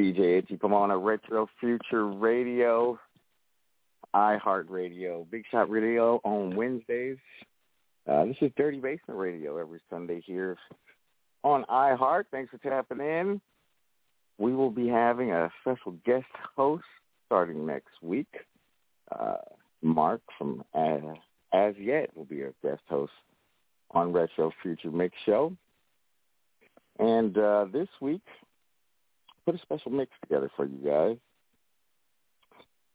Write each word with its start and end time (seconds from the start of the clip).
DJ 0.00 0.38
Itchy 0.38 0.56
Pomona, 0.56 0.96
Retro 0.96 1.46
Future 1.60 2.06
Radio, 2.06 2.98
iHeartRadio, 4.16 5.30
Big 5.30 5.44
Shot 5.50 5.68
Radio 5.68 6.22
on 6.24 6.56
Wednesdays. 6.56 7.18
Uh, 8.10 8.24
this 8.24 8.36
is 8.40 8.50
Dirty 8.56 8.78
Basement 8.78 9.20
Radio 9.20 9.58
every 9.58 9.78
Sunday 9.90 10.22
here 10.24 10.56
on 11.44 11.66
iHeart. 11.68 12.24
Thanks 12.30 12.50
for 12.50 12.56
tapping 12.56 13.00
in. 13.00 13.42
We 14.38 14.54
will 14.54 14.70
be 14.70 14.88
having 14.88 15.32
a 15.32 15.52
special 15.60 15.92
guest 16.06 16.24
host 16.56 16.84
starting 17.26 17.66
next 17.66 17.92
week. 18.00 18.34
Uh, 19.14 19.34
Mark 19.82 20.22
from 20.38 20.64
uh, 20.72 21.12
As 21.52 21.74
Yet 21.78 22.16
will 22.16 22.24
be 22.24 22.42
our 22.42 22.54
guest 22.62 22.84
host 22.88 23.12
on 23.90 24.14
Retro 24.14 24.50
Future 24.62 24.90
Mix 24.90 25.14
Show. 25.26 25.54
And 26.98 27.36
uh, 27.36 27.66
this 27.70 27.88
week, 28.00 28.22
put 29.50 29.58
a 29.58 29.62
special 29.62 29.90
mix 29.90 30.12
together 30.22 30.50
for 30.56 30.64
you 30.64 30.78
guys. 30.84 31.16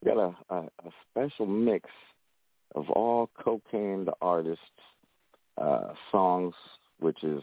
We 0.02 0.12
got 0.12 0.18
a, 0.18 0.54
a, 0.54 0.58
a 0.60 0.92
special 1.10 1.46
mix 1.46 1.90
of 2.76 2.90
all 2.90 3.30
Kokane 3.46 4.06
the 4.06 4.14
artist's 4.22 4.62
uh, 5.58 5.94
songs, 6.12 6.54
which 7.00 7.24
is, 7.24 7.42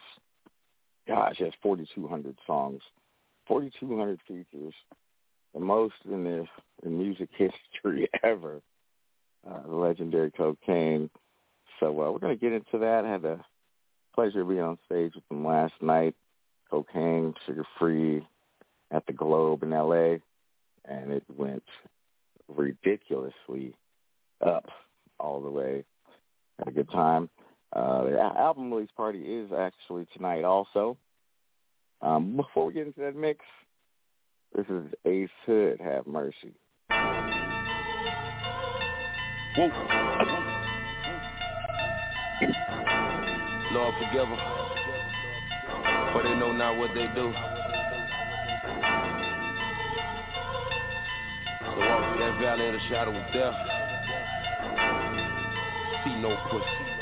gosh, 1.06 1.38
has 1.38 1.52
4,200 1.62 2.36
songs, 2.46 2.80
4,200 3.48 4.18
features, 4.26 4.74
the 5.52 5.60
most 5.60 5.94
in 6.04 6.24
the 6.24 6.46
in 6.82 6.98
music 6.98 7.28
history 7.36 8.08
ever. 8.22 8.60
Uh, 9.46 9.62
the 9.66 9.74
legendary 9.74 10.30
Kokane. 10.30 11.10
So 11.80 11.88
uh, 11.88 12.12
we're 12.12 12.20
going 12.20 12.38
to 12.38 12.40
get 12.40 12.52
into 12.52 12.78
that. 12.78 13.04
I 13.04 13.10
had 13.10 13.22
the 13.22 13.40
pleasure 14.14 14.42
of 14.42 14.48
being 14.48 14.60
on 14.60 14.78
stage 14.86 15.16
with 15.16 15.28
them 15.28 15.44
last 15.44 15.74
night. 15.80 16.14
Kokane, 16.70 17.34
Suga 17.46 17.64
Free, 17.76 18.24
at 18.92 19.06
the 19.06 19.12
Globe 19.12 19.62
in 19.62 19.72
L.A., 19.72 20.20
and 20.84 21.12
it 21.12 21.24
went 21.36 21.62
ridiculously 22.48 23.74
up 24.44 24.66
all 25.18 25.40
the 25.40 25.50
way. 25.50 25.84
Had 26.58 26.68
a 26.68 26.72
good 26.72 26.90
time. 26.90 27.30
Uh, 27.72 28.04
the 28.04 28.20
album 28.20 28.72
release 28.72 28.90
party 28.96 29.20
is 29.20 29.50
actually 29.56 30.06
tonight 30.14 30.44
also. 30.44 30.96
Um, 32.02 32.36
before 32.36 32.66
we 32.66 32.74
get 32.74 32.86
into 32.86 33.00
that 33.00 33.16
mix, 33.16 33.40
this 34.54 34.66
is 34.68 34.84
Ace 35.06 35.30
Hood, 35.46 35.80
Have 35.80 36.06
Mercy. 36.06 36.52
Whoa. 39.56 39.68
Lord 43.72 43.94
forgive 43.94 44.28
them, 44.28 44.38
for 46.12 46.22
they 46.22 46.34
know 46.34 46.52
not 46.52 46.76
what 46.76 46.90
they 46.94 47.06
do. 47.14 47.32
Walk 51.88 52.02
through 52.08 52.24
that 52.24 52.40
valley 52.40 52.66
of 52.68 52.74
the 52.74 52.80
shadow 52.88 53.10
of 53.10 53.32
death. 53.32 53.54
See 56.04 56.16
no 56.20 56.36
pussy. 56.50 56.92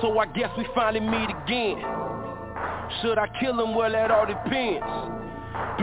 So 0.00 0.18
I 0.18 0.26
guess 0.34 0.50
we 0.58 0.66
finally 0.74 1.00
meet 1.00 1.30
again. 1.30 1.82
Should 3.00 3.18
I 3.18 3.28
kill 3.40 3.58
him? 3.60 3.74
Well, 3.74 3.90
that 3.90 4.10
all 4.10 4.26
depends. 4.26 5.13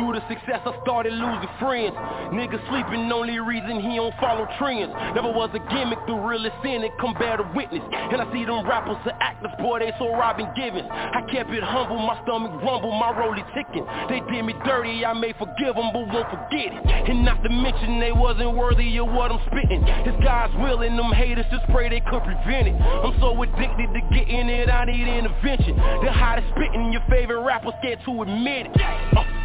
Due 0.01 0.17
to 0.17 0.25
success, 0.25 0.65
I 0.65 0.73
started 0.81 1.13
losing 1.13 1.53
friends. 1.61 1.93
Niggas 2.33 2.57
sleeping, 2.73 3.05
only 3.13 3.37
reason 3.37 3.77
he 3.85 4.01
don't 4.01 4.17
follow 4.17 4.49
trends. 4.57 4.89
Never 5.13 5.29
was 5.29 5.53
a 5.53 5.61
gimmick, 5.69 6.01
the 6.09 6.17
realest 6.17 6.57
sin, 6.65 6.81
it 6.81 6.89
come 6.97 7.13
bear 7.21 7.37
to 7.37 7.45
witness. 7.53 7.85
And 7.93 8.17
I 8.17 8.25
see 8.33 8.41
them 8.41 8.65
rappers, 8.65 8.97
the 9.05 9.13
actors, 9.21 9.53
boy, 9.61 9.77
they 9.77 9.93
so 10.01 10.09
Robin 10.09 10.49
Givens. 10.57 10.89
I 10.89 11.21
kept 11.29 11.53
it 11.53 11.61
humble, 11.61 12.01
my 12.01 12.17
stomach 12.25 12.49
rumble, 12.65 12.89
my 12.97 13.13
rollie 13.13 13.45
ticking. 13.53 13.85
They 14.09 14.25
did 14.25 14.41
me 14.41 14.57
dirty, 14.65 15.05
I 15.05 15.13
may 15.13 15.37
forgive 15.37 15.77
them, 15.77 15.93
but 15.93 16.09
won't 16.09 16.33
forget 16.33 16.73
it. 16.73 16.81
And 16.81 17.21
not 17.21 17.45
to 17.45 17.53
mention 17.53 18.01
they 18.01 18.11
wasn't 18.11 18.57
worthy 18.57 18.97
of 18.97 19.05
what 19.05 19.29
I'm 19.29 19.37
spitting. 19.53 19.85
It's 19.85 20.17
God's 20.25 20.57
will, 20.57 20.81
and 20.81 20.97
them 20.97 21.13
haters 21.13 21.45
just 21.53 21.69
pray 21.69 21.93
they 21.93 22.01
could 22.09 22.25
prevent 22.25 22.73
it. 22.73 22.75
I'm 23.05 23.13
so 23.21 23.37
addicted 23.37 23.93
to 23.93 24.01
getting 24.09 24.49
it, 24.49 24.65
I 24.65 24.81
need 24.89 25.05
intervention. 25.05 25.77
The 25.77 26.09
hottest 26.09 26.49
spitting, 26.57 26.89
your 26.89 27.05
favorite 27.05 27.45
rapper 27.45 27.69
scared 27.85 28.01
to 28.09 28.25
admit 28.25 28.65
it. 28.65 28.81
Uh, 29.13 29.40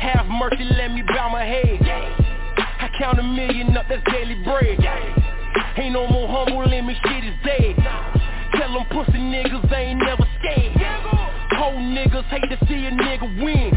have 0.00 0.26
mercy, 0.26 0.64
let 0.64 0.90
me 0.92 1.02
bow 1.02 1.28
my 1.28 1.44
head. 1.44 1.78
I 2.56 2.88
count 2.98 3.18
a 3.18 3.22
million 3.22 3.76
up, 3.76 3.86
that's 3.88 4.02
daily 4.10 4.42
bread. 4.42 4.80
Ain't 5.76 5.92
no 5.92 6.06
more 6.08 6.26
humble, 6.26 6.64
me 6.66 6.96
shit 7.04 7.24
is 7.24 7.36
dead. 7.44 7.76
Tell 8.56 8.72
them 8.72 8.86
pussy 8.90 9.20
niggas 9.20 9.68
they 9.70 9.92
ain't 9.92 10.00
never 10.00 10.24
scared. 10.40 10.72
Whole 11.52 11.76
niggas 11.76 12.24
hate 12.24 12.48
to 12.48 12.58
see 12.66 12.86
a 12.86 12.90
nigga 12.90 13.44
win. 13.44 13.76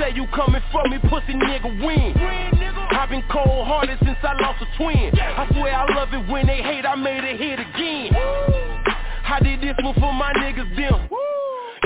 Say 0.00 0.12
you 0.14 0.26
coming 0.34 0.62
for 0.72 0.88
me, 0.88 0.98
pussy 1.10 1.34
nigga 1.34 1.68
win. 1.84 2.16
I've 2.90 3.10
been 3.10 3.24
cold 3.30 3.66
hearted 3.66 3.98
since 4.02 4.18
I 4.22 4.32
lost 4.40 4.62
a 4.62 4.76
twin. 4.76 5.12
I 5.18 5.46
swear 5.52 5.74
I 5.76 5.94
love 5.94 6.08
it 6.12 6.26
when 6.30 6.46
they 6.46 6.62
hate, 6.62 6.86
I 6.86 6.94
made 6.96 7.22
a 7.22 7.36
hit 7.36 7.60
again. 7.60 8.16
I 9.26 9.40
did 9.42 9.60
this 9.60 9.76
one 9.82 9.94
for 9.94 10.12
my 10.12 10.32
niggas 10.32 10.74
them. 10.76 11.08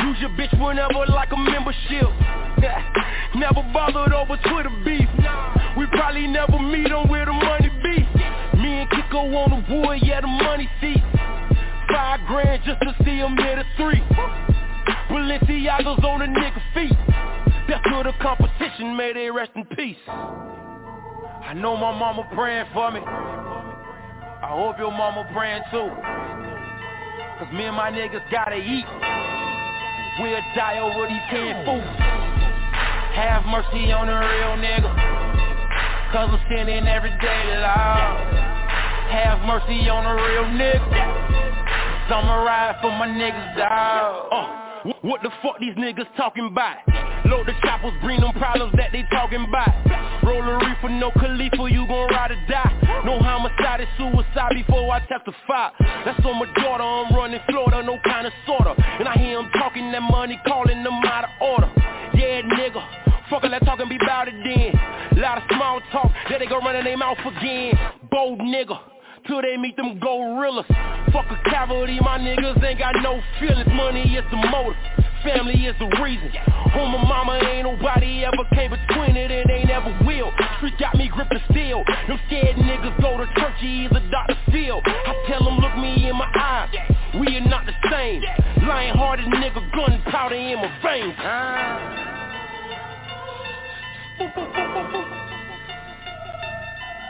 Use 0.03 0.17
your 0.21 0.31
bitch 0.31 0.53
whenever 0.61 1.07
like 1.13 1.33
a 1.33 1.37
membership. 1.37 2.09
never 3.35 3.63
bothered 3.73 4.13
over 4.13 4.37
Twitter 4.49 4.71
beef. 4.85 5.09
We 5.77 5.87
probably 5.87 6.27
never 6.27 6.59
meet 6.59 6.93
on 6.93 7.09
where 7.09 7.25
the 7.25 7.33
money 7.33 7.71
be. 7.83 7.99
Me 8.59 8.81
and 8.83 8.91
Kiko 8.91 9.35
on 9.35 9.51
the 9.51 9.75
wood, 9.75 9.99
yeah, 10.03 10.21
the 10.21 10.27
money 10.27 10.69
seat. 10.81 11.03
Five 11.91 12.21
grand 12.27 12.63
just 12.65 12.81
to 12.83 12.95
see 13.05 13.17
him 13.17 13.37
hit 13.37 13.59
a 13.59 13.65
three. 13.77 14.03
Balenciaga's 15.11 16.05
on 16.05 16.23
a 16.23 16.27
nigga 16.27 16.63
feet. 16.75 16.99
That's 17.69 17.83
to 17.85 18.03
the 18.05 18.13
competition, 18.23 18.97
may 18.97 19.13
they 19.13 19.31
rest 19.31 19.51
in 19.57 19.65
peace. 19.77 19.97
I 20.07 21.55
know 21.55 21.77
my 21.77 21.97
mama 21.99 22.29
praying 22.35 22.67
for 22.73 22.91
me. 22.91 23.01
I 23.01 24.49
hope 24.51 24.79
your 24.79 24.93
mama 24.93 25.29
praying 25.33 25.63
too. 25.71 25.91
Cause 27.39 27.53
me 27.53 27.65
and 27.65 27.77
my 27.77 27.91
niggas 27.91 28.31
gotta 28.31 28.57
eat. 28.57 29.38
We'll 30.21 30.41
die 30.57 30.81
over 30.81 31.07
these 31.07 31.23
canned 31.31 31.65
foods. 31.65 31.87
Have 33.15 33.45
mercy 33.47 33.93
on 33.93 34.09
a 34.09 34.19
real 34.19 34.59
nigga. 34.59 34.91
Cause 36.13 36.31
I'm 36.33 36.41
sinning 36.51 36.89
every 36.89 37.11
day, 37.11 37.45
Lord. 37.55 38.35
Have 39.15 39.39
mercy 39.47 39.89
on 39.89 40.07
a 40.07 40.15
real 40.15 40.45
nigga. 40.59 42.09
Summer 42.09 42.43
ride 42.43 42.79
for 42.83 42.91
my 42.91 43.07
niggas, 43.07 43.57
dog. 43.57 44.29
Uh. 44.33 44.68
What 44.85 45.23
the 45.23 45.31
fuck 45.43 45.59
these 45.59 45.75
niggas 45.75 46.07
talking 46.17 46.47
about? 46.47 46.77
Load 47.27 47.47
the 47.47 47.55
choppers, 47.63 47.93
bring 48.01 48.21
them 48.21 48.33
problems 48.35 48.73
that 48.77 48.93
they 48.93 49.03
talking 49.11 49.43
about. 49.43 49.75
Roll 50.23 50.43
a 50.43 50.55
reefer, 50.59 50.89
no 50.89 51.11
Khalifa, 51.11 51.67
you 51.71 51.87
gon' 51.87 52.09
ride 52.11 52.31
or 52.31 52.41
die. 52.49 53.03
No 53.05 53.19
homicide, 53.19 53.81
it's 53.81 53.91
suicide 53.99 54.55
before 54.55 54.91
I 54.91 55.01
testify. 55.01 55.71
That's 56.05 56.25
on 56.25 56.39
my 56.39 56.47
daughter, 56.63 56.85
I'm 56.85 57.15
running 57.15 57.41
Florida, 57.49 57.83
no 57.83 57.99
kind 58.05 58.27
of 58.27 58.33
sorta. 58.47 58.75
And 58.79 59.09
I 59.09 59.15
hear 59.15 59.37
them 59.43 59.51
talking 59.59 59.91
that 59.91 60.03
money, 60.03 60.39
calling 60.47 60.83
them 60.85 60.95
out 61.05 61.25
of 61.25 61.31
order. 61.43 61.71
Yeah, 62.15 62.43
nigga. 62.43 62.83
Fuck 63.31 63.43
that 63.43 63.65
talking, 63.65 63.89
be 63.89 63.99
bout 63.99 64.29
it 64.29 64.35
then. 64.45 65.21
Lot 65.21 65.39
of 65.39 65.45
small 65.51 65.81
talk, 65.91 66.13
then 66.31 66.39
they 66.39 66.47
go 66.47 66.59
running 66.61 66.85
their 66.85 66.97
mouth 66.97 67.19
again. 67.27 67.75
Bold 68.11 68.39
nigga 68.39 68.79
till 69.29 69.43
they 69.43 69.57
meet 69.57 69.77
them 69.77 70.01
gorillas. 70.01 70.67
Fuck 71.13 71.27
a 71.31 71.51
cavalry, 71.51 72.01
my 72.01 72.19
niggas 72.19 72.63
ain't 72.65 72.79
got 72.79 72.95
no 73.03 73.21
feelings. 73.39 73.69
Money 73.73 74.17
is 74.17 74.25
the 74.31 74.37
motive, 74.51 74.77
family 75.23 75.67
is 75.67 75.77
the 75.79 75.87
reason. 76.03 76.33
On 76.75 76.91
my 76.91 77.05
mama 77.05 77.39
ain't 77.45 77.65
nobody 77.65 78.25
ever 78.25 78.45
came 78.55 78.71
between 78.73 79.17
it 79.17 79.31
and 79.31 79.49
they 79.49 79.65
never 79.65 79.95
will. 80.05 80.33
Street 80.57 80.75
got 80.81 80.97
me 80.97 81.09
gripping 81.13 81.39
steel. 81.51 81.85
Them 82.09 82.19
scared 82.27 82.57
niggas 82.57 83.01
go 83.01 83.19
to 83.19 83.27
church, 83.39 83.63
either 83.63 84.03
Dr. 84.11 84.37
Phil. 84.51 84.81
I 84.85 85.25
tell 85.29 85.45
them 85.45 85.59
look 85.59 85.77
me 85.77 86.09
in 86.09 86.17
my 86.17 86.31
eyes, 86.35 86.71
we 87.21 87.37
are 87.37 87.47
not 87.47 87.67
the 87.67 87.75
same. 87.91 88.23
Lion 88.67 88.97
hearted 88.97 89.27
nigga, 89.27 89.61
gunpowder 89.77 90.35
in 90.35 90.57
my 90.59 90.69
veins. 90.83 91.15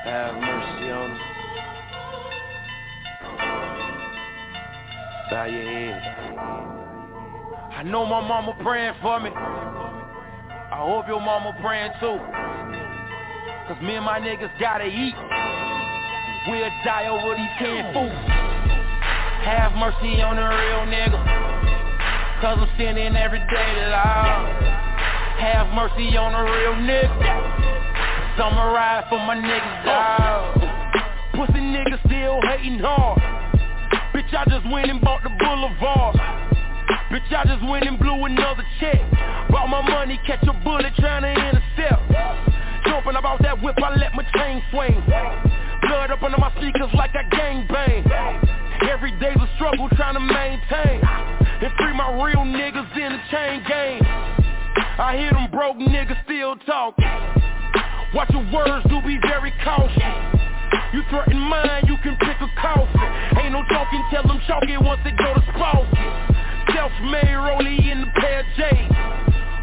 Have 0.05 0.35
mercy 0.35 0.91
on 0.91 1.11
them. 1.11 1.38
Bow 5.31 5.45
your 5.45 5.63
head. 5.63 6.01
I 7.77 7.83
know 7.85 8.07
my 8.07 8.27
mama 8.27 8.57
praying 8.63 8.95
for 9.03 9.21
me. 9.21 9.29
I 9.29 10.81
hope 10.81 11.07
your 11.07 11.21
mama 11.21 11.55
praying 11.61 11.93
too. 12.01 12.17
Cause 13.69 13.77
me 13.85 13.97
and 13.97 14.07
my 14.07 14.19
niggas 14.21 14.49
gotta 14.59 14.87
eat. 14.87 15.13
We'll 16.49 16.73
die 16.81 17.09
over 17.13 17.37
these 17.37 17.55
canned 17.61 17.93
foods. 17.93 18.17
Have 19.45 19.77
mercy 19.77 20.17
on 20.25 20.37
the 20.37 20.49
real 20.49 20.89
nigga. 20.89 21.21
Cause 22.41 22.57
I'm 22.65 22.71
sinning 22.79 23.15
every 23.15 23.41
day, 23.41 23.73
Lord. 23.85 24.49
Have 25.45 25.69
mercy 25.77 26.17
on 26.17 26.33
the 26.33 26.41
real 26.41 26.75
nigga. 26.89 28.39
Summer 28.39 28.73
ride 28.73 29.05
for 29.11 29.19
my 29.19 29.37
niggas, 29.37 29.85
dog. 29.85 30.57
Pussy 31.37 31.61
niggas 31.61 32.01
still 32.07 32.41
hating 32.49 32.79
hard. 32.79 33.48
Bitch, 34.29 34.37
I 34.37 34.45
just 34.45 34.71
went 34.71 34.91
and 34.91 35.01
bought 35.01 35.23
the 35.23 35.31
boulevard. 35.31 36.17
Bitch, 37.09 37.33
I 37.33 37.45
just 37.47 37.65
went 37.67 37.87
and 37.87 37.99
blew 37.99 38.27
another 38.27 38.63
check. 38.79 39.01
Brought 39.49 39.69
my 39.69 39.81
money, 39.81 40.21
catch 40.27 40.43
a 40.43 40.53
bullet 40.65 40.93
trying 40.99 41.23
to 41.23 41.33
intercept. 41.33 42.03
Jumping 42.85 43.17
about 43.17 43.41
that 43.41 43.63
whip, 43.63 43.77
I 43.83 43.97
let 43.97 44.13
my 44.13 44.25
chain 44.37 44.63
swing. 44.71 45.01
Blood 45.81 46.11
up 46.11 46.23
under 46.23 46.37
my 46.37 46.53
sneakers 46.61 46.93
like 46.93 47.13
I 47.17 47.23
gang 47.35 47.67
bang. 47.73 48.05
Every 48.91 49.13
day's 49.13 49.41
a 49.41 49.49
struggle 49.57 49.89
trying 49.97 50.15
to 50.15 50.21
maintain. 50.21 51.01
And 51.65 51.73
free 51.79 51.97
my 51.97 52.13
real 52.23 52.45
niggas 52.45 52.97
in 53.01 53.13
the 53.13 53.21
chain 53.31 53.65
game. 53.67 54.03
I 55.01 55.17
hear 55.17 55.33
them 55.33 55.51
broke 55.51 55.79
niggas 55.79 56.23
still 56.25 56.57
talk. 56.67 56.99
Watch 58.13 58.29
your 58.31 58.45
words, 58.53 58.85
do 58.91 59.01
be 59.07 59.19
very 59.23 59.55
cautious. 59.65 60.39
You 60.93 61.03
threaten 61.09 61.39
mine, 61.39 61.85
you 61.87 61.97
can 62.03 62.17
pick 62.21 62.37
a 62.38 62.38
coffin. 62.61 62.89
Ain't 63.39 63.53
no 63.53 63.63
talking, 63.71 64.03
tell 64.11 64.27
them 64.27 64.41
chalk 64.47 64.65
it 64.65 64.81
once 64.81 65.01
they 65.05 65.13
go 65.13 65.35
to 65.35 65.43
spouse. 65.55 65.89
Self-made 66.75 67.39
rollie 67.39 67.91
in 67.91 68.03
the 68.03 68.11
pair 68.21 68.43
J's. 68.57 68.93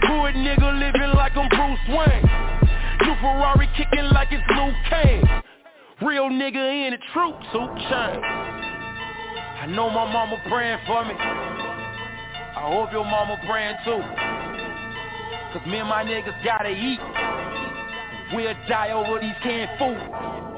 Hood 0.08 0.36
nigga 0.36 0.80
living 0.80 1.16
like 1.16 1.36
I'm 1.36 1.50
Bruce 1.50 1.86
Wayne. 1.90 2.26
New 3.06 3.16
Ferrari 3.22 3.70
kicking 3.78 4.10
like 4.12 4.30
it's 4.32 4.44
Luke 4.56 4.76
Kane. 4.90 5.24
Real 6.02 6.30
nigga 6.30 6.88
in 6.88 6.94
a 6.94 6.98
troop 7.14 7.36
suit 7.52 7.72
chain. 7.90 8.20
I 9.62 9.68
know 9.68 9.90
my 9.90 10.12
mama 10.12 10.42
praying 10.50 10.80
for 10.86 11.06
me. 11.06 11.14
I 11.16 12.72
hope 12.72 12.92
your 12.92 13.06
mama 13.06 13.38
praying 13.48 13.76
too. 13.86 14.02
Cause 15.54 15.68
me 15.68 15.78
and 15.80 15.90
my 15.90 16.04
niggas 16.04 16.44
gotta 16.44 16.70
eat. 16.70 17.00
We'll 18.34 18.54
die 18.68 18.92
over 18.92 19.20
these 19.20 19.36
canned 19.42 19.70
food. 19.80 20.55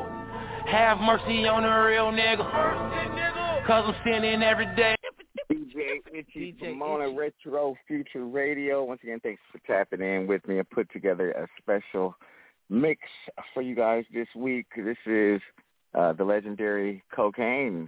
Have 0.68 0.98
mercy 1.00 1.48
on 1.48 1.64
a 1.64 1.86
real 1.86 2.12
nigga. 2.12 3.66
Cause 3.66 3.86
I'm 3.88 3.96
sinning 4.04 4.44
every 4.44 4.66
day. 4.76 4.96
DJ 5.52 6.02
Itchy 6.14 6.54
DJ 6.60 6.74
Pomona 6.74 7.06
Itchy. 7.06 7.18
Retro 7.18 7.76
Future 7.88 8.26
Radio. 8.26 8.84
Once 8.84 9.00
again, 9.02 9.22
thanks 9.22 9.42
for 9.52 9.60
tapping 9.66 10.02
in 10.02 10.28
with 10.28 10.46
me 10.46 10.60
and 10.60 10.70
put 10.70 10.92
together 10.92 11.32
a 11.32 11.48
special 11.62 12.16
mix 12.70 13.00
for 13.54 13.62
you 13.62 13.76
guys 13.76 14.04
this 14.14 14.28
week. 14.36 14.68
This 14.76 14.98
is 15.06 15.42
uh, 15.98 16.12
the 16.14 16.26
legendary 16.26 17.02
Kokane 17.18 17.88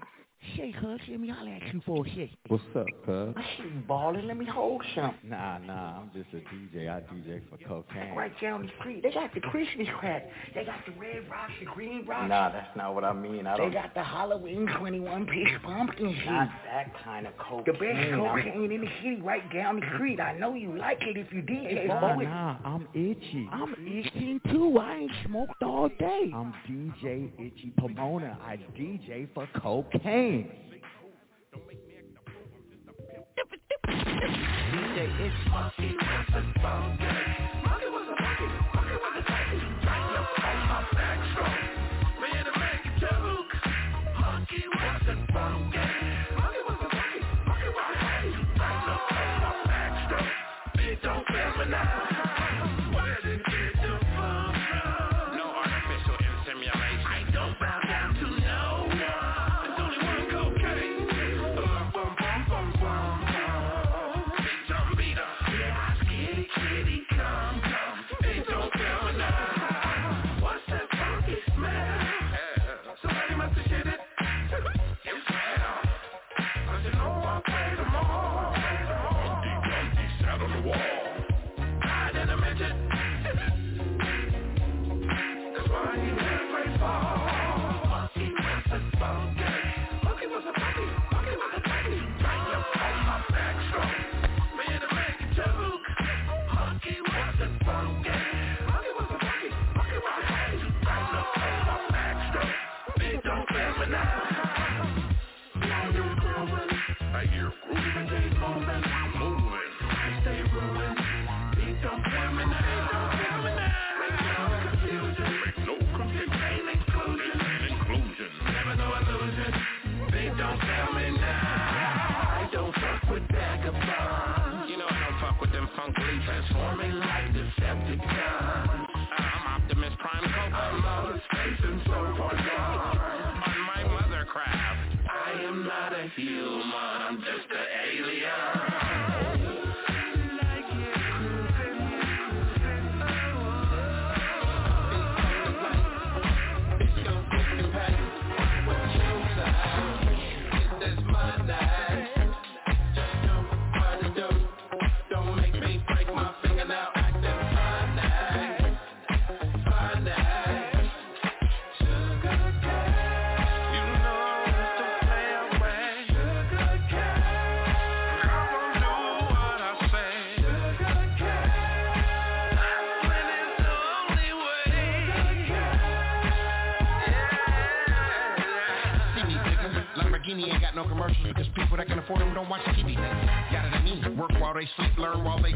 Shit, 0.56 0.74
cuz, 0.80 1.00
let 1.09 1.19
me 1.19 1.27
holler 1.27 1.51
at 1.51 1.74
you 1.74 1.81
for 1.86 2.06
a 2.06 2.09
shit. 2.15 2.30
What's 2.47 2.63
up, 2.74 2.86
cuz? 3.06 3.33
I 3.36 3.41
see 3.57 3.63
you 3.63 3.81
ballin', 3.88 4.25
let 4.25 4.38
me 4.38 4.45
hold 4.45 4.81
something. 4.95 5.30
Nah, 5.30 5.57
nah, 5.57 6.00
I'm 6.00 6.12
just 6.13 6.30
a 6.33 6.38
DJ. 6.38 6.89
I 6.89 7.01
DJ 7.13 7.41
for 7.50 7.57
cocaine. 7.68 8.15
Right 8.15 8.31
down 8.41 8.63
the 8.63 8.69
street. 8.80 9.03
They 9.03 9.12
got 9.12 9.33
the 9.33 9.41
Christmas 9.41 9.88
crack. 10.00 10.30
They 10.56 10.63
got 10.63 10.80
the 10.86 10.94
red 11.00 11.30
rocks, 11.30 11.51
the 11.59 11.65
green 11.65 12.06
rocks. 12.06 12.30
Nah, 12.30 12.51
that's 12.51 12.75
not 12.77 12.95
what 12.95 13.03
I 13.03 13.12
mean. 13.12 13.47
I 13.47 13.57
don't... 13.57 13.69
They 13.69 13.75
got 13.75 13.94
the 13.94 14.03
Halloween 14.03 14.65
21-piece 14.65 15.59
pumpkin 15.63 16.15
shit. 16.15 16.31
Not 16.31 16.50
that 16.65 16.94
kind 17.03 17.27
of 17.27 17.38
cocaine. 17.38 17.65
The 17.65 17.74
best 17.74 18.15
cocaine 18.15 18.71
in 18.71 18.81
the 18.81 18.89
city 19.03 19.21
right 19.21 19.53
down 19.53 19.81
the 19.81 19.85
street. 19.95 20.21
I 20.21 20.38
know 20.38 20.53
you 20.56 20.77
like 20.77 21.01
it 21.01 21.18
if 21.18 21.33
you 21.33 21.42
DJ 21.42 21.88
nah, 21.88 22.15
Nah, 22.15 22.57
I'm 22.63 22.88
itchy. 22.94 23.47
I'm 23.51 23.74
itchy 23.74 24.39
too. 24.51 24.77
I 24.80 24.95
ain't 25.00 25.12
smoked 25.25 25.62
all 25.63 25.89
day. 26.00 26.31
I'm 26.33 26.53
DJ 26.69 27.30
Itchy 27.38 27.74
Pomona. 27.77 28.38
I 28.42 28.57
DJ 28.77 29.27
for 29.33 29.47
cocaine. 29.62 30.28
DJ 30.29 30.45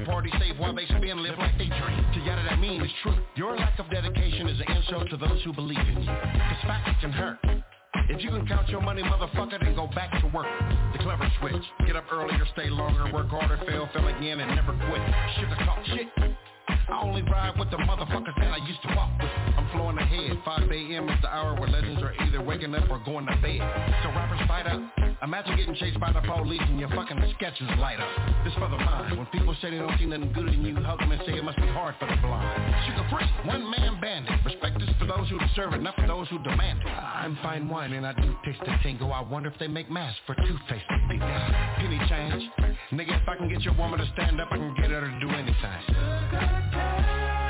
Party 0.06 0.32
save 0.40 0.60
while 0.60 0.74
they 0.74 0.86
spin, 0.86 1.24
live 1.24 1.38
like 1.38 1.58
they 1.58 1.68
dream. 1.68 2.06
To 2.14 2.20
yada 2.20 2.44
that 2.50 2.60
mean 2.60 2.82
is 2.82 2.92
true. 3.02 3.16
Your 3.36 3.56
lack 3.56 3.80
of 3.80 3.90
dedication 3.90 4.50
is 4.50 4.60
an 4.60 4.76
insult 4.76 5.10
to 5.10 5.18
those 5.18 5.42
who 5.44 5.54
believe 5.54 5.80
in 5.80 6.02
you. 6.02 6.08
Cause 6.08 6.64
facts 6.64 7.00
can 7.02 7.12
hurt. 7.12 7.38
If 8.10 8.22
you 8.22 8.32
can 8.32 8.46
count 8.48 8.68
your 8.70 8.82
money, 8.82 9.02
motherfucker, 9.02 9.60
then 9.62 9.76
go 9.76 9.88
back 9.88 10.12
to 10.22 10.28
work. 10.28 10.48
The 10.92 11.00
clever 11.00 11.32
switch. 11.40 11.64
Get 11.88 11.96
up 11.96 12.06
earlier, 12.12 12.46
stay 12.54 12.70
longer, 12.70 13.12
work 13.14 13.30
harder, 13.30 13.58
fail, 13.66 13.88
fail 13.94 14.08
again, 14.08 14.40
and 14.40 14.56
never 14.56 14.74
quit. 14.74 15.02
Shit 15.38 15.50
to 15.50 15.66
talk 15.66 15.80
shit. 15.86 16.08
I 16.68 17.02
only 17.02 17.22
ride 17.24 17.58
with 17.58 17.72
the 17.72 17.78
motherfuckers 17.78 18.36
that 18.36 18.52
I 18.52 18.58
used 18.68 18.82
to 18.84 18.96
walk 18.96 19.12
with. 19.20 19.32
I'm 19.58 19.70
flowing 19.72 19.98
ahead. 19.98 20.38
5 20.44 20.72
a.m. 20.72 21.10
is 21.10 21.22
the 21.22 21.30
hour 21.30 21.60
where 21.60 21.70
legends 21.70 22.02
are 22.02 22.14
either 22.26 22.42
waking 22.42 22.76
up 22.76 22.90
or 22.90 23.00
going 23.06 23.26
to 23.26 23.36
bed. 23.42 23.60
So 24.04 24.10
rappers 24.10 24.48
fight 24.48 24.68
up. 24.68 25.03
Imagine 25.24 25.56
getting 25.56 25.76
chased 25.76 25.98
by 26.02 26.12
the 26.12 26.20
police 26.20 26.60
and 26.68 26.78
your 26.78 26.90
fucking 26.90 27.18
sketches 27.38 27.66
light 27.80 27.98
up. 27.98 28.10
This 28.44 28.54
for 28.56 28.68
the 28.68 28.76
mind. 28.76 29.18
When 29.18 29.26
people 29.28 29.56
say 29.62 29.70
they 29.72 29.78
don't 29.78 29.98
see 29.98 30.06
nothing 30.06 30.34
good 30.34 30.50
in 30.50 30.66
you, 30.66 30.76
hug 30.76 31.00
them 31.00 31.14
and 31.14 31.22
say 31.26 31.38
it 31.38 31.44
must 31.46 31.56
be 31.58 31.68
hard 31.68 31.96
for 31.98 32.08
the 32.08 32.18
blind. 32.18 32.76
Suga 32.84 33.10
Free, 33.10 33.26
one 33.48 33.72
man 33.72 34.02
bandit. 34.02 34.34
Respect 34.44 34.82
is 34.82 34.90
for 35.00 35.06
those 35.06 35.30
who 35.30 35.40
deserve 35.40 35.76
it, 35.76 35.82
not 35.82 35.96
for 35.96 36.08
those 36.08 36.28
who 36.28 36.44
demand 36.44 36.82
it. 36.82 36.88
I'm 36.88 37.38
fine 37.42 37.70
wine 37.70 37.94
and 37.94 38.06
I 38.06 38.12
do 38.12 38.36
taste 38.44 38.60
the 38.66 38.76
tingle. 38.84 39.14
I 39.14 39.22
wonder 39.22 39.50
if 39.50 39.58
they 39.60 39.68
make 39.68 39.90
masks 39.90 40.20
for 40.26 40.36
people. 40.36 40.60
Penny 40.68 42.00
change. 42.10 42.52
Nigga, 42.92 43.22
if 43.22 43.30
I 43.30 43.38
can 43.38 43.48
get 43.48 43.62
your 43.62 43.76
woman 43.76 44.00
to 44.00 44.06
stand 44.14 44.42
up, 44.42 44.50
I 44.52 44.58
can 44.58 44.76
get 44.76 44.92
her 44.92 45.00
to 45.02 45.20
do 45.22 45.30
anything. 45.30 47.43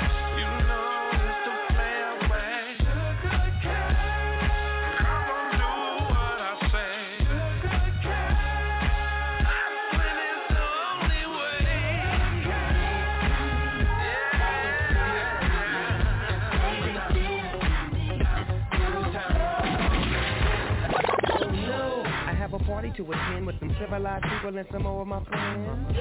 To 22.96 23.12
attend 23.12 23.46
with 23.46 23.58
some 23.58 23.74
civilized 23.80 24.24
people 24.24 24.56
and 24.56 24.66
some 24.70 24.86
of 24.86 25.06
my 25.06 25.24
friends. 25.24 25.96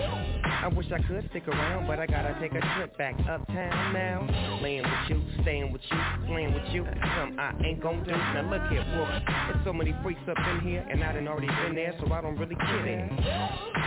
I 0.45 0.67
wish 0.67 0.85
I 0.91 1.01
could 1.01 1.27
stick 1.31 1.47
around, 1.47 1.88
but 1.88 2.00
I 2.00 2.05
gotta 2.05 2.38
take 2.39 2.53
a 2.53 2.62
trip 2.75 2.97
back 2.97 3.15
uptown 3.27 3.93
now. 3.93 4.59
Laying 4.62 4.83
with 4.83 5.09
you, 5.09 5.23
staying 5.41 5.71
with 5.71 5.81
you, 5.89 5.97
playing 6.27 6.53
with 6.53 6.63
you, 6.71 6.85
something 7.17 7.39
I 7.39 7.53
ain't 7.65 7.81
gon' 7.81 8.03
do. 8.03 8.12
Now 8.12 8.50
look 8.50 8.62
here, 8.69 8.83
boy, 8.95 9.21
there's 9.27 9.65
so 9.65 9.73
many 9.73 9.95
freaks 10.03 10.21
up 10.29 10.38
in 10.38 10.62
here, 10.62 10.85
and 10.89 11.03
I 11.03 11.13
done 11.13 11.27
already 11.27 11.47
been 11.47 11.75
there, 11.75 11.93
so 12.00 12.12
I 12.13 12.21
don't 12.21 12.38
really 12.38 12.55
care 12.55 12.83
there. 12.85 13.09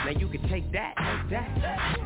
Now 0.05 0.11
you 0.11 0.29
can 0.29 0.49
take 0.49 0.71
that, 0.73 0.95
take 0.97 1.31
that. 1.31 1.49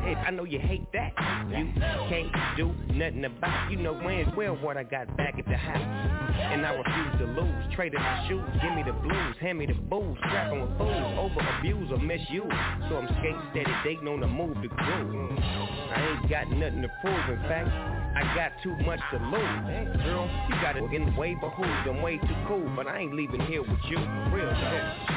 Hey, 0.03 0.15
I 0.15 0.31
know 0.31 0.43
you 0.43 0.59
hate 0.59 0.91
that. 0.93 1.11
You 1.49 1.73
can't 2.09 2.31
do 2.57 2.73
nothing 2.93 3.25
about. 3.25 3.71
You 3.71 3.77
know 3.77 3.93
when 3.93 4.33
well 4.35 4.55
what 4.57 4.77
I 4.77 4.83
got 4.83 5.15
back 5.17 5.37
at 5.37 5.45
the 5.45 5.57
house, 5.57 6.39
and 6.39 6.65
I 6.65 6.73
refuse 6.73 7.19
to 7.19 7.41
lose. 7.41 7.75
Traded 7.75 7.99
my 7.99 8.27
shoes, 8.27 8.43
give 8.61 8.73
me 8.75 8.83
the 8.83 8.93
blues, 8.93 9.35
hand 9.39 9.59
me 9.59 9.65
the 9.65 9.73
booze, 9.73 10.17
strapping 10.19 10.61
with 10.61 10.77
fools, 10.91 11.17
over 11.17 11.41
abuse 11.57 11.91
or 11.91 11.97
misuse. 11.97 12.43
So 12.89 12.97
I'm 12.97 13.07
skating 13.19 13.41
steady, 13.51 13.71
dating 13.83 14.07
on 14.07 14.19
the 14.19 14.27
move 14.27 14.55
to 14.61 14.67
groove. 14.67 15.39
I 15.39 16.17
ain't 16.19 16.29
got 16.29 16.49
nothing 16.51 16.81
to 16.81 16.89
prove, 17.01 17.29
in 17.29 17.39
fact, 17.47 17.69
I 17.69 18.23
got 18.35 18.51
too 18.63 18.75
much 18.85 18.99
to 19.11 19.17
lose. 19.17 20.03
Girl, 20.03 20.29
you 20.49 20.55
got 20.61 20.75
it 20.75 20.83
in 20.93 21.15
way, 21.15 21.35
but 21.39 21.51
I'm 21.57 22.01
way 22.01 22.17
too 22.17 22.35
cool, 22.47 22.69
but 22.75 22.87
I 22.87 22.99
ain't 22.99 23.13
leaving 23.13 23.41
here 23.41 23.61
with 23.61 23.79
you 23.89 23.97
real. 24.31 24.51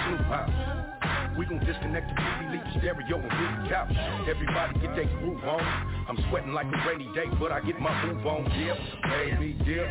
Snoop 0.06 1.03
we 1.38 1.46
gon' 1.46 1.58
disconnect 1.64 2.08
the 2.08 2.20
TV, 2.20 2.52
leave 2.52 2.64
the 2.64 2.78
stereo 2.78 3.16
and 3.18 3.32
hit 3.32 3.50
the 3.62 3.68
couch. 3.70 3.92
Everybody 4.28 4.80
get 4.80 4.94
their 4.94 5.10
groove 5.18 5.42
on. 5.44 5.60
I'm 6.08 6.18
sweating 6.30 6.52
like 6.52 6.66
a 6.66 6.88
rainy 6.88 7.08
day, 7.14 7.26
but 7.40 7.50
I 7.50 7.60
get 7.60 7.80
my 7.80 7.90
move 8.06 8.26
on. 8.26 8.44
Dip, 8.44 8.78
baby, 9.10 9.58
dip. 9.64 9.88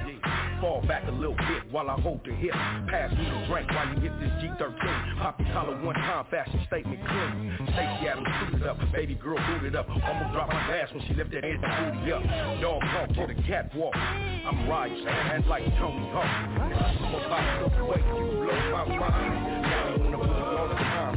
Fall 0.61 0.81
back 0.87 1.03
a 1.07 1.11
little 1.11 1.35
bit 1.35 1.69
while 1.71 1.89
I 1.89 1.99
hold 1.99 2.21
the 2.23 2.31
hip. 2.33 2.53
Pass 2.87 3.11
me 3.11 3.25
the 3.25 3.45
drink 3.47 3.69
while 3.71 3.87
you 3.93 3.99
hit 3.99 4.13
this 4.19 4.31
G13. 4.39 5.19
Pop 5.19 5.39
your 5.39 5.51
collar 5.51 5.75
one 5.83 5.95
time, 5.95 6.25
fashion 6.31 6.61
statement 6.67 6.99
clean. 7.05 7.57
Stacey 7.73 8.07
Adams 8.07 8.27
suited 8.39 8.67
up, 8.67 8.77
baby 8.93 9.15
girl 9.15 9.37
booted 9.47 9.75
up. 9.75 9.89
Almost 9.89 10.31
dropped 10.33 10.53
my 10.53 10.77
ass 10.77 10.89
when 10.93 11.03
she 11.07 11.13
left 11.15 11.31
that 11.31 11.43
ass 11.43 11.59
booty 11.59 12.11
up. 12.13 12.23
Dog 12.61 12.81
talk 12.81 13.09
to 13.09 13.33
the 13.33 13.41
catwalk. 13.43 13.95
I'm 13.95 14.69
riding, 14.69 15.03
hand 15.05 15.45
like 15.47 15.63
Tony 15.77 16.07
Hawk. 16.13 16.25
I'm 16.25 17.15
about 17.15 17.75
to 17.75 17.83
way 17.85 17.99
you 17.99 18.31
blow 18.31 18.71
my 18.71 18.85
mind. 18.97 19.61
Now 19.63 19.95
you 19.95 20.03
wanna 20.03 20.17
put 20.17 20.27
it 20.27 20.69
the 20.69 20.75
time. 20.75 21.12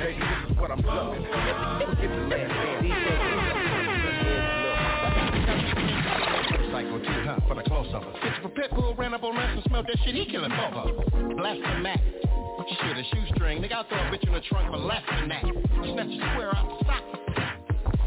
Baby, 0.00 0.16
this 0.16 0.50
is 0.50 0.56
what 0.56 0.70
I'm 0.70 0.80
loving. 0.80 1.22
Forget 1.24 2.08
the 2.08 2.24
last. 2.32 2.50
Psycho 6.72 6.98
too 6.98 7.20
hot 7.28 7.42
for 7.46 7.54
the 7.54 7.62
close-up. 7.62 8.02
Bitch, 8.16 8.40
for 8.40 8.48
Pitbull 8.48 8.96
ran 8.96 9.12
up 9.12 9.22
on 9.22 9.36
us 9.36 9.50
and 9.52 9.62
smelled 9.68 9.86
that 9.88 9.98
shit, 10.02 10.14
he 10.14 10.24
killing 10.24 10.50
both 10.50 10.72
of 10.72 10.86
them. 10.96 11.36
Blast 11.36 11.60
the 11.60 11.78
Mac. 11.82 12.00
Shit, 12.00 12.96
a 12.96 13.04
shoestring. 13.12 13.60
Nigga, 13.60 13.72
I'll 13.72 13.84
throw 13.84 13.98
a 13.98 14.10
bitch 14.10 14.26
in 14.26 14.32
the 14.32 14.40
trunk 14.40 14.70
for 14.70 14.78
less 14.78 15.02
than 15.10 15.28
that. 15.28 15.42
Snatch 15.42 16.06
a 16.06 16.16
square 16.32 16.56
out 16.56 16.78
the 16.78 16.84
sock. 16.86 17.04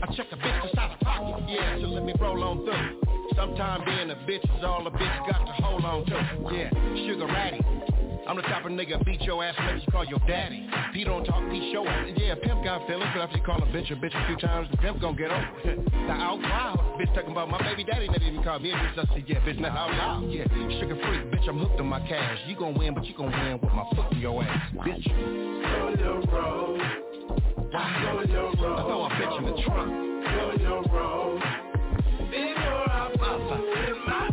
I 0.02 0.16
check 0.16 0.28
a 0.32 0.36
bitch 0.38 0.70
inside 0.70 0.98
the 1.00 1.06
pocket. 1.06 1.44
Yeah, 1.48 1.78
so 1.80 1.88
let 1.90 2.04
me 2.06 2.14
roll 2.20 2.44
on 2.44 2.66
through. 2.66 3.02
Sometime 3.36 3.86
being 3.86 4.10
a 4.10 4.16
bitch 4.28 4.44
is 4.58 4.64
all 4.64 4.88
a 4.88 4.92
bitch 4.92 5.30
got 5.30 5.46
to 5.46 5.54
hold 5.62 5.86
on 5.86 6.06
to. 6.06 6.56
Yeah, 6.56 6.70
sugar 7.06 7.28
ratty. 7.28 7.62
I'm 8.27 8.38
the 8.38 8.42
type 8.44 8.65
of 8.65 8.72
nigga 8.72 9.03
beat 9.06 9.22
your 9.22 9.44
ass, 9.44 9.56
make 9.65 9.86
you 9.86 9.92
call 9.92 10.06
your 10.06 10.20
daddy. 10.27 10.68
Pete 10.94 11.08
don't 11.08 11.25
talk, 11.25 11.44
Pete 11.51 11.74
show 11.74 11.86
up. 11.86 12.08
Yeah, 12.15 12.36
pimp 12.42 12.63
got 12.63 12.88
feelings, 12.88 13.12
but 13.13 13.30
if 13.30 13.36
you 13.36 13.42
call 13.42 13.62
a 13.62 13.65
bitch 13.68 13.92
a 13.92 13.96
bitch 13.96 14.15
a 14.15 14.27
few 14.27 14.38
times, 14.38 14.70
the 14.72 14.77
pimp 14.77 15.01
gon' 15.01 15.15
get 15.15 15.30
over 15.30 15.48
it. 15.65 15.94
now 16.08 16.34
out 16.34 16.42
loud, 16.42 17.00
bitch 17.00 17.13
talking 17.13 17.32
about 17.32 17.50
my 17.50 17.62
baby 17.62 17.84
daddy 17.84 18.08
never 18.08 18.24
even 18.24 18.42
called 18.44 18.62
me 18.62 18.72
a 18.72 18.75
bitch. 18.75 18.98
I 18.98 19.13
said, 19.13 19.24
yeah, 19.27 19.39
bitch, 19.39 19.60
not 19.60 19.77
out 19.77 19.92
loud. 19.92 20.32
Yeah, 20.32 20.46
Suga 20.46 20.96
Free, 21.03 21.38
bitch, 21.38 21.50
I'm 21.50 21.60
hooked 21.60 21.80
on 21.80 21.88
my 21.88 22.00
cash. 22.08 22.39
You 22.48 22.56
gon' 22.56 22.77
win, 22.77 22.94
but 22.94 23.06
you 23.06 23.13
gon' 23.15 23.32
win 23.32 23.60
with 23.62 23.74
my 23.74 23.84
foot 23.96 24.12
in 24.13 24.20
your 24.20 24.42
ass, 24.44 24.72
bitch. 24.74 25.06
Your 25.06 25.98
your. 25.98 26.24
I 27.75 28.84
throw 28.86 29.06
a 29.06 29.10
bitch 29.10 29.38
in 29.39 29.46
the 29.46 29.63
trunk. 29.63 29.92
Go 30.25 30.63
your 30.63 30.84
road. 30.84 31.42
Before 32.30 32.89
I 32.89 33.12
pop 33.18 33.39
in 33.51 34.06
my 34.06 34.33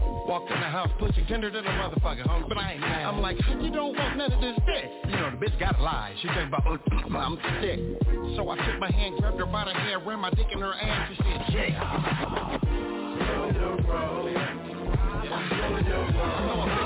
Walked 0.27 0.51
in 0.51 0.59
the 0.59 0.67
house, 0.67 0.89
pussy 0.99 1.25
tender 1.27 1.49
than 1.49 1.65
a 1.65 1.69
motherfucker, 1.69 2.25
homie, 2.27 2.47
but 2.47 2.57
I 2.57 2.73
ain't 2.73 2.81
mad. 2.81 3.05
I'm 3.05 3.21
like, 3.21 3.37
you 3.61 3.71
don't 3.71 3.95
want 3.97 4.17
none 4.17 4.31
of 4.31 4.39
this 4.39 4.55
dick. 4.65 4.91
You 5.05 5.11
know, 5.11 5.31
the 5.31 5.37
bitch 5.37 5.59
gotta 5.59 5.81
lie. 5.83 6.13
She 6.21 6.27
think 6.29 6.47
about, 6.47 6.65
I'm 6.65 7.37
sick. 7.61 7.79
So 8.35 8.49
I 8.49 8.55
took 8.65 8.79
my 8.79 8.91
hand, 8.91 9.17
grabbed 9.17 9.39
her 9.39 9.45
by 9.45 9.65
the 9.65 9.73
hair, 9.73 9.99
ran 9.99 10.19
my 10.19 10.29
dick 10.29 10.47
in 10.51 10.59
her 10.59 10.73
ass, 10.73 11.09
and 11.09 11.17
said, 11.17 11.53
yeah. 11.53 12.57
We 15.71 16.80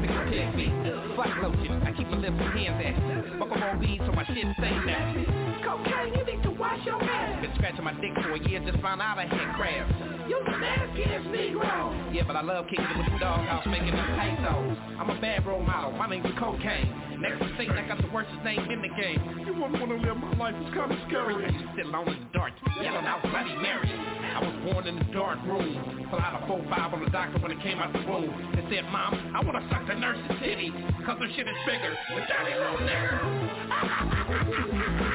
pick 0.00 0.10
a. 0.10 0.22
Fuck 1.16 1.42
lotion, 1.42 1.82
I 1.82 1.92
keep 1.92 2.08
my 2.08 2.18
lips 2.18 2.36
and 2.38 2.58
hands 2.58 2.82
at. 2.84 3.38
Fuck 3.38 3.52
on 3.52 3.80
weed 3.80 4.00
so 4.06 4.12
my 4.12 4.24
shit 4.26 4.46
stay 4.58 4.70
nasty. 4.86 5.24
Kokane, 5.62 6.16
you 6.16 6.24
need 6.24 6.42
to 6.42 6.50
wash 6.50 6.84
your 6.86 6.98
hands. 6.98 7.31
Scratching 7.62 7.84
my 7.84 7.94
dick 8.02 8.10
for 8.18 8.34
a 8.34 8.42
year, 8.50 8.58
just 8.66 8.82
found 8.82 9.00
out 9.00 9.22
I 9.22 9.26
had 9.30 9.54
crabs. 9.54 9.94
You 10.26 10.42
the 10.42 10.50
nastiest 10.50 11.30
Negro. 11.30 11.94
Yeah, 12.10 12.26
but 12.26 12.34
I 12.34 12.42
love 12.42 12.66
kicking 12.66 12.82
it 12.82 12.98
with 12.98 13.06
the 13.06 13.18
doghouse, 13.22 13.62
making 13.70 13.94
them 13.94 14.02
pesos. 14.18 14.74
I'm 14.98 15.08
a 15.08 15.20
bad 15.22 15.46
role 15.46 15.62
model, 15.62 15.92
my 15.92 16.10
name's 16.10 16.26
Kokane. 16.42 17.22
Next 17.22 17.38
to 17.38 17.46
Satan, 17.56 17.78
I 17.78 17.86
got 17.86 18.02
the 18.02 18.10
worstest 18.10 18.42
name 18.42 18.66
in 18.66 18.82
the 18.82 18.90
game. 18.98 19.46
You 19.46 19.54
wouldn't 19.54 19.78
want 19.78 19.94
to 19.94 19.98
live 20.02 20.16
my 20.18 20.34
life, 20.34 20.58
it's 20.58 20.74
kind 20.74 20.90
of 20.90 20.98
scary. 21.06 21.38
I 21.38 21.54
used 21.54 21.62
to 21.62 21.70
sit 21.78 21.86
alone 21.86 22.10
in 22.10 22.18
the 22.18 22.34
dark, 22.34 22.50
yelling 22.82 23.06
out 23.06 23.22
Bloody 23.22 23.54
Mary. 23.62 23.94
I 23.94 24.42
was 24.42 24.54
born 24.66 24.90
in 24.90 24.98
the 24.98 25.06
dark 25.14 25.38
room. 25.46 26.10
Pull 26.10 26.18
out 26.18 26.42
a 26.42 26.46
4-5 26.50 26.66
on 26.66 27.04
the 27.04 27.10
doctor 27.14 27.38
when 27.38 27.52
it 27.54 27.62
came 27.62 27.78
out 27.78 27.92
the 27.92 28.02
womb. 28.10 28.26
And 28.58 28.66
said, 28.74 28.90
Mom, 28.90 29.14
I 29.38 29.40
want 29.46 29.62
to 29.62 29.62
suck 29.70 29.86
the 29.86 29.94
nurse's 29.94 30.34
titty. 30.42 30.74
Cause 31.06 31.14
her 31.14 31.30
shit 31.38 31.46
is 31.46 31.54
bigger. 31.62 31.94
With 32.10 32.26
dirty 32.26 32.58
little 32.58 32.82
nigger. 32.82 33.22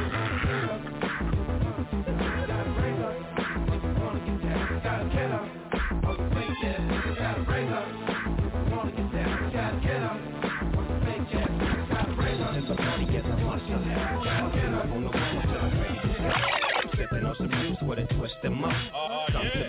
with 17.87 17.99
a 17.99 18.13
twist 18.15 18.35
them 18.43 18.63
up. 18.63 18.73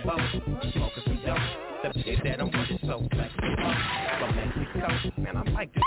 Both, 0.04 0.20
smoking 0.72 1.02
some 1.06 1.20
dope. 1.24 1.38
The 1.84 2.02
shit 2.02 2.18
that 2.24 2.40
I'm 2.40 2.50
with 2.50 2.70
is 2.70 2.80
so 2.82 2.98
flexible. 3.12 3.74
From 4.18 4.34
Mexico, 4.34 5.22
man, 5.22 5.36
I 5.36 5.50
like 5.52 5.72
this. 5.72 5.82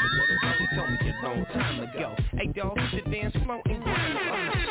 Somebody 0.00 0.66
told 0.74 0.90
me 0.90 0.96
a 1.10 1.24
long 1.24 1.44
time 1.52 1.80
ago. 1.80 2.16
Hey 2.32 2.46
dog, 2.46 2.78
you 2.78 2.88
should 2.90 3.12
dance 3.12 3.34
slow 3.44 3.60
and 3.66 3.82
grind. 3.82 4.18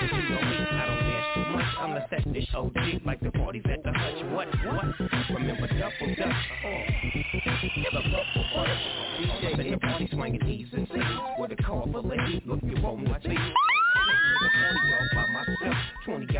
You 0.02 0.30
know 0.30 0.42
I 0.42 0.86
don't 0.88 1.04
dance 1.06 1.28
too 1.36 1.46
much. 1.54 1.66
I'm 1.80 1.94
the 1.94 2.06
set 2.10 2.34
dish 2.34 2.50
OG 2.56 3.06
like 3.06 3.20
the 3.22 3.32
parties 3.32 3.64
at 3.72 3.84
the 3.84 3.92
hutch. 3.94 4.26
What? 4.32 4.48
What? 4.66 4.86
Remember 5.36 5.68
Duffel 5.68 6.16
Duck? 6.18 6.36
Oh. 6.66 6.84
The 7.44 7.92
Buffalo 7.94 8.24
Butter. 8.56 8.80
DJ 9.20 9.66
in 9.66 9.72
the 9.72 9.78
party 9.78 10.10
swinging 10.12 10.48
E's 10.48 10.68
and 10.74 10.88
C's 10.88 11.04
with 11.38 11.52
a 11.52 11.64
call 11.64 11.88
for 11.92 12.02
lady. 12.02 12.42
Look, 12.48 12.62
you 12.64 12.82
won't 12.82 13.08
much 13.08 13.26
me. 13.26 13.38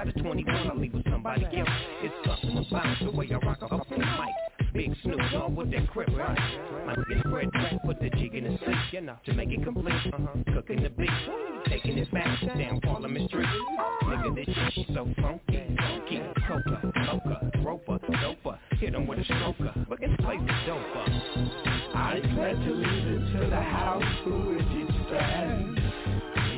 By 0.05 0.12
myself, 0.12 0.25
20 0.25 0.45
out 0.50 0.55
of 0.55 0.65
21, 0.65 0.69
I 0.69 0.81
leave 0.81 0.93
with 0.93 1.05
somebody 1.09 1.45
else. 1.45 1.69
It's 2.03 2.13
something 2.27 2.65
about 2.69 3.00
the 3.00 3.12
way 3.12 3.29
I 3.31 3.38
rock 3.38 3.57
up 3.63 3.89
the 3.89 3.97
mic. 3.97 4.74
Big 4.74 4.93
Snoop 5.03 5.19
Dogg 5.31 5.55
with 5.55 5.71
that 5.71 5.89
crib 5.89 6.09
right. 6.15 6.38
I'm 6.88 7.03
getting 7.07 7.31
red 7.31 7.51
track, 7.53 7.74
put 7.85 8.00
the 8.00 8.09
jig 8.12 8.35
in 8.35 8.43
the 8.43 8.57
seat, 8.59 8.75
you 8.91 9.01
know, 9.01 9.15
to 9.25 9.33
make 9.33 9.50
it 9.50 9.63
complete. 9.63 9.93
Uh-huh. 9.93 10.53
Cooking 10.53 10.83
the 10.83 10.89
beat, 10.89 11.09
taking 11.67 11.97
it 11.97 12.12
back 12.12 12.41
down 12.41 12.81
Parliament 12.81 13.29
Street. 13.29 13.47
Nigga, 14.03 14.35
this 14.35 14.55
shit 14.74 14.88
so 14.93 15.07
funky, 15.21 15.75
funky. 15.77 16.21
Coca, 16.47 16.91
mocha, 16.95 17.51
roper, 17.63 18.00
doper. 18.00 18.57
Hit 18.79 18.93
'em 18.93 19.07
with 19.07 19.19
a 19.19 19.24
stroker. 19.24 19.69
At 19.69 20.00
the 20.00 20.24
place 20.24 20.41
is 20.41 20.50
doper. 20.67 21.95
I 21.95 22.19
glad 22.35 22.55
to 22.63 22.74
lead 22.74 23.33
to 23.33 23.50
the 23.50 23.62
house 23.62 24.03
who 24.24 24.57
is 24.57 24.65
each 24.77 25.07
stand. 25.07 25.81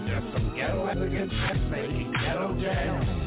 Just 0.08 0.34
some 0.34 0.56
ghetto 0.56 0.86
elegant 0.88 1.32
chef 1.32 1.58
making 1.70 2.13
ghetto 2.13 2.60
jam. 2.60 3.26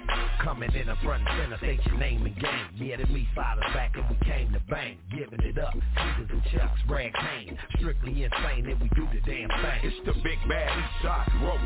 Coming 0.43 0.71
in 0.73 0.87
the 0.87 0.95
front 1.03 1.21
and 1.27 1.37
center, 1.37 1.57
state 1.57 1.85
your 1.85 1.97
name 1.99 2.25
and 2.25 2.35
game. 2.35 2.67
Yeah, 2.75 2.95
the 2.97 3.05
me 3.13 3.27
sliders 3.35 3.63
back 3.73 3.95
and 3.95 4.09
we 4.09 4.15
came 4.25 4.51
to 4.53 4.59
bang. 4.69 4.97
Giving 5.15 5.39
it 5.45 5.57
up, 5.59 5.73
Caesars 5.73 6.29
and 6.31 6.43
Chucks, 6.51 6.81
Brad 6.87 7.13
Kane. 7.13 7.55
Strictly 7.77 8.23
insane 8.23 8.65
and 8.65 8.81
we 8.81 8.89
do 8.95 9.07
the 9.13 9.19
damn 9.21 9.49
thing. 9.49 9.81
It's 9.83 9.99
the 10.03 10.13
big 10.23 10.39
bad 10.49 10.79
east 10.79 11.03
side 11.03 11.29
road. 11.43 11.61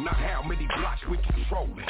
Now 0.00 0.14
how 0.14 0.42
many 0.46 0.66
blocks 0.78 1.02
we 1.10 1.18
controlling? 1.18 1.84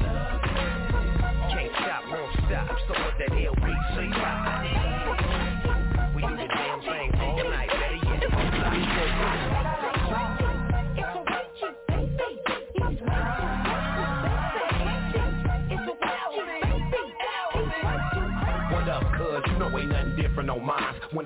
Can't 1.49 1.71
stop, 1.75 2.03
won't 2.11 2.35
stop. 2.45 2.77
So 2.87 2.93
what 2.93 3.13
that 3.19 3.31
LBC 3.31 4.13
We 4.13 4.86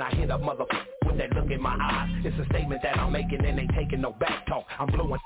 When 0.02 0.10
I 0.12 0.16
hit 0.18 0.32
a 0.32 0.38
motherfucker 0.40 0.82
with 1.06 1.18
that 1.20 1.30
look 1.38 1.52
in 1.52 1.62
my 1.62 1.78
eyes, 1.78 2.10
it's 2.26 2.34
a 2.42 2.46
statement 2.50 2.82
that 2.82 2.98
I'm 2.98 3.12
making 3.12 3.46
and 3.46 3.60
ain't 3.60 3.70
taking 3.78 4.02
no 4.02 4.10
back 4.10 4.48
talk. 4.48 4.66
I'm 4.80 4.88
blowing 4.88 5.22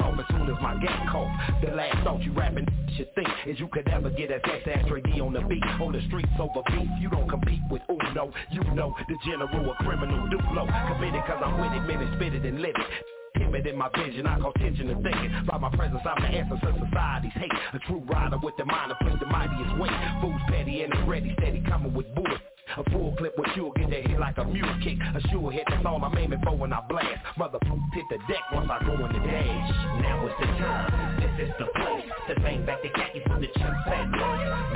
off 0.00 0.18
as 0.18 0.24
soon 0.30 0.48
as 0.48 0.56
my 0.62 0.80
gap 0.80 1.12
cough. 1.12 1.28
The 1.60 1.76
last 1.76 2.02
thought 2.04 2.22
you 2.22 2.32
rapping 2.32 2.64
should 2.96 3.14
think 3.14 3.28
is 3.44 3.60
you 3.60 3.68
could 3.68 3.86
ever 3.88 4.08
get 4.08 4.30
a 4.30 4.40
sex 4.48 4.64
ashtray 4.64 5.02
D 5.02 5.20
on 5.20 5.34
the 5.34 5.42
beat. 5.42 5.62
On 5.78 5.92
the 5.92 6.00
streets 6.08 6.32
over 6.40 6.64
beef, 6.72 6.88
you 7.00 7.10
don't 7.10 7.28
compete 7.28 7.60
with 7.68 7.82
Uno. 7.90 8.32
You 8.50 8.64
know 8.72 8.96
the 9.06 9.16
general 9.26 9.70
a 9.70 9.74
criminal 9.84 10.26
Duplo. 10.32 10.64
Committed 10.88 11.20
cause 11.28 11.42
I'm 11.44 11.60
with 11.60 11.76
it, 11.76 11.84
minute, 11.84 12.08
spit 12.16 12.32
it 12.32 12.46
and 12.48 12.62
live 12.62 12.72
it. 12.80 13.04
Timid 13.36 13.66
in 13.66 13.76
my 13.76 13.90
vision, 13.92 14.26
I 14.26 14.40
call 14.40 14.52
tension 14.54 14.88
and 14.88 15.02
thinking 15.02 15.44
By 15.44 15.58
my 15.58 15.68
presence, 15.76 16.00
I'm 16.06 16.22
the 16.22 16.28
answer 16.28 16.54
to 16.54 16.86
society's 16.86 17.32
hate 17.34 17.50
A 17.74 17.80
true 17.80 18.00
rider 18.06 18.38
with 18.40 18.56
the 18.56 18.64
mind 18.64 18.92
to 18.92 19.04
fling 19.04 19.18
the 19.18 19.26
mightiest 19.26 19.76
weight 19.76 19.90
Fools 20.20 20.40
petty 20.46 20.84
and 20.84 21.08
ready, 21.08 21.34
steady 21.36 21.60
coming 21.66 21.92
with 21.92 22.06
bullets 22.14 22.40
a 22.76 22.90
full 22.90 23.14
clip 23.16 23.38
with 23.38 23.48
you'll 23.56 23.72
get 23.72 23.90
that 23.90 24.06
hit 24.06 24.18
like 24.18 24.36
a 24.38 24.44
mule 24.44 24.74
kick. 24.82 24.98
A 25.14 25.20
sure 25.28 25.50
hit, 25.50 25.64
that's 25.68 25.84
all 25.86 26.02
I'm 26.02 26.16
aiming 26.18 26.40
for 26.42 26.56
when 26.56 26.72
I 26.72 26.80
blast. 26.88 27.22
Motherfucker 27.38 27.94
hit 27.94 28.04
the 28.10 28.18
deck 28.28 28.42
once 28.52 28.70
I 28.70 28.84
go 28.84 28.94
in 28.94 29.12
the 29.12 29.20
dash. 29.20 29.70
Now 30.02 30.26
it's 30.26 30.34
the 30.40 30.46
time, 30.46 31.20
this 31.20 31.48
is 31.48 31.54
the 31.58 31.66
place. 31.66 32.10
To 32.28 32.34
bang 32.40 32.66
back 32.66 32.82
the 32.82 32.88
khaki 32.88 33.20
from 33.26 33.40
the 33.40 33.48
chip 33.48 33.74
fat 33.86 34.10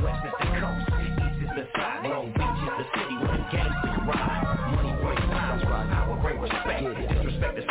West 0.03 0.24
is 0.27 0.33
the 0.38 0.46
coast, 0.61 0.85
east 1.01 1.42
is 1.42 1.51
the 1.57 1.64
side. 1.74 2.07
Long 2.07 2.31
Beach 2.33 2.61
is 2.64 2.74
the 2.79 2.87
city 2.94 3.16
where 3.18 3.35
the 3.35 3.46
gangsters 3.51 3.98
ride. 4.07 4.46
Money 4.74 4.94
brings 5.03 5.27
power, 5.33 5.59
power 5.90 6.16
bring 6.22 6.40
respect 6.40 6.83
Disrespect 7.09 7.59
is 7.59 7.64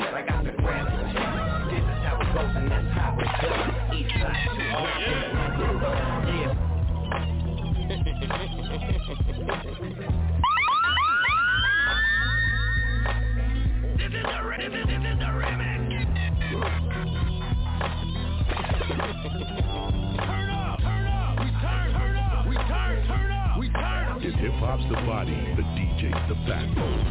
hip 24.47 24.59
hop's 24.59 24.83
the 24.87 24.95
body, 25.05 25.35
the 25.55 25.63
DJ's 25.75 26.29
the 26.29 26.35
backbone. 26.47 27.03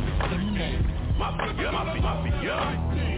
Mafia, 1.18 1.72
mafia, 1.72 2.03
mafia. 2.03 3.16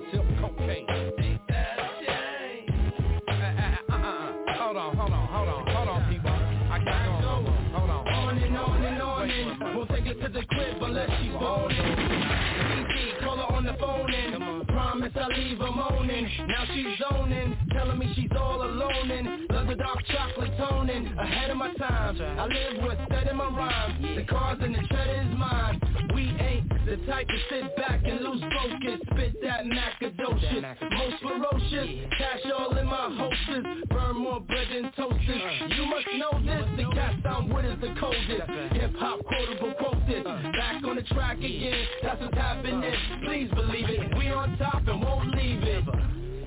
Myself 0.00 0.26
cocaine. 0.40 0.86
Ain't 1.18 1.40
that 1.48 1.78
a 1.78 1.88
shame? 2.04 2.92
Uh, 3.28 3.32
uh, 3.32 3.76
uh, 3.88 3.96
uh, 3.96 4.32
hold 4.58 4.76
on, 4.76 4.96
hold 4.96 5.10
on, 5.10 5.28
hold 5.28 5.48
on, 5.48 5.66
hold 5.74 5.88
on, 5.88 6.12
people. 6.12 6.30
I 6.30 6.80
can't 6.84 7.22
go. 7.22 7.50
Hold 7.78 7.90
on. 7.90 8.06
On 8.06 8.38
and 8.38 8.56
on 8.56 8.84
and 8.84 9.02
on 9.02 9.30
and 9.30 9.76
We'll 9.76 9.86
take 9.86 10.06
it 10.06 10.20
to 10.20 10.28
the 10.28 10.44
crib 10.44 10.82
unless 10.82 11.08
she's 11.20 11.32
boning 11.32 11.78
ET, 11.78 13.20
call 13.20 13.36
her 13.36 13.54
on 13.54 13.64
the 13.64 13.74
phone 13.80 14.12
and 14.12 14.66
Promise 14.66 15.12
I'll 15.16 15.28
leave 15.28 15.58
her 15.58 15.70
moaning 15.70 16.28
Now 16.46 16.64
she's 16.74 16.98
zoning, 17.00 17.56
telling 17.72 17.98
me 17.98 18.12
she's 18.14 18.30
all 18.38 18.62
alone 18.62 19.10
and 19.10 19.48
Love 19.50 19.68
the 19.68 19.76
dark 19.76 20.04
chocolate 20.06 20.52
toning 20.58 21.06
Ahead 21.18 21.50
of 21.50 21.56
my 21.56 21.72
time, 21.74 22.20
I 22.20 22.46
live 22.46 22.82
with 22.82 22.98
setting 23.10 23.36
my 23.36 23.48
rhyme 23.48 24.16
The 24.16 24.24
cars 24.24 24.58
and 24.60 24.74
the 24.74 24.80
cheddar 24.88 25.22
is 25.22 25.38
mine 25.38 25.80
We 26.14 26.22
ain't 26.40 26.75
the 26.86 26.96
type 27.04 27.26
to 27.26 27.34
sit 27.50 27.76
back 27.76 28.00
and 28.04 28.20
lose 28.20 28.40
focus. 28.40 29.00
Spit 29.10 29.42
that 29.42 29.64
macadocious, 29.66 30.62
most 30.92 31.16
ferocious. 31.20 31.88
Cash 32.16 32.52
all 32.56 32.76
in 32.76 32.86
my 32.86 33.10
holsters, 33.10 33.84
burn 33.88 34.16
more 34.16 34.38
bread 34.38 34.68
than 34.72 34.92
toasters. 34.96 35.42
Uh. 35.42 35.66
You 35.74 35.86
must 35.86 36.06
know 36.16 36.30
this, 36.46 36.64
the 36.76 36.94
cast 36.94 37.26
I'm 37.26 37.48
with 37.48 37.64
is 37.64 37.80
the 37.80 37.92
coldest. 37.98 38.74
Hip 38.74 38.94
hop 38.98 39.18
quotable 39.24 39.74
quote 39.74 40.06
this. 40.06 40.24
Uh. 40.24 40.52
Back 40.52 40.84
on 40.84 40.96
the 40.96 41.02
track 41.02 41.38
again, 41.38 41.86
that's 42.04 42.20
what's 42.20 42.34
happening. 42.34 42.84
Uh. 42.84 43.26
Please 43.26 43.50
believe 43.50 43.88
it, 43.90 44.16
we 44.16 44.30
on 44.30 44.56
top 44.56 44.86
and 44.86 45.02
won't 45.02 45.34
leave 45.34 45.62
it. 45.64 45.84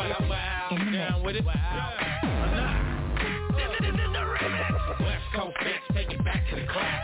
here. 0.07 0.15
Wow, 0.29 0.67
wow, 0.71 0.91
down 0.91 1.23
with 1.23 1.35
it. 1.35 1.45
West 1.45 1.59
Coast 5.35 5.55
bitch, 5.57 5.93
take 5.93 6.11
it 6.11 6.23
back 6.23 6.47
to 6.49 6.55
the 6.55 6.65
class. 6.67 7.01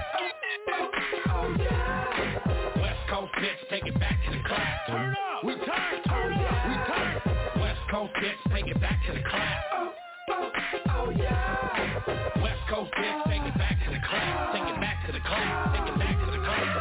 West 2.78 3.00
Coast 3.10 3.32
bitch, 3.40 3.70
take 3.70 3.86
it 3.86 4.00
back 4.00 4.18
to 4.26 4.32
the 4.32 4.40
class. 4.48 4.80
Turn 4.88 5.12
up. 5.12 5.18
We 5.44 5.54
turn, 5.56 6.04
turn 6.08 6.34
up. 6.34 6.68
We 6.68 6.76
turn. 6.94 7.22
West 7.62 7.82
Coast 7.92 8.14
bitch, 8.16 8.38
take 8.54 8.68
it 8.68 8.80
back 8.82 9.00
to 9.08 9.14
the 9.14 9.22
class. 9.30 9.64
Oh 10.90 11.10
yeah. 11.18 12.42
West 12.42 12.62
Coast 12.70 12.92
bitch, 12.94 13.24
take 13.28 13.42
it 13.42 13.58
back 13.58 13.78
to 13.86 13.92
the 13.92 14.00
class. 14.08 14.54
Take 14.54 14.68
it 14.74 14.80
back 14.80 15.06
to 15.06 15.12
the 15.12 15.20
class. 15.20 15.76
Take 15.76 15.88
it 15.94 16.00
back 16.00 16.18
to 16.26 16.32
the 16.32 16.38
class. 16.38 16.78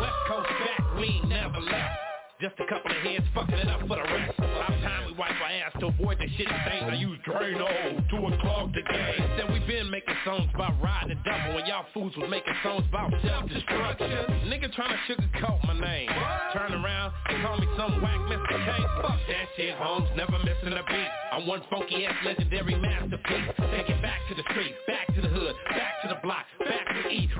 West 0.00 0.16
Coast 0.28 0.48
back, 0.48 0.80
we 0.98 1.20
never 1.28 1.60
left. 1.60 2.05
Just 2.38 2.54
a 2.60 2.66
couple 2.68 2.90
of 2.90 2.96
heads 2.98 3.24
fucking 3.34 3.54
it 3.54 3.68
up 3.68 3.80
for 3.88 3.96
the 3.96 4.02
rest. 4.02 4.36
The 4.36 4.76
time 4.84 5.06
we 5.06 5.12
wipe 5.16 5.40
our 5.40 5.48
ass 5.48 5.72
to 5.80 5.86
avoid 5.86 6.18
the 6.18 6.28
shit 6.36 6.44
stains, 6.44 6.84
I 6.84 6.94
use 6.94 7.18
Drano 7.24 7.64
to 7.64 8.16
unclog 8.28 8.74
the 8.74 8.82
game. 8.82 9.24
Said 9.40 9.52
we 9.52 9.60
been 9.60 9.88
making 9.90 10.14
songs 10.22 10.50
about 10.52 10.76
riding 10.82 11.16
the 11.16 11.22
devil 11.24 11.54
when 11.54 11.64
y'all 11.64 11.86
fools 11.94 12.12
was 12.14 12.28
making 12.28 12.52
songs 12.62 12.84
about 12.90 13.10
self-destruction. 13.24 14.52
Nigga 14.52 14.70
trying 14.74 14.92
to 14.92 15.00
sugarcoat 15.08 15.64
my 15.64 15.80
name. 15.80 16.10
Turn 16.52 16.74
around 16.76 17.12
call 17.42 17.58
me 17.58 17.66
some 17.76 18.02
whack 18.02 18.20
Mr. 18.28 18.56
K. 18.64 18.68
Fuck 19.02 19.20
that 19.28 19.46
shit, 19.56 19.74
Holmes, 19.76 20.08
never 20.16 20.38
missing 20.40 20.72
a 20.72 20.82
beat. 20.84 21.10
I'm 21.32 21.46
one 21.46 21.62
funky 21.70 22.06
ass 22.06 22.16
legendary 22.24 22.74
masterpiece. 22.74 23.48
Take 23.70 23.88
it 23.88 24.00
back 24.02 24.20
to 24.28 24.34
the 24.34 24.42
street, 24.50 24.74
back 24.86 25.06
to 25.14 25.20
the 25.20 25.28
hood, 25.28 25.54
back 25.70 26.02
to 26.02 26.08
the 26.08 26.18
block, 26.22 26.45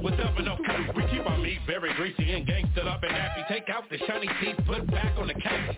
with 0.07 0.21
up 0.21 0.37
and 0.37 0.47
no 0.47 0.57
We 0.95 1.03
keep 1.11 1.27
our 1.27 1.38
meat 1.38 1.59
very 1.66 1.92
greasy 1.95 2.33
and 2.33 2.47
gangsta 2.47 2.87
up 2.87 3.03
and 3.03 3.11
happy. 3.11 3.42
Take 3.49 3.69
out 3.69 3.90
the 3.90 3.99
shiny 4.07 4.29
teeth, 4.40 4.57
put 4.64 4.88
back 4.90 5.19
on 5.19 5.27
the 5.27 5.35
couch. 5.35 5.77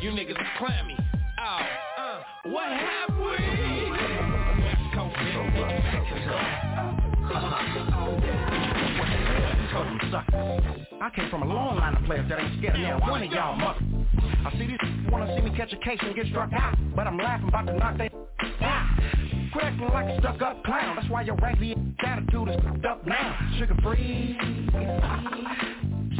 You 0.00 0.10
niggas 0.10 0.38
are 0.38 0.50
clammy. 0.58 0.96
Oh, 1.38 1.60
uh, 1.98 2.22
what 2.44 2.68
have 2.68 3.10
we? 3.18 3.36
West 4.64 4.80
Coast, 4.94 5.16
I 11.02 11.10
came 11.14 11.28
from 11.28 11.42
a 11.42 11.46
long 11.46 11.76
line 11.76 11.96
of 11.96 12.04
players 12.04 12.26
that 12.30 12.40
ain't 12.40 12.58
scared 12.58 12.76
of 12.76 12.80
now 12.80 12.98
one 13.10 13.22
of 13.22 13.30
y'all 13.30 13.56
mother. 13.56 13.80
I 14.46 14.52
see 14.52 14.66
these 14.66 14.78
wanna 15.10 15.36
see 15.36 15.42
me 15.42 15.54
catch 15.54 15.72
a 15.74 15.76
case 15.76 15.98
and 16.00 16.14
get 16.14 16.26
struck 16.28 16.50
out, 16.54 16.78
but 16.94 17.06
I'm 17.06 17.18
laughing 17.18 17.48
about 17.48 17.66
to 17.66 17.76
knock 17.76 17.98
they. 17.98 18.25
Quit 19.56 19.68
acting 19.68 19.88
like 19.88 20.06
a 20.06 20.20
stuck 20.20 20.42
up 20.42 20.62
clown. 20.64 20.96
That's 20.96 21.08
why 21.08 21.22
your 21.22 21.36
raggedy 21.36 21.74
attitude 22.00 22.50
is 22.50 22.56
cooked 22.60 22.84
up 22.84 23.06
now. 23.06 23.38
Suga 23.58 23.82
Free, 23.82 24.36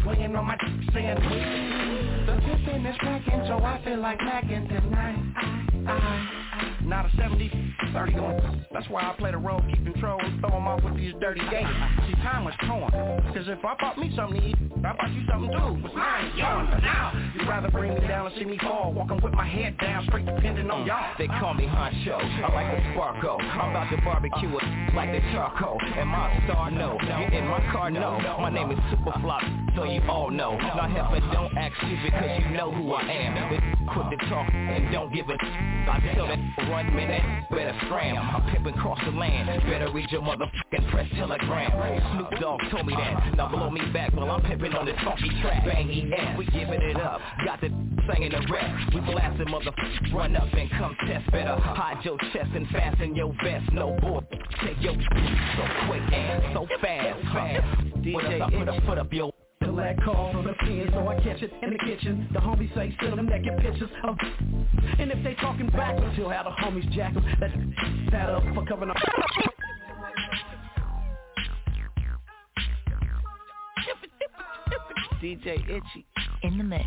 swinging 0.02 0.34
on 0.34 0.46
my 0.46 0.56
dick 0.56 0.94
saying 0.94 1.16
please. 1.16 2.26
The 2.26 2.40
tipping 2.46 2.86
is 2.86 2.96
cracking, 2.96 3.44
so 3.46 3.62
I 3.62 3.78
feel 3.84 4.00
like 4.00 4.18
macking 4.20 4.66
tonight. 4.68 5.18
I, 5.36 5.92
I, 5.92 6.45
not 6.86 7.06
a 7.06 7.16
70, 7.16 7.50
30 7.92 8.14
on. 8.14 8.66
That's 8.72 8.88
why 8.88 9.02
I 9.02 9.14
play 9.18 9.32
the 9.32 9.38
role, 9.38 9.60
keep 9.68 9.84
control, 9.84 10.20
and 10.20 10.40
throw 10.40 10.56
'em 10.56 10.66
off 10.68 10.82
with 10.82 10.96
these 10.96 11.14
dirty 11.20 11.42
games. 11.50 11.68
See, 12.06 12.14
time 12.22 12.44
was 12.44 12.54
torn. 12.66 12.90
Cause 13.34 13.48
if 13.48 13.64
I 13.64 13.74
bought 13.80 13.98
me 13.98 14.14
something 14.14 14.40
to 14.40 14.46
eat, 14.46 14.56
I 14.84 14.92
bought 14.92 15.10
you 15.10 15.26
something 15.26 15.50
too. 15.50 15.82
But 15.82 15.94
mine, 15.94 16.32
yours, 16.36 16.68
but 16.70 16.82
now 16.82 17.12
you'd 17.34 17.48
rather 17.48 17.70
bring 17.70 17.94
me 17.94 18.06
down 18.06 18.26
and 18.26 18.34
see 18.36 18.44
me 18.44 18.58
fall, 18.58 18.92
walking 18.92 19.20
with 19.20 19.34
my 19.34 19.46
head 19.46 19.76
down, 19.78 20.06
straight 20.06 20.26
depending 20.26 20.70
on 20.70 20.84
mm. 20.84 20.86
y'all. 20.86 21.14
They 21.18 21.26
call 21.26 21.54
me 21.54 21.66
Honcho, 21.66 22.18
I 22.18 22.52
like 22.54 22.76
the 22.76 22.82
Sparko 22.92 23.40
I'm 23.40 23.70
about 23.70 23.90
to 23.90 23.96
barbecue 24.02 24.56
it 24.56 24.94
like 24.94 25.10
the 25.10 25.20
charcoal 25.32 25.78
And 25.80 26.08
my 26.08 26.42
star, 26.44 26.70
no, 26.70 26.98
you 27.00 27.38
in 27.38 27.46
my 27.46 27.60
car, 27.72 27.90
no 27.90 28.18
My 28.40 28.50
name 28.50 28.70
is 28.70 28.78
Superflop, 28.90 29.76
so 29.76 29.84
you 29.84 30.00
all 30.08 30.30
know 30.30 30.56
Now 30.56 30.88
heifer, 30.88 31.20
don't 31.32 31.56
act 31.56 31.74
stupid 31.78 32.12
cause 32.12 32.40
you 32.40 32.56
know 32.56 32.70
who 32.70 32.92
I 32.92 33.02
am 33.02 33.76
quick 33.86 34.18
to 34.18 34.28
talk 34.28 34.48
and 34.52 34.92
don't 34.92 35.12
give 35.12 35.28
a 35.28 35.36
I 35.88 36.00
tell 36.14 36.26
that 36.26 36.38
run 36.76 36.94
minute, 36.94 37.22
better 37.50 37.72
scram 37.86 38.18
I'm 38.18 38.42
pimping 38.52 38.74
across 38.74 38.98
the 39.04 39.10
land, 39.12 39.62
better 39.64 39.90
read 39.92 40.10
your 40.10 40.20
motherfucking 40.20 40.90
press 40.90 41.08
telegram. 41.16 41.72
Snoop 42.12 42.40
Dogg 42.40 42.60
told 42.70 42.86
me 42.86 42.94
that, 42.94 43.34
now 43.34 43.48
blow 43.48 43.70
me 43.70 43.80
back 43.92 44.12
while 44.12 44.30
I'm 44.30 44.42
pimping 44.42 44.74
on 44.74 44.84
this 44.84 44.96
funky 45.02 45.30
track. 45.40 45.64
Bang 45.64 45.88
ES, 45.88 46.38
we 46.38 46.44
giving 46.46 46.82
it 46.82 46.96
up, 47.00 47.20
got 47.44 47.60
the 47.62 47.68
singing 48.12 48.30
the 48.30 48.46
rap. 48.52 48.94
We 48.94 49.00
blasting 49.00 49.46
motherfuckers, 49.46 50.12
run 50.12 50.36
up 50.36 50.52
and 50.52 50.70
come 50.70 50.94
test 51.06 51.30
Better. 51.32 51.56
Hide 51.56 52.04
your 52.04 52.18
chest 52.32 52.50
and 52.54 52.68
fasten 52.68 53.16
your 53.16 53.34
vest, 53.42 53.72
no 53.72 53.96
boy 54.00 54.20
Take 54.62 54.80
your 54.80 54.92
so 55.56 55.64
quick 55.88 56.02
and 56.12 56.54
so 56.54 56.66
fast, 56.80 57.22
fast. 57.32 57.64
DJ, 58.04 58.40
I 58.40 58.50
put 58.50 58.68
a 58.68 58.80
foot 58.86 58.98
up 58.98 59.12
your 59.12 59.32
Till 59.66 59.74
that 59.74 60.00
call 60.04 60.30
from 60.30 60.44
the 60.46 60.52
pen, 60.52 60.88
so 60.92 61.08
I 61.08 61.16
catch 61.16 61.42
it 61.42 61.52
in 61.60 61.70
the 61.70 61.78
kitchen. 61.78 62.28
The 62.32 62.38
homies 62.38 62.72
say 62.72 62.94
still 62.98 63.16
them 63.16 63.26
naked 63.26 63.58
pictures 63.58 63.90
of 64.04 64.16
And 65.00 65.10
if 65.10 65.24
they 65.24 65.34
talking 65.34 65.66
back, 65.70 65.98
still 66.12 66.30
how 66.30 66.44
the 66.44 66.50
homies 66.50 66.88
jack 66.94 67.14
them. 67.14 67.24
That's 67.40 67.52
that 68.12 68.30
up 68.30 68.44
for 68.54 68.64
covering 68.64 68.90
up. 68.90 68.96
DJ 75.20 75.68
Itchy 75.68 76.06
in 76.44 76.58
the 76.58 76.64
mix. 76.64 76.84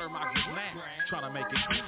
Water 0.00 0.12
my 0.12 0.24
man, 0.56 0.76
trying 1.08 1.24
to 1.24 1.30
make 1.30 1.44
it 1.44 1.79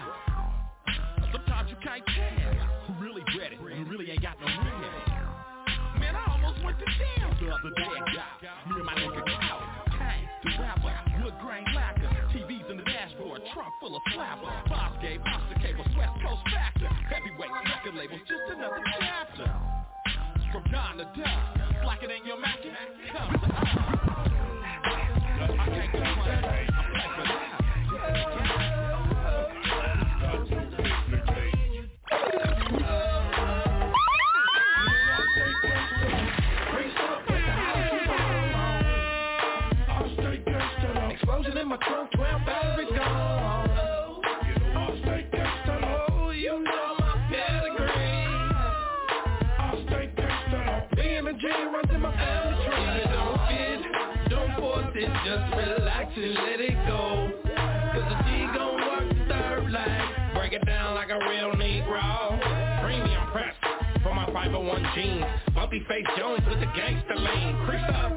501 64.53 64.93
jeans. 64.95 65.25
Bumpy 65.55 65.81
face 65.89 66.05
Jones 66.19 66.45
with 66.47 66.61
the 66.61 66.69
gangster 66.77 67.17
lean. 67.17 67.57
Crease 67.65 67.89
up 67.97 68.13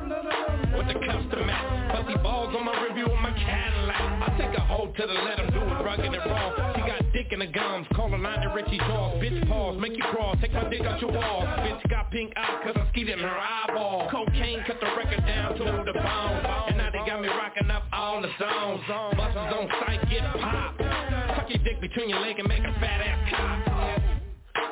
with 0.75 0.87
the 0.91 0.99
custom 0.99 1.47
mat. 1.47 1.95
Pussy 1.95 2.17
balls 2.19 2.53
on 2.55 2.65
my 2.65 2.75
review 2.83 3.07
of 3.07 3.19
my 3.23 3.31
Cadillac. 3.31 4.03
I 4.19 4.35
take 4.37 4.57
a 4.57 4.61
hold 4.61 4.95
to 4.97 5.07
the 5.07 5.13
let 5.13 5.39
him 5.39 5.47
do 5.51 5.61
it 5.63 5.79
rugged 5.79 6.11
and 6.11 6.25
raw. 6.27 6.75
She 6.75 6.81
got 6.81 6.99
dick 7.13 7.31
in 7.31 7.39
the 7.39 7.47
gums, 7.47 7.87
calling 7.95 8.25
out 8.25 8.43
the 8.43 8.51
Richie 8.53 8.77
Jaws. 8.79 9.15
Bitch 9.23 9.47
pause, 9.47 9.79
make 9.79 9.95
you 9.95 10.03
crawl, 10.11 10.35
take 10.41 10.51
my 10.51 10.67
dick 10.69 10.81
out 10.81 10.99
your 10.99 11.11
walls. 11.11 11.47
Bitch 11.63 11.89
got 11.89 12.11
pink 12.11 12.33
eyes 12.35 12.59
cause 12.65 12.75
I 12.75 12.89
skied 12.91 13.07
in 13.07 13.19
her 13.19 13.37
eyeball. 13.39 14.09
Kokane 14.11 14.67
cut 14.67 14.79
the 14.81 14.87
record 14.97 15.25
down 15.25 15.55
to 15.55 15.63
the 15.63 15.93
bone. 15.93 16.35
And 16.67 16.77
now 16.77 16.89
they 16.91 16.99
got 17.07 17.21
me 17.21 17.29
rocking 17.29 17.71
up 17.71 17.83
all 17.93 18.21
the 18.21 18.29
zones. 18.39 18.81
Busters 19.15 19.53
on 19.55 19.69
sight 19.79 20.03
get 20.09 20.23
popped. 20.41 20.79
Tuck 20.79 21.49
your 21.49 21.63
dick 21.63 21.79
between 21.79 22.09
your 22.09 22.19
leg 22.19 22.39
and 22.39 22.47
make 22.49 22.63
a 22.63 22.73
fat 22.79 22.99
ass 23.07 23.29
cop. 23.31 24.15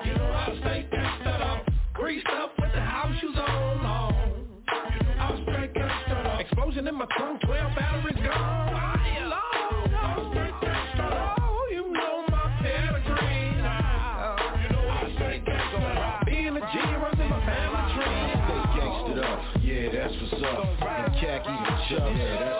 You 0.05 0.13
know 0.15 0.25
I 0.25 0.57
stay 0.59 0.87
gangsta 0.91 1.02
up, 2.13 2.23
greased 2.23 2.27
up 2.27 2.51
with 2.59 2.71
the 2.73 2.81
house 2.81 3.15
shoes 3.19 3.35
on. 3.35 3.85
on. 3.85 4.13
I 4.67 5.41
stay 5.43 5.79
gangsta 5.79 6.25
up, 6.25 6.39
explosion 6.39 6.87
in 6.87 6.95
my 6.95 7.05
trunk, 7.17 7.41
12 7.41 7.75
batteries 7.75 8.15
gone. 8.15 8.73
I 8.73 9.17
alone, 9.19 9.93
I 9.93 9.97
gangsta 10.61 11.11
up, 11.11 11.37
oh, 11.41 11.67
you 11.71 11.91
know 11.91 12.25
my 12.29 12.57
pedigree. 12.61 13.53
You 13.53 14.69
know 14.69 14.83
I 14.89 15.01
up, 16.19 16.25
being 16.25 16.57
a 16.57 16.59
G 16.59 16.77
runs 17.01 17.19
in 17.19 17.29
my 17.29 17.39
family 17.45 17.93
tree. 17.93 18.23
Stay 18.43 18.61
gangsta 18.79 19.23
up, 19.23 19.39
yeah, 19.63 19.85
that's 19.91 20.15
what's 20.21 20.43
up. 20.43 20.59
And 20.81 21.13
khaki 21.19 21.49
and 21.49 21.65
chucks, 21.89 22.17
yeah, 22.17 22.52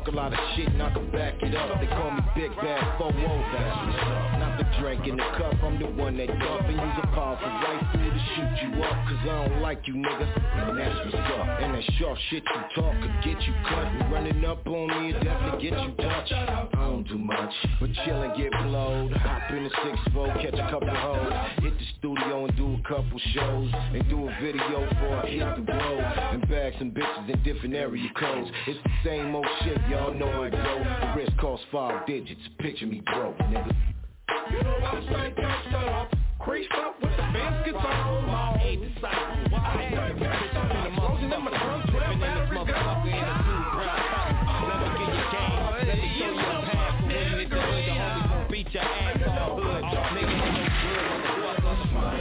talk 0.00 0.12
a 0.12 0.16
lot 0.16 0.32
of 0.32 0.38
shit 0.56 0.68
and 0.68 0.82
I 0.82 0.92
can 0.92 1.10
back 1.10 1.34
it 1.42 1.54
up. 1.54 1.80
They 1.80 1.86
call 1.86 2.10
me 2.10 2.20
Big 2.34 2.54
Bad 2.56 2.98
Four 2.98 3.12
That's 3.12 3.76
what's 3.86 4.02
up. 4.02 4.38
Not 4.38 4.58
the 4.58 4.64
drink 4.80 5.06
in 5.06 5.16
the 5.16 5.24
cup, 5.36 5.54
I'm 5.62 5.78
the 5.78 5.86
one 5.86 6.16
that 6.16 6.28
dump 6.28 6.62
and 6.64 6.76
use 6.76 6.98
a 7.02 7.06
powerful 7.08 7.48
rifle 7.48 7.98
to 7.98 8.20
shoot 8.34 8.68
you 8.68 8.82
up. 8.82 8.96
Cause 9.08 9.22
I 9.22 9.48
don't 9.48 9.60
like 9.60 9.86
you 9.86 9.94
niggas, 9.94 10.32
and 10.68 10.78
that's 10.78 10.96
what's 11.04 11.14
up. 11.14 11.46
And 11.60 11.74
that 11.74 11.84
short 11.98 12.18
shit 12.30 12.42
you 12.44 12.82
talk 12.82 12.94
could 13.00 13.16
get 13.24 13.40
you 13.42 13.54
cut. 13.68 13.86
And 13.86 14.12
running 14.12 14.44
up 14.44 14.66
on 14.66 14.88
me, 14.88 15.10
it 15.10 15.24
definitely 15.24 15.70
get 15.70 15.78
you 15.80 15.92
touched. 15.96 16.32
I 16.32 16.68
don't 16.72 17.06
do 17.06 17.18
much, 17.18 17.52
but 17.80 17.90
chill 18.04 18.22
and 18.22 18.36
get 18.36 18.52
blowed. 18.64 19.12
Hop 19.12 19.50
in 19.50 19.64
the 19.64 19.70
six 19.84 19.98
four, 20.14 20.28
catch 20.40 20.54
a 20.54 20.70
couple 20.70 20.88
hoes. 20.88 21.32
Hit 21.60 21.76
the 21.78 21.84
studio 21.98 22.46
and 22.46 22.56
do 22.56 22.74
a 22.74 22.88
couple 22.88 23.18
shows. 23.34 23.70
And 23.92 24.08
do 24.08 24.28
a 24.28 24.38
video 24.40 24.88
for 24.98 25.16
I 25.16 25.26
hit 25.26 25.66
the 25.66 25.72
road. 25.72 26.00
And 26.32 26.48
bag 26.48 26.74
some 26.78 26.90
bitches 26.90 27.28
in 27.28 27.42
different 27.42 27.74
area 27.74 28.08
codes. 28.18 28.50
It's 28.66 28.78
the 28.82 28.90
same 29.04 29.34
old 29.34 29.46
shit, 29.62 29.78
y'all 29.90 30.14
know 30.14 30.44
it 30.44 30.52
go. 30.52 30.58
The 30.58 31.12
risk 31.16 31.36
costs 31.38 31.66
five 31.72 32.06
digits, 32.06 32.40
picture 32.58 32.86
me 32.86 33.02
broke, 33.12 33.36
nigga. 33.38 33.74
You 34.50 34.62
know 34.62 34.76
I'm 34.76 35.02
gangsta 35.34 36.08
Creased 36.38 36.70
up 36.78 36.94
with 37.02 37.10
the 37.10 37.22
Benz 37.34 37.64
guitar. 37.66 38.58
Hey, 38.58 38.76
disciple, 38.76 39.50
what 39.50 39.60
I 39.60 39.82
had 39.82 40.12
in 40.12 40.18
the 40.18 40.24
motherfucker. 40.24 41.24
In 41.24 41.30
trunk, 41.30 41.90
12 41.90 42.20
batteries 42.20 42.66
gone 42.70 43.02
Never 44.68 44.90
get 44.96 45.10
your 45.10 45.28
game, 45.32 45.62
let 45.86 45.98
me 45.98 46.08
show 46.18 46.30
you 46.30 46.38
a 46.38 46.42
path. 46.70 46.94
For 47.00 47.10
you 47.10 47.34
hit 47.36 47.50
the 47.50 47.56
homies 47.56 48.28
gon' 48.30 48.46
beat 48.50 48.70
your 48.72 48.82
ass 48.82 49.38
all 49.40 49.60
hood. 49.60 49.82
Nigga, 49.84 50.30
ain't 50.30 50.54
no 50.54 50.66
good 50.86 51.04
on 51.10 51.18
the 51.22 51.32
bus, 51.42 51.58
on 51.66 51.76
the 51.80 51.86
front 51.92 52.16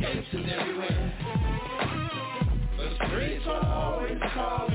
Gangsters 0.00 0.46
everywhere. 0.58 1.02
The 2.76 2.86
streets 3.06 3.46
are 3.46 3.64
always 3.64 4.18
calling 4.34 4.71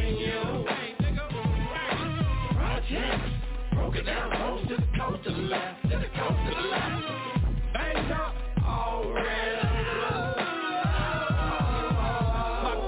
Broken 3.98 4.14
down 4.14 4.30
coast 4.96 5.24
to. 5.24 5.32
Banged 7.74 8.12
up, 8.12 8.36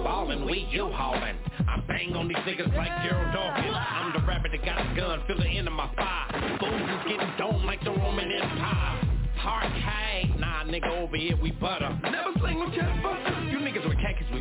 ballin', 0.04 0.46
we 0.46 0.68
haulin'. 0.92 1.36
I 1.68 1.82
bang 1.88 2.16
on 2.16 2.28
these 2.28 2.38
niggas 2.38 2.76
like 2.78 2.92
Gerald. 3.04 3.36
I'm 3.36 4.14
the 4.14 4.20
that 4.52 4.64
got 4.64 4.80
a 4.80 4.96
gun, 4.96 5.24
the 5.36 5.48
end 5.48 5.68
of 5.68 5.74
my 5.74 5.88
is 6.76 7.04
getting 7.08 7.34
domed 7.40 7.66
like 7.66 7.84
the 7.84 7.90
Roman 7.92 8.32
Empire. 8.32 9.02
High, 9.36 10.30
nah 10.38 10.64
nigga 10.66 10.92
over 10.96 11.18
here 11.18 11.38
we 11.42 11.52
butter. 11.52 11.90
Never. 12.04 12.30
You 13.50 13.58
niggas 13.60 13.86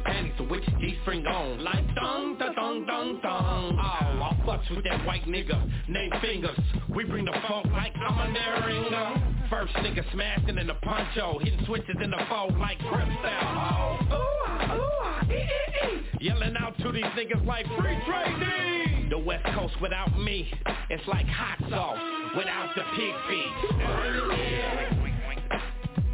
panties, 0.05 0.33
so 0.37 0.45
which 0.45 0.65
G-string 0.81 1.25
on? 1.27 1.65
Like 1.65 1.95
dong, 1.95 2.37
da 2.39 2.53
dong, 2.53 2.85
dong, 2.85 3.21
dong. 3.23 3.79
Oh, 3.81 4.08
fucks 4.49 4.75
with 4.75 4.85
that 4.85 5.05
white 5.05 5.27
nigga, 5.27 5.61
name 5.89 6.11
fingers. 6.23 6.59
We 6.89 7.05
bring 7.05 7.27
the 7.27 7.35
funk 7.47 7.67
like 7.71 7.93
I'm 7.97 8.19
a 8.19 8.39
Naringer. 8.39 9.51
First 9.51 9.75
nigga 9.75 10.03
smashing 10.13 10.57
in 10.57 10.67
the 10.67 10.75
poncho, 10.75 11.39
hitting 11.39 11.63
switches 11.67 11.97
in 12.03 12.11
the 12.11 12.17
fold 12.31 12.57
like 12.59 12.79
crib 12.79 13.09
style. 13.21 13.99
Oh, 14.11 14.17
ooh, 14.17 14.73
ooh, 14.73 15.31
ee, 15.31 15.37
ee, 15.37 15.45
ee. 15.87 16.25
Yelling 16.25 16.57
out 16.59 16.79
to 16.79 16.93
these 16.93 17.05
niggas 17.05 17.45
like 17.47 17.67
free 17.79 17.99
trading. 18.07 19.11
The 19.11 19.19
West 19.19 19.45
Coast 19.55 19.75
without 19.83 20.19
me, 20.19 20.51
it's 20.89 21.07
like 21.07 21.27
hot 21.27 21.59
sauce 21.69 22.01
without 22.35 22.75
the 22.75 22.85
pig 22.97 23.15
feet. 23.29 23.53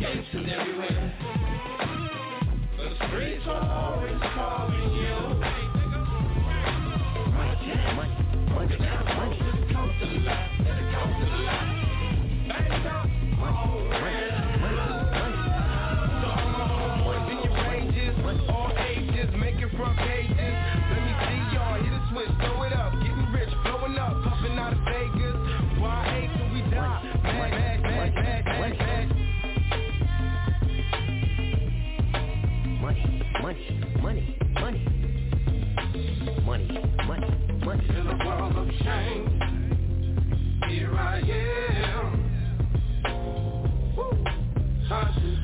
Gangsters 0.00 0.52
everywhere. 0.58 1.14
The 2.78 3.06
streets 3.06 3.46
are 3.46 3.94
always 3.94 4.20
calling 4.34 4.93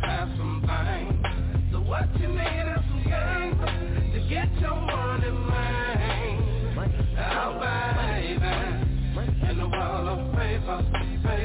Have 0.03 0.29
some. 0.37 0.63
So 1.73 1.81
what 1.81 2.09
you 2.21 2.29
is 2.69 2.85
some 2.89 3.05
games 3.05 3.61
to 4.15 4.21
get 4.29 4.49
your 4.61 4.77
money, 4.77 5.31
baby. 5.31 6.75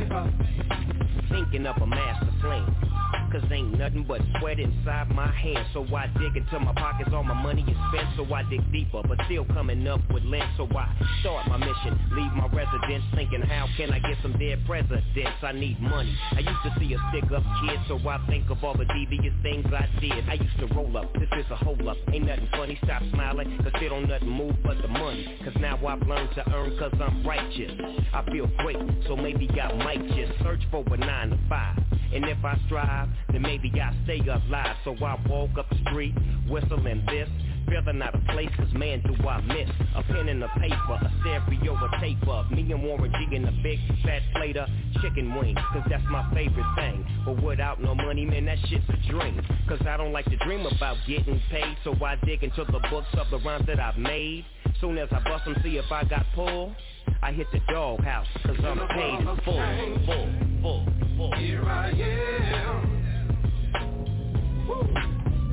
The. 0.10 0.34
Thinking 1.30 1.66
up 1.68 1.82
a 1.82 1.88
master 1.88 2.32
plan. 2.42 2.94
Cause 3.36 3.52
ain't 3.52 3.78
nothing 3.78 4.06
but 4.08 4.21
sweat 4.39 4.60
inside 4.60 5.10
my 5.10 5.28
hands. 5.28 5.67
So 5.74 5.86
I 5.93 6.08
dig 6.19 6.38
into 6.38 6.60
my 6.60 6.74
pockets, 6.74 7.10
all 7.13 7.24
my 7.24 7.34
money 7.34 7.63
is 7.63 7.78
spent. 7.91 8.08
So 8.15 8.34
I 8.34 8.43
dig 8.43 8.62
deeper, 8.71 9.02
but 9.08 9.19
still 9.26 9.43
coming 9.45 9.86
up 9.88 10.00
with 10.10 10.24
lint. 10.24 10.45
So 10.56 10.67
I 10.71 10.88
start 11.19 11.48
my 11.50 11.58
mission, 11.58 12.00
leave 12.12 12.32
my 12.32 12.48
residence 12.48 13.04
Thinking 13.13 13.41
how 13.41 13.67
can 13.78 13.91
I 13.91 14.00
get 14.00 14.17
some 14.21 14.38
dead 14.38 14.63
presidents? 14.65 15.41
I 15.41 15.52
need 15.52 15.80
money, 15.82 16.15
I 16.32 16.39
used 16.39 16.63
to 16.63 16.76
see 16.80 16.93
a 16.93 16.98
stick 17.10 17.32
up 17.32 17.43
kid 17.62 17.80
So 17.88 17.98
I 18.08 18.26
think 18.28 18.50
of 18.50 18.63
all 18.63 18.76
the 18.78 18.86
devious 18.86 19.34
things 19.43 19.65
I 19.67 19.88
did. 20.00 20.30
I 20.30 20.34
used 20.34 20.60
to 20.60 20.67
roll 20.76 20.95
up, 20.98 21.13
this 21.13 21.30
is 21.38 21.45
a 21.52 21.56
hole 21.56 21.89
up. 21.89 21.98
Ain't 22.13 22.26
nothing 22.26 22.48
funny, 22.52 22.80
stop 22.84 23.02
smiling 23.12 23.58
Cause 23.63 23.71
still 23.78 23.89
don't 23.89 24.08
nothing 24.08 24.30
move 24.30 24.56
but 24.63 24.82
the 24.82 24.88
money. 24.88 25.38
Cause 25.43 25.54
now 25.60 25.76
I've 25.86 26.02
learned 26.08 26.30
to 26.36 26.54
earn 26.54 26.78
cause 26.78 26.93
I'm 27.02 27.26
righteous. 27.26 27.71
I 28.13 28.24
feel 28.32 28.48
great, 28.60 28.78
so 29.08 29.15
maybe 29.15 29.50
I 29.60 29.74
might 29.76 30.06
just 30.15 30.39
search 30.43 30.62
for 30.71 30.84
a 30.86 30.98
9 30.98 31.30
to 31.30 31.39
5 31.50 31.78
And 32.13 32.26
if 32.26 32.43
I 32.43 32.60
strive, 32.65 33.10
then 33.32 33.42
maybe 33.42 33.72
I 33.80 33.94
stay 34.04 34.20
alive 34.20 34.76
So 34.84 34.96
I 35.04 35.20
walk 35.28 35.58
up 35.58 35.70
the 35.70 35.78
street, 35.90 36.16
whistling 36.50 37.04
this. 37.08 37.30
Feeling 37.68 38.00
out 38.04 38.14
of 38.14 38.24
places, 38.26 38.72
man, 38.74 39.02
do 39.02 39.28
I 39.28 39.42
miss? 39.42 39.70
A 39.96 40.04
pen 40.04 40.30
and 40.30 40.44
a 40.44 40.48
paper, 40.50 40.94
a 40.94 41.12
stereo, 41.22 41.74
a 41.74 42.00
tape 42.00 42.28
of 42.28 42.52
Me 42.52 42.62
and 42.72 42.84
Warren 42.84 43.12
G 43.12 43.36
in 43.36 43.44
a 43.46 43.52
big 43.64 43.80
fat 44.04 44.22
plate 44.36 44.56
of 44.56 44.70
chicken 45.02 45.34
wings. 45.34 45.58
Cause 45.74 45.82
that's 45.90 46.04
my 46.10 46.32
favorite 46.34 46.76
thing. 46.76 47.06
But 47.26 47.42
without 47.42 47.82
no 47.82 47.96
money, 47.96 48.26
man, 48.26 48.46
that 48.46 48.60
shit's 48.70 48.86
a 48.90 49.12
dream. 49.12 49.42
Cause 49.68 49.82
I 49.90 49.98
don't 49.98 50.14
like 50.14 50.26
to 50.26 50.38
dream 50.38 50.66
about 50.66 50.98
getting 51.08 51.42
paid. 51.50 51.76
So 51.84 51.96
I 52.06 52.18
dig 52.24 52.44
into 52.44 52.64
the 52.66 52.80
books 52.92 53.08
of 53.14 53.32
the 53.32 53.40
rhymes 53.40 53.66
that 53.66 53.80
I've 53.80 53.98
made. 53.98 54.46
Soon 54.80 55.00
as 55.00 55.10
I 55.12 55.24
bust 55.24 55.46
them, 55.46 55.56
see 55.64 55.78
if 55.78 55.92
I 55.92 56.04
got 56.04 56.26
pull 56.36 56.76
I 57.22 57.32
hit 57.32 57.48
the 57.52 57.60
doghouse, 57.72 58.28
cause 58.46 58.58
I'm 58.64 58.78
paid 58.90 59.24
full, 59.44 59.56
full, 60.06 60.30
full, 60.62 60.86
full 61.18 61.36
Here 61.38 61.64
I 61.64 61.90
am. 61.90 62.94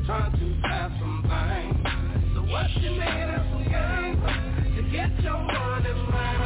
Woo. 0.03 0.07
Trying 0.07 0.33
to 0.33 0.69
have 0.69 0.91
some 0.99 1.23
things. 1.23 2.35
So 2.35 2.43
what 2.51 2.71
you 2.83 2.91
need 2.91 3.35
is 3.35 3.45
some 3.53 3.65
games 3.65 4.23
to 4.77 4.83
get 4.91 5.23
your 5.23 5.39
money, 5.39 5.93
man. 6.11 6.43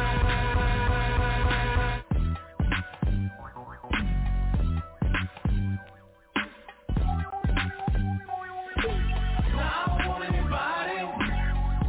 I 9.59 9.85
don't 9.87 10.07
want 10.07 10.23
anybody 10.25 10.99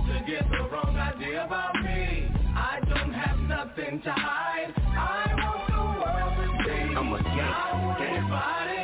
to 0.09 0.15
get 0.27 0.45
the 0.51 0.63
wrong 0.71 0.97
idea 0.97 1.45
about 1.45 1.75
me. 1.77 2.31
I 2.57 2.81
don't 2.89 3.13
have 3.13 3.39
nothing 3.41 4.01
to 4.03 4.13
hide. 4.13 4.73
I 4.77 5.35
want 5.37 5.67
the 5.69 5.77
world 6.01 6.35
to 6.39 6.47
see. 6.65 6.97
I'm 6.97 7.13
a 7.13 7.17
I 7.17 7.71
don't 7.73 7.87
want 7.87 7.99
gangster, 7.99 8.78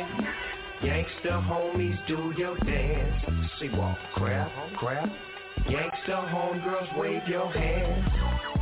Gangsta 0.85 1.41
homies, 1.47 1.97
do 2.07 2.31
your 2.37 2.55
dance. 2.59 3.25
See 3.59 3.69
what? 3.69 3.97
Crap, 4.13 4.51
crap. 4.77 5.09
Gangsta 5.61 6.29
homegirls, 6.29 6.95
wave 6.99 7.27
your 7.27 7.51
hands. 7.51 8.54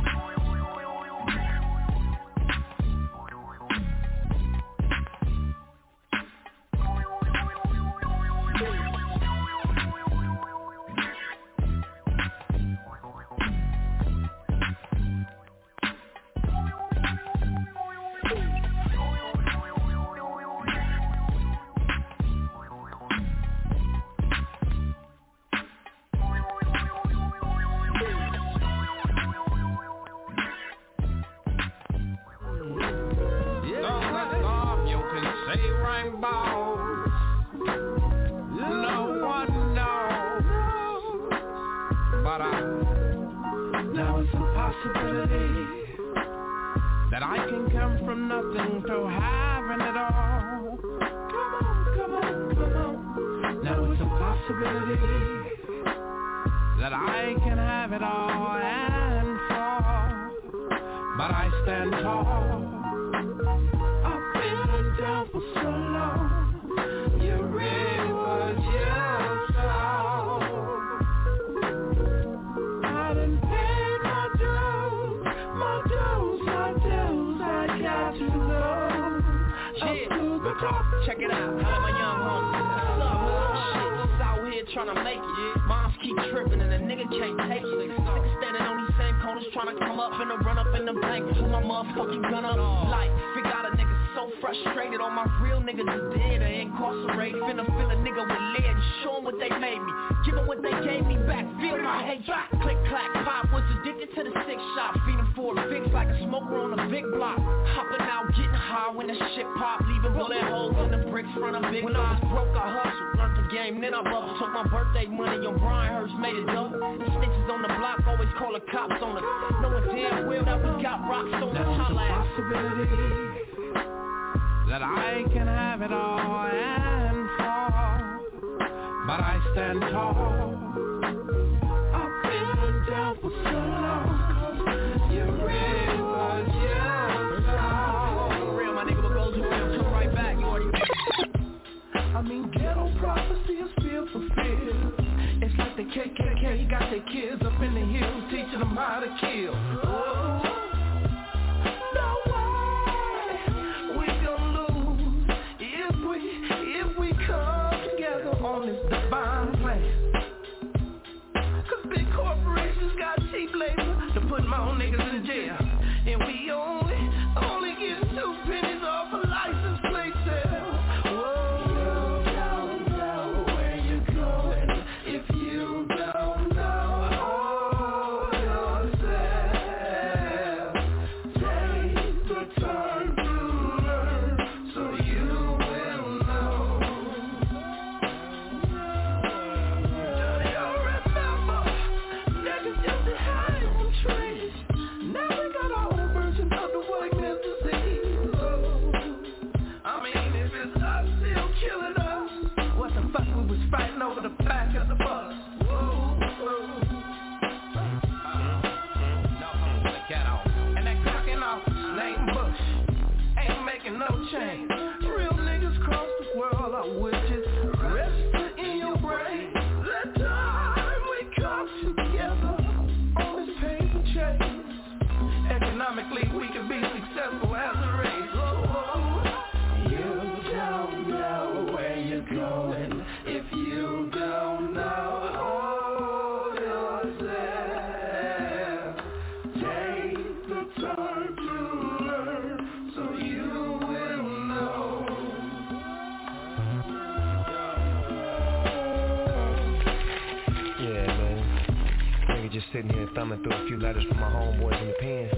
Sitting 252.74 252.92
here 252.92 253.08
thumbing 253.14 253.40
through 253.44 253.52
a 253.52 253.66
few 253.68 253.78
letters 253.78 254.02
from 254.08 254.18
my 254.18 254.28
homeboys 254.28 254.80
in 254.82 254.88
the 254.88 254.94
pen. 254.94 255.30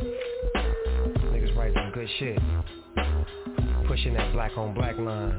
Niggas 1.35 1.55
write 1.55 1.75
some 1.75 1.93
good 1.93 2.09
shit. 2.19 2.39
Pushing 3.87 4.15
that 4.15 4.33
black 4.33 4.57
on 4.57 4.73
black 4.73 4.97
line. 4.97 5.37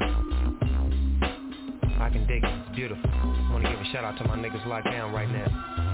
I 1.99 2.09
can 2.11 2.27
dig 2.27 2.43
it. 2.43 2.49
It's 2.67 2.75
beautiful. 2.75 3.09
Wanna 3.51 3.71
give 3.71 3.79
a 3.79 3.85
shout 3.91 4.03
out 4.03 4.15
to 4.19 4.23
my 4.25 4.37
niggas 4.37 4.63
locked 4.67 4.85
down 4.85 5.11
right 5.11 5.27
now. 5.27 5.86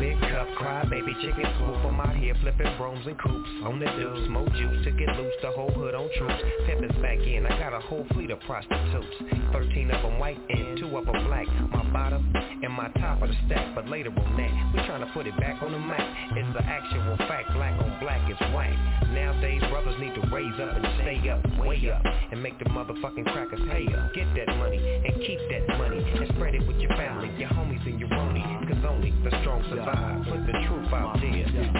Big 0.00 0.18
cup, 0.20 0.48
cry 0.56 0.84
baby 0.88 1.14
chicken 1.20 1.44
soup. 1.58 1.76
I'm 1.84 2.00
out 2.00 2.16
here 2.16 2.34
flipping 2.40 2.76
brooms 2.76 3.06
and 3.06 3.18
coops. 3.18 3.48
On 3.64 3.78
the 3.78 3.84
deuce, 3.84 4.26
smoke 4.28 4.48
juice 4.52 4.84
to 4.84 4.90
get 4.92 5.08
loose, 5.16 5.34
the 5.42 5.50
whole 5.50 5.70
hood 5.72 5.94
on 5.94 6.08
troops. 6.16 6.42
Pimpins 6.64 6.96
back 7.02 7.18
in, 7.18 7.44
I 7.44 7.58
got 7.58 7.74
a 7.74 7.80
whole 7.80 8.06
fleet 8.12 8.30
of 8.30 8.40
prostitutes. 8.40 9.12
13 9.52 9.90
of 9.90 10.02
them 10.02 10.18
white 10.18 10.38
and 10.48 10.78
two 10.78 10.96
of 10.96 11.04
them 11.04 11.24
black. 11.26 11.46
My 11.72 11.84
bottom 11.92 12.32
and 12.62 12.72
my 12.72 12.88
top 13.00 13.20
of 13.20 13.28
the 13.28 13.36
stack, 13.46 13.74
but 13.74 13.88
later 13.88 14.08
on 14.08 14.36
that, 14.36 14.52
we 14.72 14.80
trying 14.86 15.04
to 15.04 15.12
put 15.12 15.26
it 15.26 15.36
back 15.40 15.62
on 15.62 15.72
the 15.72 15.78
map. 15.78 16.00
It's 16.36 16.52
the 16.56 16.64
actual 16.64 17.16
fact, 17.28 17.52
black 17.52 17.78
on 17.80 18.00
black 18.00 18.24
is 18.30 18.40
white. 18.54 18.76
Nowadays, 19.12 19.60
brothers 19.68 19.96
need 20.00 20.14
to 20.14 20.24
raise 20.32 20.54
up 20.60 20.76
and 20.76 20.86
stay 21.00 21.28
up, 21.28 21.40
way 21.58 21.80
up, 21.90 22.02
and 22.04 22.42
make 22.42 22.58
the 22.58 22.66
motherfucking 22.66 23.24
crackers 23.32 23.60
pay 23.70 23.84
up. 23.92 24.14
Get 24.14 24.28
that 24.36 24.56
money 24.56 24.78
and 24.78 25.12
keep 25.26 25.40
that 25.50 25.76
money 25.76 25.98
and 25.98 26.28
spread 26.36 26.54
it 26.54 26.66
with 26.66 26.76
your 26.76 26.90
family, 26.96 27.28
your 27.36 27.50
homies 27.50 27.84
and 27.86 27.98
your 28.00 28.08
ronies. 28.08 28.68
Cause 28.68 28.84
only 28.88 29.10
the 29.24 29.29
strong 29.40 29.62
survive. 29.70 30.24
Put 30.24 30.46
the 30.46 30.52
truth 30.66 30.92
out 30.92 31.18
there, 31.20 31.32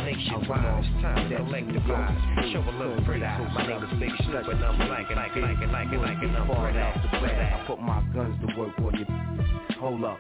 nationwide. 0.04 0.84
It's 0.84 1.02
time 1.02 1.28
to 1.28 1.36
collectivize. 1.36 2.52
Show 2.52 2.62
a 2.62 2.74
little 2.78 3.04
pretty. 3.04 3.20
My 3.20 3.66
name 3.66 3.82
is 3.82 3.98
Big 3.98 4.10
Snoop 4.24 4.48
and 4.48 4.64
I'm 4.64 4.78
like 4.88 5.10
it, 5.10 5.16
like 5.16 5.36
it, 5.36 5.42
like 5.42 5.58
it, 5.60 5.70
like 5.70 5.92
it, 5.92 5.98
like 5.98 6.22
it. 6.22 6.30
I'm 6.30 6.48
the 6.48 7.26
bat. 7.26 7.60
I 7.60 7.64
put 7.66 7.80
my 7.80 8.02
guns 8.14 8.36
to 8.40 8.58
work 8.58 8.78
on 8.78 8.98
you. 8.98 9.06
Hold 9.78 10.04
up. 10.04 10.18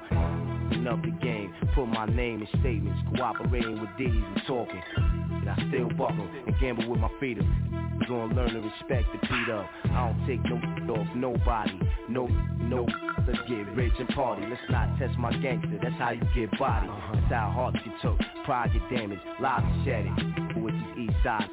Enough 0.72 1.02
the 1.02 1.10
game. 1.22 1.54
Put 1.74 1.86
my 1.86 2.06
name 2.06 2.42
in 2.42 2.48
statements. 2.60 3.00
Cooperating 3.16 3.80
with 3.80 3.90
D's 3.98 4.08
and 4.08 4.42
talking. 4.46 4.82
And 4.96 5.50
I 5.50 5.56
still 5.68 5.88
buckle 5.90 6.28
and 6.46 6.54
gamble 6.60 6.88
with 6.90 7.00
my 7.00 7.10
freedom. 7.18 7.89
Gonna 8.10 8.34
learn 8.34 8.54
to 8.54 8.60
respect 8.60 9.06
the 9.12 9.18
beat 9.20 9.54
up. 9.54 9.70
I 9.84 10.08
don't 10.08 10.26
take 10.26 10.42
no 10.44 10.56
off 10.94 11.06
nobody. 11.14 11.78
No, 12.08 12.26
no. 12.26 12.84
Let's 13.24 13.38
get 13.48 13.72
rich 13.76 13.92
and 14.00 14.08
party. 14.08 14.42
Let's 14.50 14.60
not 14.68 14.98
test 14.98 15.16
my 15.16 15.30
gangster. 15.36 15.78
That's 15.80 15.94
how 15.94 16.10
you 16.10 16.22
get 16.34 16.58
body. 16.58 16.88
Uh-huh. 16.88 17.14
That's 17.14 17.32
how 17.32 17.52
hearts 17.54 17.78
get 17.84 17.94
took. 18.02 18.18
Pride 18.44 18.72
get 18.72 18.98
damaged. 18.98 19.22
Lives 19.40 19.64
get 19.84 20.02
shattered. 20.02 20.60
With 20.60 20.74
these 20.74 21.06
east 21.08 21.16
side. 21.22 21.48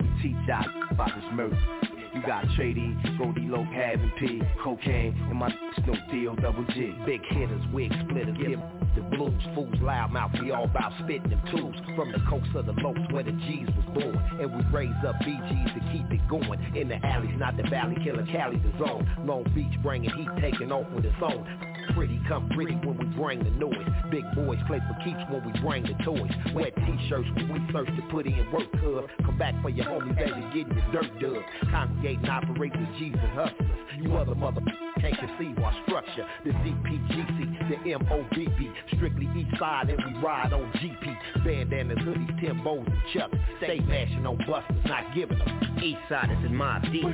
We 0.00 0.06
teach 0.20 0.50
out 0.52 0.66
about 0.90 1.10
this 1.14 1.24
murder. 1.32 1.89
You 2.14 2.22
got 2.22 2.44
Tray 2.56 2.72
Deee, 2.74 2.96
Goldie 3.18 3.42
Loc, 3.42 3.66
having 3.66 4.10
P, 4.18 4.42
Kokane, 4.64 5.14
and 5.30 5.38
my 5.38 5.48
no 5.86 5.94
deal, 6.10 6.34
double 6.36 6.64
G. 6.74 6.92
Big 7.06 7.20
hitters, 7.30 7.62
wig 7.72 7.92
splitters, 8.04 8.36
give 8.36 8.58
the 8.94 9.02
blues, 9.16 9.42
fools, 9.54 9.74
loud 9.80 10.12
mouth, 10.12 10.32
we 10.42 10.50
all 10.50 10.64
about 10.64 10.92
spitting 11.02 11.30
them 11.30 11.42
tools 11.50 11.76
from 11.94 12.10
the 12.10 12.18
coast 12.28 12.48
of 12.54 12.66
the 12.66 12.72
Lopes 12.72 13.00
where 13.10 13.22
the 13.22 13.32
G's 13.32 13.68
was 13.76 13.86
born. 13.94 14.16
And 14.40 14.52
we 14.52 14.62
raise 14.76 15.04
up 15.06 15.16
BGs 15.16 15.74
to 15.74 15.80
keep 15.92 16.10
it 16.10 16.28
going. 16.28 16.60
In 16.74 16.88
the 16.88 17.04
alleys, 17.06 17.38
not 17.38 17.56
the 17.56 17.64
valley, 17.64 17.96
killer 18.02 18.26
Cali 18.26 18.58
the 18.58 18.72
zone. 18.84 19.08
Long 19.24 19.44
Beach 19.54 19.80
bringing 19.82 20.10
heat, 20.10 20.28
taking 20.40 20.72
off 20.72 20.90
with 20.92 21.04
its 21.04 21.16
own. 21.22 21.69
Pretty 21.94 22.20
come 22.28 22.48
pretty 22.50 22.74
when 22.74 22.98
we 22.98 23.04
bring 23.16 23.42
the 23.44 23.50
noise. 23.50 23.88
Big 24.10 24.24
boys 24.34 24.58
play 24.66 24.80
for 24.80 24.96
keeps 25.04 25.20
when 25.30 25.44
we 25.44 25.60
bring 25.60 25.82
the 25.84 25.94
toys. 26.04 26.30
Wet 26.54 26.74
t-shirts 26.76 27.28
when 27.36 27.52
we 27.52 27.72
search 27.72 27.88
to 27.88 28.02
put 28.10 28.26
in 28.26 28.52
work, 28.52 28.70
cuz. 28.80 29.10
Come 29.24 29.38
back 29.38 29.60
for 29.62 29.70
your 29.70 29.86
homies 29.86 30.18
as 30.20 30.28
you 30.28 30.64
getting 30.64 30.78
your 30.78 30.92
dirt 31.02 31.20
dug. 31.20 31.70
Congregate 31.70 32.18
and 32.18 32.30
operate 32.30 32.72
with 32.72 32.88
and 33.00 33.32
hustlers. 33.32 33.70
You 33.98 34.16
other 34.16 34.34
mother 34.34 34.60
can't 35.00 35.18
conceive 35.18 35.58
our 35.58 35.74
structure. 35.86 36.26
The 36.44 36.50
DPGC, 36.50 37.68
the 37.68 37.90
MOBB. 37.92 38.72
Strictly 38.94 39.28
east 39.36 39.58
side 39.58 39.90
and 39.90 39.98
we 40.14 40.20
ride 40.22 40.52
on 40.52 40.70
GP. 40.72 41.44
Bandanas, 41.44 41.98
hoodies, 41.98 42.40
Timbos, 42.40 42.86
and 42.86 43.02
Chucks. 43.14 43.36
Stay 43.58 43.80
mashing 43.80 44.26
on 44.26 44.36
busters, 44.46 44.76
not 44.86 45.14
giving 45.14 45.38
them. 45.38 45.78
East 45.82 46.00
side 46.08 46.30
is 46.30 46.44
in 46.44 46.54
my 46.54 46.78
deep. 46.92 47.04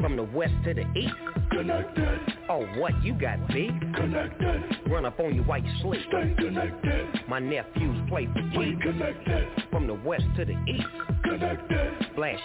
From 0.00 0.16
the 0.16 0.22
west 0.22 0.54
to 0.64 0.74
the 0.74 0.86
east. 0.96 1.14
Connected. 1.50 2.20
Oh, 2.48 2.64
what 2.78 2.92
you 3.04 3.12
got, 3.14 3.46
B? 3.48 3.70
Connected. 3.94 4.62
Run 4.88 5.04
up 5.04 5.18
on 5.20 5.34
your 5.34 5.44
white 5.44 5.64
sleep. 5.82 6.00
Stay 6.08 6.34
connected. 6.38 7.28
My 7.28 7.38
nephews 7.38 8.08
play 8.08 8.26
for 8.26 8.42
keeps. 8.52 8.82
connected. 8.82 9.48
From 9.70 9.86
the 9.86 9.94
west 9.94 10.24
to 10.36 10.44
the 10.44 10.56
east. 10.66 10.86
Connected. 11.24 12.06
Flash 12.14 12.40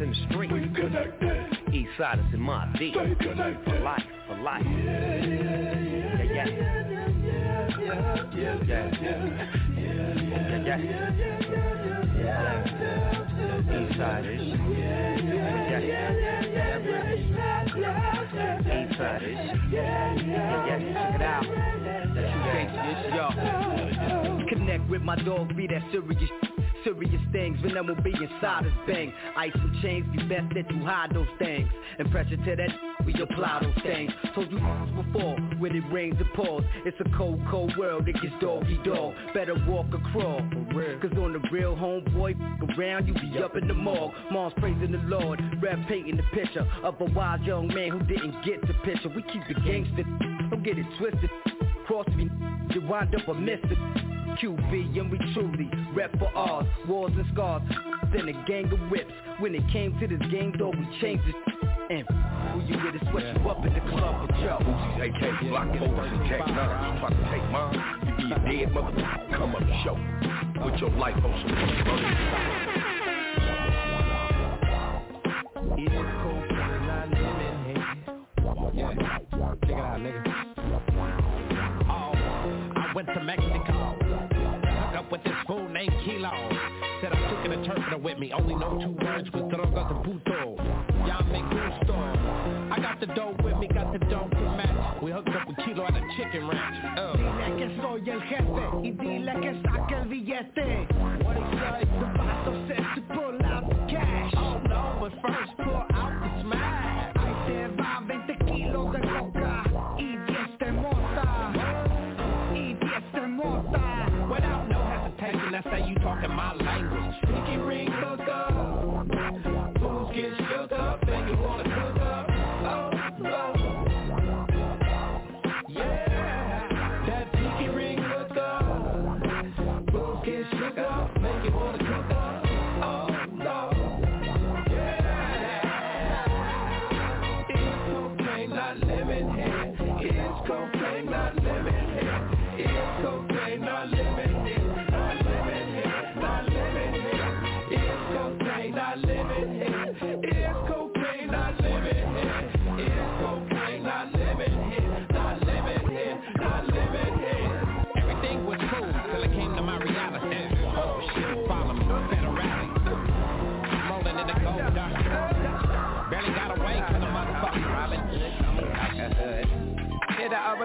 in 0.00 0.10
the 0.10 0.16
street. 0.30 0.52
We 0.52 0.68
connected. 0.68 1.74
East 1.74 1.90
side 1.98 2.18
is 2.18 2.34
in 2.34 2.40
my. 2.40 2.70
Stay 2.76 2.92
For 2.92 3.00
life, 3.80 4.02
for 4.26 4.36
life. 4.38 4.62
Yeah, 4.64 5.24
yeah, 6.24 6.28
Yeah, 6.28 6.46
yeah. 8.34 8.34
yeah, 8.34 8.54
yeah, 8.64 8.86
yeah, 8.88 8.98
yeah, 8.98 9.18
Yeah, 10.28 10.68
yeah. 10.68 11.08
Yeah, 12.18 12.58
yeah. 12.68 13.18
East 13.70 13.96
siders. 13.98 14.42
Yeah, 19.70 20.14
yeah. 20.14 20.78
Check 20.92 21.14
it 21.14 21.22
out. 21.22 21.44
Gangsta, 22.54 23.08
yo. 23.14 24.46
Connect 24.48 24.88
with 24.88 25.02
my 25.02 25.16
dog, 25.16 25.56
be 25.56 25.66
that 25.66 25.82
serious 25.90 26.47
Serious 26.88 27.20
things, 27.32 27.58
when 27.62 27.86
will 27.86 28.00
be 28.00 28.14
inside 28.14 28.64
his 28.64 28.72
bang 28.86 29.12
Ice 29.36 29.52
and 29.54 29.82
chains, 29.82 30.06
be 30.10 30.22
best 30.22 30.54
that 30.54 30.70
you 30.70 30.82
hide 30.86 31.10
those 31.12 31.28
things. 31.38 31.68
And 31.98 32.10
pressure 32.10 32.38
to 32.38 32.56
that 32.56 32.70
we 33.04 33.12
apply 33.12 33.60
those 33.60 33.82
things. 33.82 34.10
Told 34.34 34.50
you 34.50 34.58
before, 34.96 35.36
when 35.58 35.76
it 35.76 35.84
rains 35.92 36.16
and 36.18 36.32
pours. 36.32 36.64
It's 36.86 36.96
a 37.00 37.16
cold, 37.16 37.42
cold 37.50 37.76
world, 37.76 38.08
it 38.08 38.14
gets 38.14 38.34
doggy 38.40 38.80
dog. 38.86 39.12
Better 39.34 39.54
walk 39.68 39.88
or 39.92 40.00
crawl, 40.12 40.40
Cause 41.02 41.12
on 41.18 41.34
the 41.34 41.42
real 41.52 41.76
homeboy, 41.76 42.32
f- 42.32 42.78
around 42.78 43.06
you 43.06 43.12
be 43.12 43.42
up 43.42 43.54
in 43.54 43.68
the 43.68 43.74
morgue. 43.74 44.14
Mom's 44.32 44.54
praising 44.56 44.92
the 44.92 44.98
Lord, 45.04 45.42
rap 45.60 45.78
painting 45.88 46.16
the 46.16 46.22
picture 46.32 46.66
Of 46.82 46.98
a 47.02 47.04
wild 47.04 47.42
young 47.42 47.68
man 47.68 47.90
who 47.90 47.98
didn't 48.06 48.42
get 48.46 48.62
the 48.62 48.72
picture. 48.82 49.10
We 49.10 49.20
keep 49.24 49.42
the 49.46 49.60
gangster, 49.60 50.04
don't 50.48 50.62
get 50.62 50.78
it 50.78 50.86
twisted. 50.98 51.28
Cross 51.86 52.08
me, 52.16 52.30
you 52.70 52.80
wind 52.88 53.14
up 53.14 53.28
a 53.28 53.34
mister 53.34 53.76
QB 54.36 54.98
and 54.98 55.10
we 55.10 55.18
truly 55.34 55.70
rep 55.94 56.16
for 56.18 56.28
ours 56.36 56.66
Wars 56.86 57.12
and 57.16 57.26
scars, 57.32 57.62
then 58.12 58.28
a 58.28 58.44
gang 58.46 58.72
of 58.72 58.80
whips. 58.90 59.12
When 59.38 59.54
it 59.54 59.62
came 59.72 59.98
to 60.00 60.06
this 60.06 60.20
game 60.30 60.54
though 60.58 60.70
we 60.70 60.86
changed 61.00 61.24
it. 61.26 61.36
And 61.90 62.06
who 62.52 62.60
you 62.66 62.76
with 62.84 63.00
to 63.00 63.10
sweat 63.10 63.24
you 63.34 63.48
up 63.48 63.64
in 63.64 63.72
the 63.72 63.80
club 63.80 64.28
for 64.28 64.34
Joe 64.42 64.58
AK, 65.00 65.40
block 65.48 65.68
folks, 65.78 66.28
jack 66.28 66.46
nuts, 66.48 67.00
try 67.00 67.08
to 67.10 67.16
take 67.30 67.50
mine. 67.50 67.74
You 68.18 68.28
be 68.28 68.62
a 68.62 68.66
dead 68.66 68.74
motherfucker, 68.74 69.36
come 69.36 69.54
up 69.54 69.60
the 69.60 69.76
show. 69.84 69.96
Put 70.62 70.78
your 70.80 70.90
life 70.90 71.16
on 71.16 71.32
some. 71.42 71.54
It's 75.80 75.94
cold, 76.22 76.50
not 76.50 77.08
living 77.08 77.58
here. 77.66 77.82
Check 79.30 79.70
it 79.70 79.74
out, 79.74 80.00
nigga. 80.00 80.27
Went 82.98 83.14
to 83.14 83.22
Mexico. 83.22 83.94
Hook 83.94 84.96
up 84.96 85.12
with 85.12 85.22
this 85.22 85.32
fool 85.46 85.68
named 85.68 85.94
Kilo. 86.04 86.32
Said 87.00 87.12
I'm 87.12 87.36
taking 87.36 87.52
a 87.52 87.62
interpreter 87.62 87.96
with 87.96 88.18
me. 88.18 88.32
Only 88.32 88.56
know 88.56 88.76
two 88.82 88.90
words 89.06 89.30
was 89.30 89.44
drogas 89.52 89.94
and 89.94 90.02
puto. 90.02 90.56
Y'all 91.06 91.22
make 91.30 91.44
gusto. 91.48 91.94
I 91.94 92.78
got 92.82 92.98
the 92.98 93.06
dough 93.06 93.36
with 93.44 93.56
me, 93.58 93.68
got 93.68 93.92
the 93.92 94.00
dough 94.00 94.28
to 94.28 94.40
match. 94.40 95.00
We 95.00 95.12
hooked 95.12 95.28
up 95.28 95.46
with 95.46 95.58
Kilo 95.58 95.86
at 95.86 95.94
a 95.94 96.02
chicken 96.16 96.48
ranch. 96.48 96.98
Oh. 96.98 97.12
Dile 97.14 97.56
que 97.56 97.76
soy 97.80 98.10
el 98.10 98.20
jefe 98.22 98.66
y 98.82 98.90
dile 98.90 99.32
que 99.42 99.62
saque 99.62 99.94
el 99.94 100.08
billete. 100.08 100.88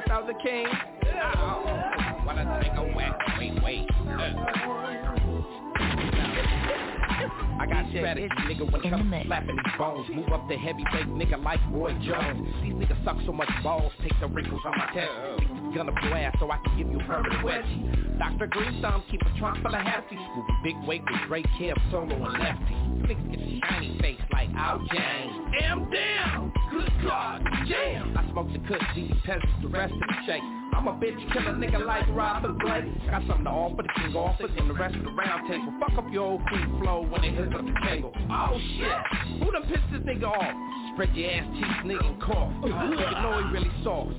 Hit 0.04 0.10
the 0.10 0.16
other 0.16 0.34
king. 0.44 0.68
Oh, 1.36 2.22
what 2.26 2.38
a 2.38 2.60
take 2.62 2.74
a 2.74 2.96
whack. 2.96 3.18
Wait, 3.38 3.64
wait. 3.64 3.88
I 7.60 7.66
got 7.70 7.88
strategy, 7.90 8.28
nigga, 8.28 8.72
when 8.72 8.84
it 8.84 8.90
comes 8.90 9.12
to 9.12 9.24
slapping 9.26 9.56
these 9.56 9.78
bones. 9.78 10.10
Move 10.14 10.30
up 10.30 10.48
the 10.50 10.58
heavyweight 10.58 11.08
nigga 11.08 11.42
like 11.44 11.60
Roy 11.72 11.94
Jones. 12.06 12.48
These 12.62 12.74
niggas 12.74 13.06
suck 13.06 13.18
so 13.26 13.32
much 13.32 13.50
balls, 13.62 13.94
take 14.02 14.20
the 14.20 14.28
wrinkles 14.28 14.62
on 14.66 14.78
my 14.78 14.88
test 14.94 15.12
Gun 15.76 15.90
up 15.90 15.96
your 16.04 16.16
ass 16.16 16.36
so 16.40 16.52
I 16.52 16.58
can 16.58 16.78
give 16.78 16.92
you 16.92 17.00
a 17.00 17.04
permanent 17.04 17.44
wedgie 17.46 18.20
Dr. 18.20 18.48
Green 18.48 18.82
Thumb, 18.82 19.04
keep 19.10 19.22
a 19.22 19.40
trunk 19.40 19.62
full 19.64 19.74
of 19.74 19.82
hefty 19.82 20.16
Moving 20.16 20.60
big 20.64 20.76
weight 20.88 21.04
with 21.10 21.30
Ray 21.30 21.44
Kev, 21.60 21.76
Solo, 21.90 22.14
and 22.14 22.34
Lefty. 22.34 22.74
Niggas 23.08 23.32
get 23.32 23.70
shiny 23.70 23.98
face 24.00 24.20
like 24.32 24.50
Al 24.56 24.80
James. 24.80 25.56
Am 25.62 25.90
down, 25.90 26.54
good 26.72 26.92
God, 27.04 27.43
these 28.96 29.12
peasants, 29.26 29.52
the 29.62 29.68
rest 29.68 29.94
of 29.94 30.00
the 30.00 30.16
shake. 30.26 30.42
I'm 30.74 30.88
a 30.88 30.94
bitch 30.94 31.20
killer 31.34 31.54
nigga 31.54 31.86
like 31.86 32.08
Robin 32.10 32.58
Blake. 32.58 32.86
Got 33.10 33.28
something 33.28 33.46
to 33.46 33.52
offer, 33.52 33.84
the 33.84 33.90
king 33.96 34.16
offers 34.16 34.50
and 34.58 34.70
the 34.70 34.74
rest 34.74 34.96
of 34.96 35.04
the 35.04 35.12
round 35.12 35.48
table. 35.48 35.74
Fuck 35.80 35.98
up 35.98 36.12
your 36.12 36.24
old 36.24 36.42
food 36.50 36.82
flow 36.82 37.06
when 37.06 37.22
they 37.22 37.32
hook 37.32 37.54
up 37.54 37.66
the 37.66 37.76
cable 37.84 38.12
Oh 38.32 38.60
shit, 38.78 39.44
who 39.44 39.52
done 39.52 39.64
pissed 39.64 39.84
this 39.92 40.02
nigga 40.02 40.26
off? 40.26 40.56
Spread 40.94 41.16
your 41.16 41.32
ass 41.32 41.46
cheeks, 41.54 41.80
nigga, 41.86 42.06
and 42.08 42.22
cough. 42.22 42.54
Uh, 42.64 42.68
you 42.68 43.18
know 43.22 43.44
he 43.44 43.54
really 43.54 43.72
soft. 43.84 44.14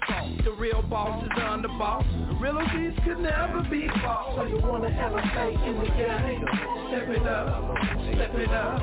The 0.44 0.52
real 0.52 0.82
boss 0.82 1.22
is 1.24 1.30
the 1.34 1.42
underboss 1.42 2.04
The 2.28 2.34
real 2.36 2.58
OGs 2.58 2.98
could 3.04 3.18
never 3.18 3.62
be 3.70 3.88
false 4.02 4.36
So 4.36 4.44
you 4.44 4.60
wanna 4.62 4.90
elevate 4.90 5.60
in 5.60 5.74
the 5.80 5.90
game? 5.96 6.44
Step 6.88 7.08
it 7.08 7.26
up, 7.26 7.76
step 8.14 8.34
it 8.34 8.50
up. 8.50 8.82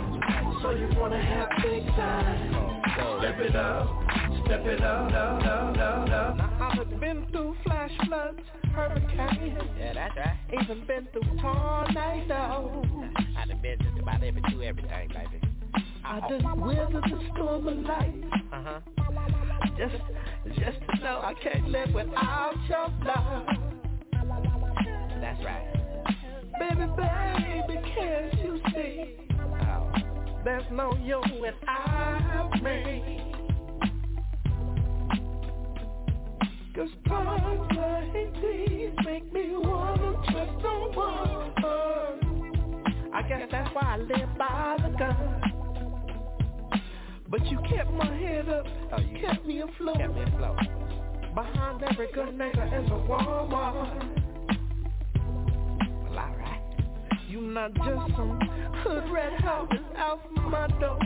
So 0.61 0.71
you 0.71 0.89
wanna 0.99 1.21
have 1.21 1.49
big 1.63 1.85
time 1.95 2.70
Step 2.81 3.39
it 3.39 3.55
up, 3.55 3.87
step 4.45 4.65
it 4.65 4.81
up, 4.81 5.11
no, 5.11 5.39
no, 5.39 5.71
no, 5.71 6.05
no. 6.05 6.33
Now 6.35 6.71
I've 6.79 6.99
been 6.99 7.27
through 7.31 7.55
flash 7.63 7.91
floods, 8.07 8.39
hurricanes. 8.73 9.59
Yeah, 9.77 9.93
that's 9.93 10.17
right. 10.17 10.37
Even 10.51 10.85
been 10.87 11.07
through 11.13 11.39
tornadoes. 11.39 12.85
I've 13.37 13.61
been 13.61 13.77
just 13.79 13.99
about 13.99 14.23
every 14.23 14.41
two 14.49 14.63
everything, 14.63 15.09
baby. 15.09 15.41
I 16.03 16.17
I 16.17 16.19
done 16.27 16.59
weathered 16.59 17.03
the 17.03 17.19
storm 17.33 17.67
of 17.67 17.77
life. 17.77 18.15
Uh-huh. 18.51 18.79
Just, 19.77 20.03
just 20.59 20.77
to 20.89 21.03
know 21.03 21.21
I 21.23 21.33
can't 21.41 21.69
live 21.69 21.93
without 21.93 22.55
your 22.67 22.89
love. 23.05 23.45
That's 25.21 25.45
right. 25.45 25.67
Baby, 26.59 26.87
baby, 26.97 27.81
can't 27.95 28.33
you 28.43 28.59
see? 28.73 29.15
Oh. 29.39 29.90
There's 30.43 30.63
no 30.71 30.97
you 31.03 31.21
without 31.39 32.51
me. 32.63 33.21
Cause 36.75 36.89
times 37.07 37.71
like 37.77 38.33
these 38.41 38.89
make 39.05 39.31
me 39.31 39.51
wanna 39.51 40.13
trust 40.31 40.51
someone. 40.63 41.53
I 43.13 43.21
guess 43.27 43.49
that's 43.51 43.69
why 43.75 43.81
I 43.83 43.97
live 43.97 44.37
by 44.39 44.77
the 44.81 44.89
gun. 44.97 45.41
But 47.29 47.45
you 47.45 47.59
kept 47.69 47.91
my 47.91 48.05
head 48.17 48.49
up, 48.49 48.65
you 48.99 49.19
kept 49.21 49.45
me 49.45 49.61
afloat. 49.61 49.97
kept 49.97 50.15
me 50.15 50.23
afloat. 50.23 50.57
Behind 51.35 51.83
every 51.83 52.07
good 52.13 52.35
nigga 52.35 52.83
is 52.83 52.89
a 52.89 52.97
woman. 52.97 54.30
You 57.31 57.39
not 57.39 57.73
just 57.75 58.15
some 58.17 58.37
hood 58.83 59.09
red 59.09 59.39
house 59.39 59.71
out 59.95 60.19
from 60.35 60.51
my 60.51 60.67
door. 60.81 60.99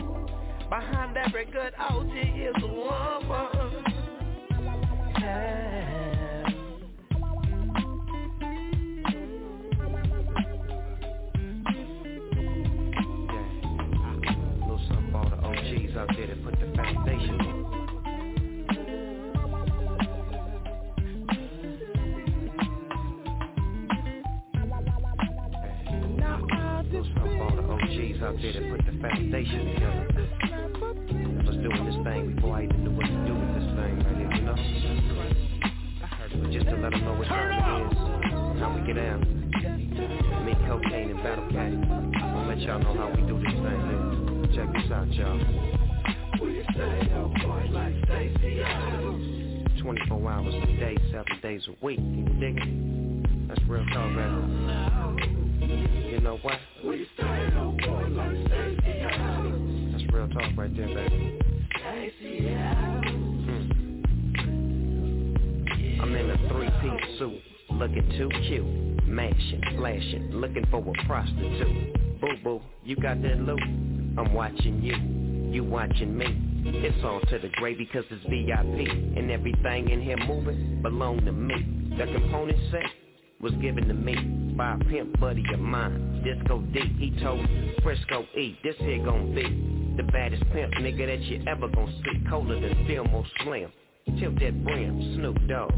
Behind 0.72 1.16
every 1.16 1.46
good 1.46 1.72
OG 1.78 2.10
is 2.18 2.64
a 2.64 2.68
woman. 2.68 3.86
little 5.20 6.15
Out 28.26 28.34
there 28.42 28.54
that 28.54 28.66
put 28.72 28.82
the 28.88 28.92
foundation 29.00 29.62
together. 29.76 30.06
I 30.42 31.46
was 31.46 31.58
doing 31.62 31.86
this 31.86 32.00
thing 32.04 32.34
before 32.34 32.58
I 32.58 32.64
even 32.64 32.84
knew 32.84 32.90
what 32.90 33.06
to 33.06 33.14
do 33.22 33.36
with 33.38 33.54
this 33.54 33.70
thing 33.78 33.94
right 34.02 34.18
here, 34.18 34.32
you 34.34 34.42
know? 34.42 34.58
But 36.42 36.50
just 36.52 36.66
to 36.66 36.76
let 36.76 36.90
them 36.90 37.06
know 37.06 37.14
what 37.14 37.28
time 37.28 37.54
it 37.54 37.58
is, 37.86 37.98
how 38.60 38.74
we 38.74 38.82
get 38.88 38.96
down. 38.96 39.22
Me, 40.44 40.54
Kokane, 40.66 41.12
and 41.12 41.20
Battlecat. 41.22 41.72
I'll 42.20 42.48
let 42.48 42.60
y'all 42.62 42.80
know 42.80 42.96
how 42.98 43.10
we 43.14 43.22
do 43.28 43.38
this 43.38 43.54
thing 43.62 43.82
here. 43.86 44.58
Check 44.58 44.74
this 44.74 44.90
out, 44.92 45.06
y'all. 45.14 45.38
24 49.82 50.32
hours 50.32 50.56
a 50.56 50.66
day, 50.80 50.98
7 51.12 51.26
days 51.44 51.62
a 51.68 51.86
week. 51.86 52.00
You 52.00 52.26
dig 52.40 52.58
it? 52.58 52.70
That's 53.50 53.62
real 53.70 53.86
talk, 53.94 54.10
man. 54.12 54.34
You 56.12 56.22
know 56.22 56.38
what? 56.42 56.58
Talk 60.36 60.58
right 60.58 60.76
there, 60.76 60.88
baby. 60.88 61.40
Mm. 63.08 63.72
I'm 66.02 66.16
in 66.16 66.30
a 66.30 66.38
three-piece 66.50 67.20
suit, 67.20 67.40
looking 67.72 68.10
too 68.18 68.30
cute, 68.48 69.08
mashing, 69.08 69.62
flashing, 69.78 70.32
looking 70.34 70.66
for 70.70 70.80
a 70.80 71.06
prostitute. 71.06 72.20
Boo 72.20 72.36
boo, 72.44 72.62
you 72.84 72.98
got 72.98 73.22
that 73.22 73.40
loot? 73.40 73.62
I'm 74.18 74.34
watching 74.34 74.82
you, 74.82 75.54
you 75.54 75.64
watching 75.64 76.18
me. 76.18 76.26
It's 76.68 77.04
all 77.04 77.22
to 77.22 77.40
the 77.40 77.50
gravy 77.56 77.86
cause 77.94 78.04
it's 78.10 78.24
VIP, 78.24 78.90
and 79.18 79.32
everything 79.32 79.90
in 79.90 80.02
here 80.02 80.18
moving 80.18 80.82
belong 80.82 81.24
to 81.26 81.32
me. 81.32 81.96
The 81.98 82.06
component 82.12 82.60
set 82.72 82.90
was 83.40 83.54
given 83.62 83.88
to 83.88 83.94
me 83.94 84.16
by 84.58 84.74
a 84.74 84.78
pimp 84.80 85.18
buddy 85.20 85.44
of 85.54 85.60
mine. 85.60 86.24
Disco 86.24 86.60
D, 86.74 86.80
he 86.98 87.12
told 87.22 87.48
Frisco 87.84 88.26
E, 88.36 88.58
this 88.64 88.76
here 88.80 89.04
gon' 89.06 89.34
be 89.36 89.85
the 89.98 90.04
baddest 90.04 90.44
pimp 90.52 90.74
nigga 90.76 91.08
that 91.08 91.22
you 91.22 91.44
ever 91.48 91.68
gon' 91.68 91.94
see. 92.04 92.30
Colder 92.30 92.60
than 92.60 92.86
Fillmore 92.88 93.26
Slim. 93.44 93.72
Tilt 94.20 94.40
that 94.40 94.64
brim, 94.64 95.16
Snoop 95.16 95.48
Dogg. 95.48 95.72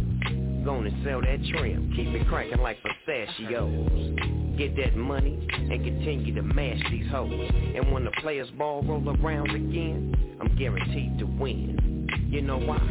Gonna 0.65 0.91
sell 1.03 1.21
that 1.21 1.39
trim, 1.49 1.93
keep 1.95 2.07
it 2.09 2.27
cracking 2.27 2.59
like 2.59 2.77
pistachios. 2.83 4.17
Get 4.57 4.75
that 4.75 4.97
money 4.97 5.47
and 5.51 5.83
continue 5.83 6.35
to 6.35 6.41
mash 6.41 6.81
these 6.91 7.09
hoes. 7.09 7.51
And 7.75 7.91
when 7.91 8.03
the 8.03 8.11
players 8.21 8.49
ball 8.57 8.83
roll 8.83 9.07
around 9.21 9.51
again, 9.51 10.37
I'm 10.41 10.55
guaranteed 10.57 11.19
to 11.19 11.25
win. 11.25 12.09
You 12.29 12.41
know 12.41 12.57
why? 12.57 12.81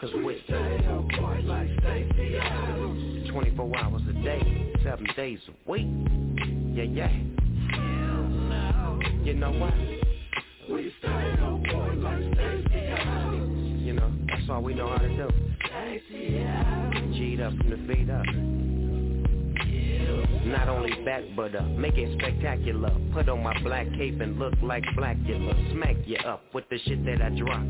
Cause 0.00 0.10
we 0.24 0.40
stay 0.44 0.86
up 0.86 1.04
like 1.44 1.68
Stacey 1.80 2.36
Adams 2.38 3.28
24 3.30 3.76
hours 3.76 4.02
a 4.08 4.12
day, 4.22 4.72
7 4.82 5.06
days 5.16 5.40
a 5.48 5.70
week. 5.70 5.86
Yeah, 6.74 6.84
yeah. 6.84 7.12
You 9.24 9.34
know 9.34 9.52
what? 9.52 10.03
You 10.74 10.90
know, 13.92 14.10
that's 14.26 14.50
all 14.50 14.60
we 14.60 14.74
know 14.74 14.88
how 14.88 14.98
to 14.98 15.08
do. 15.08 15.28
G'd 17.12 17.40
up 17.40 17.56
from 17.56 17.70
the 17.70 17.76
feet 17.86 18.10
up. 18.10 18.26
Not 20.44 20.68
only 20.68 20.90
back 21.04 21.22
but 21.36 21.54
up, 21.54 21.68
make 21.68 21.96
it 21.96 22.18
spectacular. 22.18 22.90
Put 23.12 23.28
on 23.28 23.44
my 23.44 23.56
black 23.62 23.86
cape 23.96 24.20
and 24.20 24.36
look 24.36 24.54
like 24.62 24.82
Blacula. 24.96 25.54
Smack 25.72 25.94
you 26.06 26.16
up 26.26 26.42
with 26.52 26.68
the 26.70 26.78
shit 26.80 27.04
that 27.04 27.22
I 27.22 27.28
drop. 27.30 27.62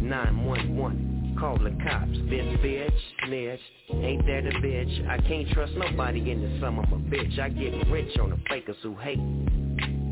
911, 0.00 1.36
call 1.38 1.56
the 1.56 1.70
cops. 1.84 2.10
Bitch, 2.10 2.58
bitch, 2.64 2.90
snitch. 3.26 3.60
Ain't 3.92 4.26
that 4.26 4.46
a 4.46 4.50
bitch? 4.58 5.08
I 5.08 5.18
can't 5.28 5.48
trust 5.50 5.74
nobody 5.76 6.32
in 6.32 6.42
the 6.42 6.58
sum 6.60 6.80
of 6.80 6.92
a 6.92 6.96
bitch. 6.96 7.38
I 7.38 7.48
get 7.48 7.86
rich 7.88 8.18
on 8.18 8.30
the 8.30 8.38
fakers 8.48 8.76
who 8.82 8.96
hate. 8.96 9.20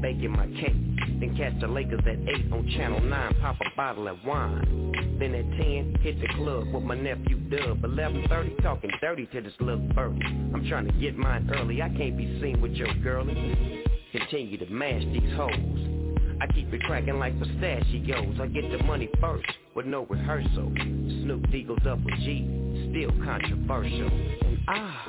Baking 0.00 0.30
my 0.30 0.46
cake. 0.46 0.97
Then 1.20 1.36
catch 1.36 1.60
the 1.60 1.66
Lakers 1.66 2.00
at 2.06 2.18
8 2.28 2.52
on 2.52 2.68
Channel 2.76 3.00
9. 3.00 3.34
Pop 3.40 3.56
a 3.60 3.76
bottle 3.76 4.08
of 4.08 4.18
wine. 4.24 5.16
Then 5.18 5.34
at 5.34 5.44
10, 5.58 5.98
hit 6.00 6.20
the 6.20 6.28
club 6.36 6.72
with 6.72 6.84
my 6.84 6.94
nephew 6.94 7.36
Dub. 7.50 7.82
11.30, 7.82 8.62
talking 8.62 8.90
dirty 9.00 9.26
to 9.26 9.40
this 9.40 9.52
little 9.58 9.78
birdie. 9.94 10.24
I'm 10.24 10.66
trying 10.68 10.86
to 10.86 10.92
get 10.92 11.16
mine 11.16 11.50
early. 11.52 11.82
I 11.82 11.88
can't 11.88 12.16
be 12.16 12.40
seen 12.40 12.60
with 12.60 12.72
your 12.72 12.92
girlie. 13.02 13.84
Continue 14.12 14.58
to 14.58 14.66
mash 14.66 15.02
these 15.04 15.36
hoes. 15.36 15.98
I 16.40 16.46
keep 16.46 16.72
it 16.72 16.82
cracking 16.82 17.18
like 17.18 17.38
pistachios. 17.38 18.38
I 18.40 18.46
get 18.46 18.70
the 18.70 18.82
money 18.84 19.08
first 19.20 19.48
with 19.74 19.86
no 19.86 20.06
rehearsal. 20.06 20.72
Snoop 20.76 21.50
D 21.50 21.64
goes 21.64 21.78
up 21.88 21.98
with 22.04 22.14
G, 22.20 22.46
still 22.90 23.10
controversial. 23.24 24.08
And 24.08 24.58
ah, 24.68 25.04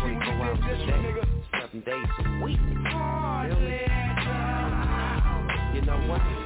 24 0.00 0.32
hours 0.32 0.58
a 0.64 0.86
day, 0.86 1.31
seven 1.72 1.84
days 1.84 2.06
a 2.18 2.44
week. 2.44 2.58
You 5.74 5.80
know 5.82 5.98
what? 6.08 6.41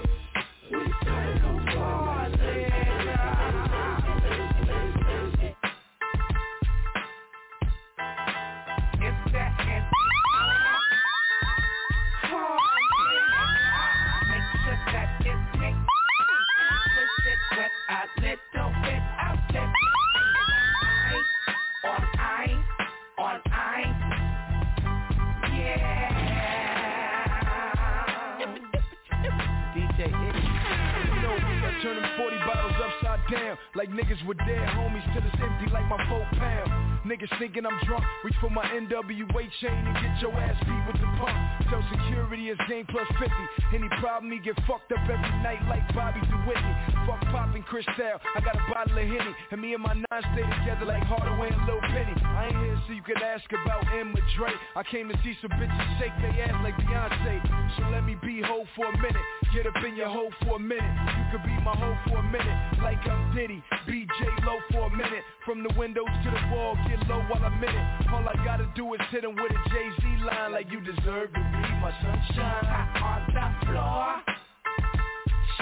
Like 33.87 34.05
niggas 34.05 34.27
with 34.27 34.39
dead 34.39 34.67
homies 34.75 35.05
till 35.15 35.23
it's 35.23 35.37
empty 35.39 35.71
like 35.73 35.87
my 35.87 35.97
four 36.09 36.27
pound 36.39 37.07
Niggas 37.07 37.31
thinking 37.39 37.65
I'm 37.65 37.79
drunk, 37.87 38.03
reach 38.25 38.35
for 38.41 38.51
my 38.51 38.67
NWA 38.67 39.47
chain 39.61 39.79
and 39.87 39.95
get 39.95 40.21
your 40.21 40.35
ass 40.35 40.59
beat 40.67 40.87
with 40.91 40.99
the 40.99 41.07
pump 41.23 41.39
Tell 41.71 41.85
security 41.95 42.51
it's 42.51 42.61
game 42.69 42.87
plus 42.91 43.07
50 43.21 43.31
Any 43.75 43.89
problem, 44.01 44.33
he 44.33 44.41
get 44.41 44.57
fucked 44.67 44.91
up 44.91 44.99
every 45.07 45.31
night 45.39 45.63
like 45.69 45.87
Bobby 45.95 46.19
DeWittney 46.19 46.97
Fuck 47.07 47.21
popping 47.31 47.63
Cristal. 47.63 48.19
I 48.35 48.41
got 48.41 48.57
a 48.57 48.65
bottle 48.73 48.99
of 48.99 49.07
Henny, 49.07 49.33
and 49.53 49.61
me 49.61 49.75
and 49.75 49.83
my 49.83 49.95
nine 49.95 50.25
stay 50.35 50.43
together 50.43 50.87
like 50.87 51.03
Hardaway 51.05 51.51
and 51.51 51.67
Lil 51.67 51.81
Penny. 51.81 52.15
I 52.25 52.47
ain't 52.47 52.57
here 52.57 52.79
so 52.87 52.93
you 52.93 53.03
can 53.03 53.23
ask 53.23 53.45
about 53.53 53.87
Emma 53.95 54.19
Dre. 54.37 54.51
I 54.75 54.83
came 54.83 55.09
to 55.09 55.15
see 55.23 55.37
some 55.41 55.51
bitches 55.53 55.99
shake 55.99 56.17
their 56.21 56.35
ass 56.47 56.59
like 56.65 56.75
Beyonce. 56.83 57.79
So 57.79 57.89
let 57.91 58.05
me 58.05 58.17
be 58.23 58.43
hoe 58.43 58.65
for 58.75 58.87
a 58.87 58.97
minute. 58.99 59.27
Get 59.55 59.67
up 59.67 59.79
in 59.87 59.95
your 59.95 60.09
hoe 60.09 60.31
for 60.43 60.57
a 60.57 60.59
minute. 60.59 60.83
You 60.83 61.25
could 61.31 61.45
be 61.47 61.55
my 61.63 61.77
hoe 61.77 61.97
for 62.09 62.19
a 62.19 62.23
minute, 62.23 62.83
like 62.83 62.99
I'm 63.07 63.35
Diddy. 63.35 63.63
BJ 63.87 64.47
low 64.47 64.59
for 64.71 64.87
a 64.87 64.97
minute. 64.97 65.23
From 65.45 65.63
the 65.63 65.73
windows 65.79 66.09
to 66.25 66.31
the 66.31 66.55
wall, 66.55 66.77
get 66.89 67.07
low 67.09 67.21
while 67.29 67.45
I'm 67.45 67.63
in 67.63 67.71
it. 67.71 68.09
All 68.13 68.27
I 68.29 68.35
gotta 68.45 68.71
do 68.75 68.95
is 68.95 69.01
hit 69.11 69.25
him 69.25 69.35
with 69.37 69.53
a 69.53 69.69
Jay-Z 69.71 70.25
line 70.25 70.53
like 70.53 70.71
you 70.71 70.81
deserve 70.81 71.33
to 71.33 71.41
be 71.41 71.71
my 71.81 71.93
sunshine. 72.03 72.67
On 73.03 73.27
the 73.35 73.67
floor, 73.67 74.17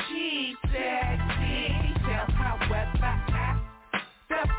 she 0.08 0.54
said, 0.72 1.18
tell 2.04 2.26
her 2.36 2.54
what 2.68 2.88
the, 3.00 3.14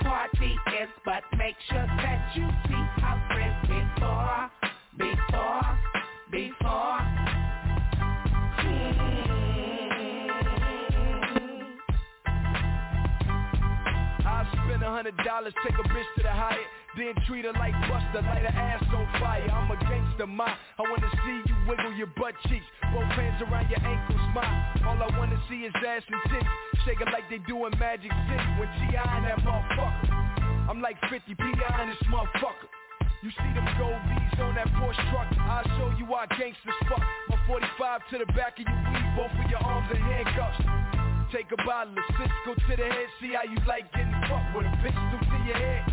party 0.01 0.56
is, 0.82 0.89
but 1.03 1.24
make 1.38 1.56
sure 1.70 1.86
that 1.86 2.36
you 2.36 2.47
see 2.68 2.84
her 3.01 3.22
friends 3.28 3.68
before, 3.68 4.51
before. 4.97 5.84
Hundred 14.95 15.19
dollars, 15.27 15.51
take 15.59 15.75
a 15.75 15.83
bitch 15.91 16.07
to 16.15 16.23
the 16.23 16.31
Hyatt, 16.31 16.63
then 16.95 17.11
treat 17.27 17.43
her 17.43 17.51
like 17.59 17.75
Buster, 17.91 18.23
light 18.23 18.47
her 18.47 18.55
ass 18.55 18.79
on 18.95 19.03
fire. 19.19 19.43
I'm 19.43 19.67
a 19.67 19.75
gangster, 19.83 20.23
ma. 20.23 20.47
I 20.47 20.83
wanna 20.87 21.11
see 21.19 21.43
you 21.51 21.55
wiggle 21.67 21.91
your 21.99 22.07
butt 22.15 22.31
cheeks, 22.47 22.63
both 22.95 23.11
hands 23.19 23.43
around 23.43 23.67
your 23.67 23.83
ankles, 23.83 24.23
ma. 24.31 24.47
All 24.87 24.95
I 24.95 25.11
wanna 25.19 25.35
see 25.51 25.67
is 25.67 25.75
ass 25.83 25.99
and 26.07 26.31
titties, 26.31 26.47
shake 26.87 27.03
it 27.03 27.11
like 27.11 27.27
they 27.27 27.43
do 27.43 27.67
in 27.67 27.75
Magic 27.75 28.07
City 28.07 28.47
when 28.55 28.71
T.I. 28.87 29.03
and 29.19 29.27
that 29.27 29.43
motherfucker. 29.43 30.71
I'm 30.71 30.79
like 30.79 30.95
50 31.11 31.27
P.I. 31.35 31.83
in 31.83 31.89
this 31.91 31.99
motherfucker. 32.07 32.71
You 33.19 33.31
see 33.35 33.51
them 33.51 33.67
gold 33.75 33.99
V's 34.07 34.39
on 34.39 34.55
that 34.55 34.67
Porsche 34.79 35.01
truck 35.09 35.25
I'll 35.39 35.63
show 35.79 35.91
you 35.97 36.05
why 36.05 36.27
gangsters 36.37 36.77
fuck 36.87 37.01
My 37.27 37.37
45 37.47 38.01
to 38.11 38.17
the 38.19 38.25
back 38.37 38.59
of 38.59 38.67
your 38.67 38.81
weave 38.85 39.17
Both 39.17 39.33
of 39.33 39.49
your 39.49 39.59
arms 39.65 39.89
in 39.89 39.97
handcuffs 39.97 41.05
Take 41.32 41.51
a 41.51 41.57
bottle 41.65 41.97
of 41.97 42.03
Cisco 42.15 42.53
to 42.53 42.76
the 42.78 42.86
head 42.86 43.07
See 43.19 43.34
how 43.34 43.43
you 43.49 43.57
like 43.67 43.91
getting 43.93 44.13
fucked 44.30 44.55
with 44.55 44.65
a 44.65 44.76
pistol 44.84 45.19
to 45.19 45.38
your 45.45 45.57
head. 45.57 45.84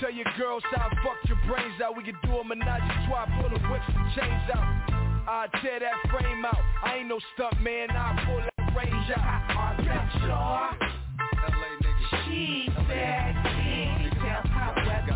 Tell 0.00 0.10
your 0.10 0.26
girls 0.38 0.62
how 0.72 0.88
I 0.88 0.94
fucked 1.04 1.28
your 1.28 1.38
brains 1.46 1.80
out. 1.82 1.96
We 1.96 2.02
can 2.02 2.16
do 2.24 2.38
a 2.38 2.44
menage 2.44 2.82
a 2.82 3.06
trois 3.06 3.26
Pull 3.40 3.50
the 3.50 3.60
whips 3.68 3.84
and 3.88 4.08
chains 4.16 4.50
out. 4.54 4.94
I 5.28 5.48
tear 5.62 5.80
that 5.80 6.10
frame 6.10 6.44
out. 6.44 6.58
I 6.82 6.96
ain't 6.98 7.08
no 7.08 7.20
stunt 7.34 7.60
man. 7.60 7.90
I 7.90 8.24
pull 8.26 8.40
that 8.40 8.76
range 8.76 9.10
out. 9.16 9.56
On 9.56 9.76
the 9.76 9.84
floor, 10.20 10.74
she 12.26 12.68
said, 12.88 13.34
tell 14.20 14.42
her 14.48 14.70
what 14.84 15.02
the, 15.06 15.14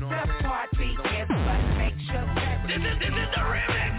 the 0.00 0.44
party 0.44 0.90
is, 0.92 1.28
but 1.28 1.60
make 1.76 1.98
sure 2.06 2.24
that 2.34 2.64
this 2.66 2.76
is, 2.76 2.98
this 3.00 3.08
is 3.08 3.28
the 3.34 3.42
remix. 3.42 3.97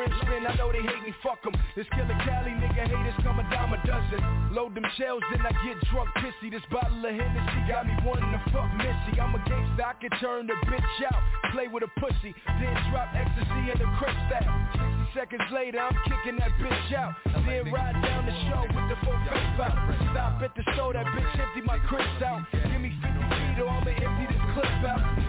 Rim 0.00 0.46
I 0.46 0.56
know 0.56 0.72
they 0.72 0.80
hate 0.80 1.02
me, 1.04 1.12
fuck 1.22 1.42
them. 1.44 1.52
This 1.76 1.86
killer 1.92 2.16
Cali 2.24 2.52
nigga 2.56 2.88
haters 2.88 3.18
come 3.22 3.38
a 3.38 3.44
dime 3.52 3.72
a 3.72 3.78
dozen. 3.86 4.54
Load 4.54 4.74
them 4.74 4.86
shells, 4.96 5.22
then 5.30 5.44
I 5.44 5.52
get 5.64 5.76
drunk 5.92 6.08
pissy. 6.16 6.50
This 6.50 6.64
bottle 6.70 7.04
of 7.04 7.12
Hennessy 7.12 7.60
got 7.68 7.86
me 7.86 7.94
wanting 8.04 8.30
to 8.32 8.40
fuck 8.50 8.70
Missy. 8.80 9.20
I'm 9.20 9.34
a 9.34 9.40
gangster, 9.44 9.84
I 9.84 9.94
can 10.00 10.10
turn 10.18 10.46
the 10.46 10.56
bitch 10.66 10.98
out. 11.12 11.22
Play 11.52 11.68
with 11.68 11.84
a 11.84 11.92
pussy, 12.00 12.34
then 12.46 12.74
drop 12.90 13.12
ecstasy 13.14 13.62
in 13.68 13.76
the 13.78 13.88
crystal. 14.00 14.48
60 14.74 15.00
seconds 15.14 15.48
later, 15.52 15.78
I'm 15.78 15.96
kicking 16.08 16.38
that 16.38 16.52
bitch 16.56 16.92
out. 16.96 17.14
Then 17.46 17.70
ride 17.72 18.00
down 18.02 18.26
the 18.26 18.34
show 18.48 18.64
with 18.64 18.86
the 18.88 18.96
full 19.04 19.18
face 19.28 19.60
out. 19.60 19.76
Stop 20.12 20.42
at 20.42 20.54
the 20.56 20.64
store, 20.74 20.94
that 20.94 21.06
bitch 21.06 21.38
empty 21.38 21.60
my 21.62 21.78
crisp 21.84 22.22
out. 22.24 22.46
Give 22.52 22.80
me 22.80 22.90
50 23.02 23.12
feet 23.12 23.60
or 23.60 23.68
I'ma 23.68 23.90
empty 23.90 24.26
this 24.32 24.44
clip 24.54 24.82
out. 24.88 25.19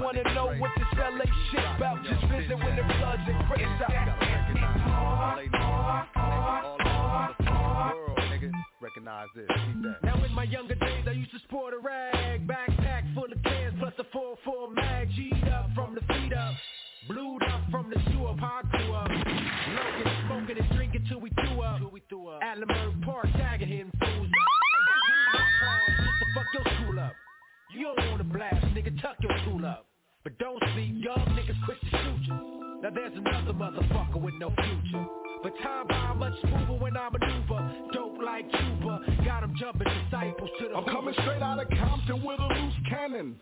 Niggas 0.00 0.04
wanna 0.04 0.34
know 0.34 0.46
what 0.58 0.70
this 0.76 0.86
LA 0.96 1.24
shit 1.50 1.64
about. 1.76 2.02
Just 2.04 2.24
visit 2.32 2.56
when 2.58 2.76
the 2.76 2.82
floods 2.82 3.22
and 3.26 3.46
crisp 3.46 3.90
out. 3.90 3.90
Recognize 8.80 9.28
this. 9.36 9.46
Keep 9.48 9.82
that. 9.82 10.02
Now 10.02 10.24
in 10.24 10.32
my 10.32 10.44
younger 10.44 10.74
days 10.74 11.04
I 11.06 11.12
used 11.12 11.30
to 11.32 11.38
sport 11.40 11.74
a 11.74 11.78
rag. 11.78 12.46
Backpack 12.46 13.14
full 13.14 13.30
of 13.30 13.42
cans 13.42 13.74
plus 13.78 13.92
a 13.98 14.04
4-4 14.04 14.74
mag. 14.74 15.08
G'd 15.14 15.48
up 15.48 15.68
from 15.74 15.94
the 15.94 16.00
feet 16.00 16.32
up. 16.32 16.54
Blued 17.06 17.42
up 17.42 17.60
from 17.70 17.90
the 17.90 18.00
shoe 18.10 18.26
up. 18.26 18.38
How 18.38 18.62
I 18.64 18.76
grew 18.76 18.94
up. 18.94 19.06
Smoking, 19.06 20.12
smoking 20.26 20.58
and 20.58 20.76
drinking 20.76 21.06
till 21.08 21.20
we 21.20 21.30
threw 21.30 21.60
up. 21.60 21.80
At 22.42 22.58
Leimert 22.58 23.04
Park 23.04 23.26
tagging 23.36 23.68
him 23.68 23.92
fools 24.00 24.28
Just 24.28 26.18
to 26.18 26.26
fuck 26.34 26.46
your 26.54 26.74
school 26.74 27.00
up. 27.00 27.12
You 27.76 27.92
don't 27.96 28.10
wanna 28.10 28.24
blast, 28.24 28.64
nigga. 28.74 29.00
Tuck 29.02 29.16
your 29.20 29.36
tool 29.44 29.66
up 29.66 29.89
But 30.22 30.38
don't 30.38 30.62
speak, 30.72 30.92
young 30.94 31.24
niggas 31.36 31.64
quick 31.64 31.80
to 31.80 31.86
shoot 31.86 32.22
you 32.26 32.80
Now 32.82 32.90
there's 32.90 33.12
another 33.14 33.52
motherfucker 33.52 34.20
with 34.20 34.34
no 34.38 34.50
future 34.50 35.06
but 35.42 35.56
time 35.62 35.86
by 35.86 36.12
much 36.12 36.38
smoother 36.42 36.78
when 36.78 36.96
I 36.98 37.08
maneuver 37.08 37.72
Dope 37.94 38.18
like 38.22 38.50
Cuba 38.50 39.00
Got 39.24 39.42
'em 39.42 39.54
jumping 39.58 39.88
disciples 39.88 40.50
to 40.58 40.68
the 40.68 40.76
I'm 40.76 40.84
coming 40.84 41.14
straight 41.14 41.40
out 41.42 41.58
of 41.58 41.68
Compton 41.70 42.22
with 42.22 42.40
a 42.40 42.46
loose 42.46 42.74
cannon. 42.90 43.40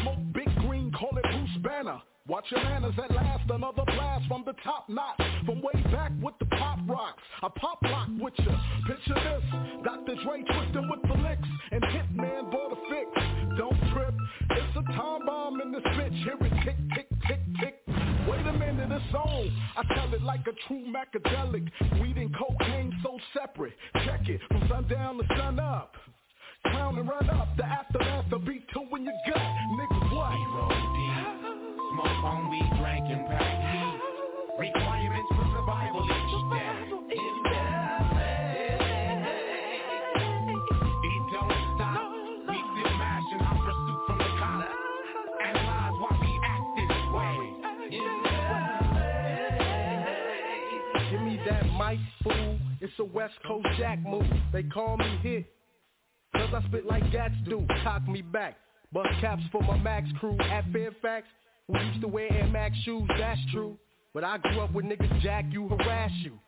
Smoke 0.00 0.18
big 0.32 0.54
green, 0.60 0.92
call 0.92 1.10
it 1.16 1.24
Bruce 1.24 1.56
Banner. 1.62 2.00
Watch 2.28 2.44
your 2.50 2.62
manners 2.62 2.94
at 3.02 3.10
last, 3.10 3.50
another 3.50 3.82
blast 3.84 4.28
from 4.28 4.44
the 4.44 4.52
top 4.62 4.88
notch. 4.88 5.20
From 5.44 5.60
way 5.62 5.72
back 5.90 6.12
with 6.22 6.34
the 6.38 6.46
pop 6.46 6.78
rocks. 6.86 7.22
I 7.42 7.48
pop 7.56 7.78
lock 7.82 8.08
with 8.20 8.34
ya. 8.38 8.56
Picture 8.86 9.14
this, 9.14 9.42
Dr. 9.82 10.14
Dre 10.22 10.44
twisting 10.44 10.88
with 10.88 11.02
the 11.02 11.14
licks. 11.22 11.48
And 11.72 11.82
Hitman 11.82 12.52
bought 12.52 12.72
a 12.72 12.76
fix. 12.88 13.29
Time 14.92 15.26
bomb 15.26 15.60
in 15.60 15.72
this 15.72 15.82
bitch. 15.82 16.24
Hear 16.24 16.36
it 16.40 16.52
tick, 16.64 16.76
tick, 16.94 17.08
tick, 17.26 17.40
tick. 17.60 17.74
Wait 18.28 18.46
a 18.46 18.52
minute, 18.52 18.90
it's 18.90 19.14
on. 19.14 19.50
I 19.76 19.94
tell 19.94 20.12
it 20.14 20.22
like 20.22 20.46
a 20.46 20.52
true 20.68 20.84
macadelic. 20.86 21.68
Weed 22.00 22.16
and 22.16 22.34
cocaine 22.36 22.92
so 23.02 23.18
separate. 23.34 23.74
Check 24.04 24.28
it, 24.28 24.40
from 24.48 24.68
sundown 24.68 25.18
to 25.18 25.24
sun 25.36 25.58
up. 25.58 25.94
Clown 26.66 26.98
and 26.98 27.08
run 27.08 27.30
up, 27.30 27.56
the 27.56 27.64
aftermath, 27.64 28.26
the 28.30 28.38
beat 28.38 28.66
two 28.72 28.84
in 28.94 29.04
your 29.04 29.14
gut. 29.26 29.38
Nigga, 29.38 30.14
what? 30.14 30.32
Smoke 31.92 32.24
on 32.24 32.50
weed, 32.50 32.69
It's 52.80 52.92
a 52.98 53.04
West 53.04 53.34
Coast 53.46 53.66
Jack 53.78 53.98
move. 54.00 54.24
They 54.52 54.62
call 54.62 54.96
me 54.96 55.18
hit. 55.22 55.52
Cause 56.34 56.48
I 56.54 56.66
spit 56.68 56.86
like 56.86 57.10
gats 57.12 57.34
do. 57.46 57.66
Cock 57.82 58.08
me 58.08 58.22
back. 58.22 58.56
Bust 58.92 59.08
caps 59.20 59.42
for 59.52 59.62
my 59.62 59.76
Max 59.78 60.08
crew 60.18 60.36
at 60.40 60.64
Fairfax. 60.72 61.26
Who 61.68 61.78
used 61.78 62.00
to 62.00 62.08
wear 62.08 62.32
Air 62.32 62.48
Max 62.48 62.76
shoes, 62.84 63.08
that's 63.18 63.40
true. 63.52 63.76
But 64.14 64.24
I 64.24 64.38
grew 64.38 64.60
up 64.60 64.72
with 64.72 64.86
niggas 64.86 65.20
jack 65.20 65.44
you, 65.50 65.68
harass 65.68 66.10
you. 66.22 66.38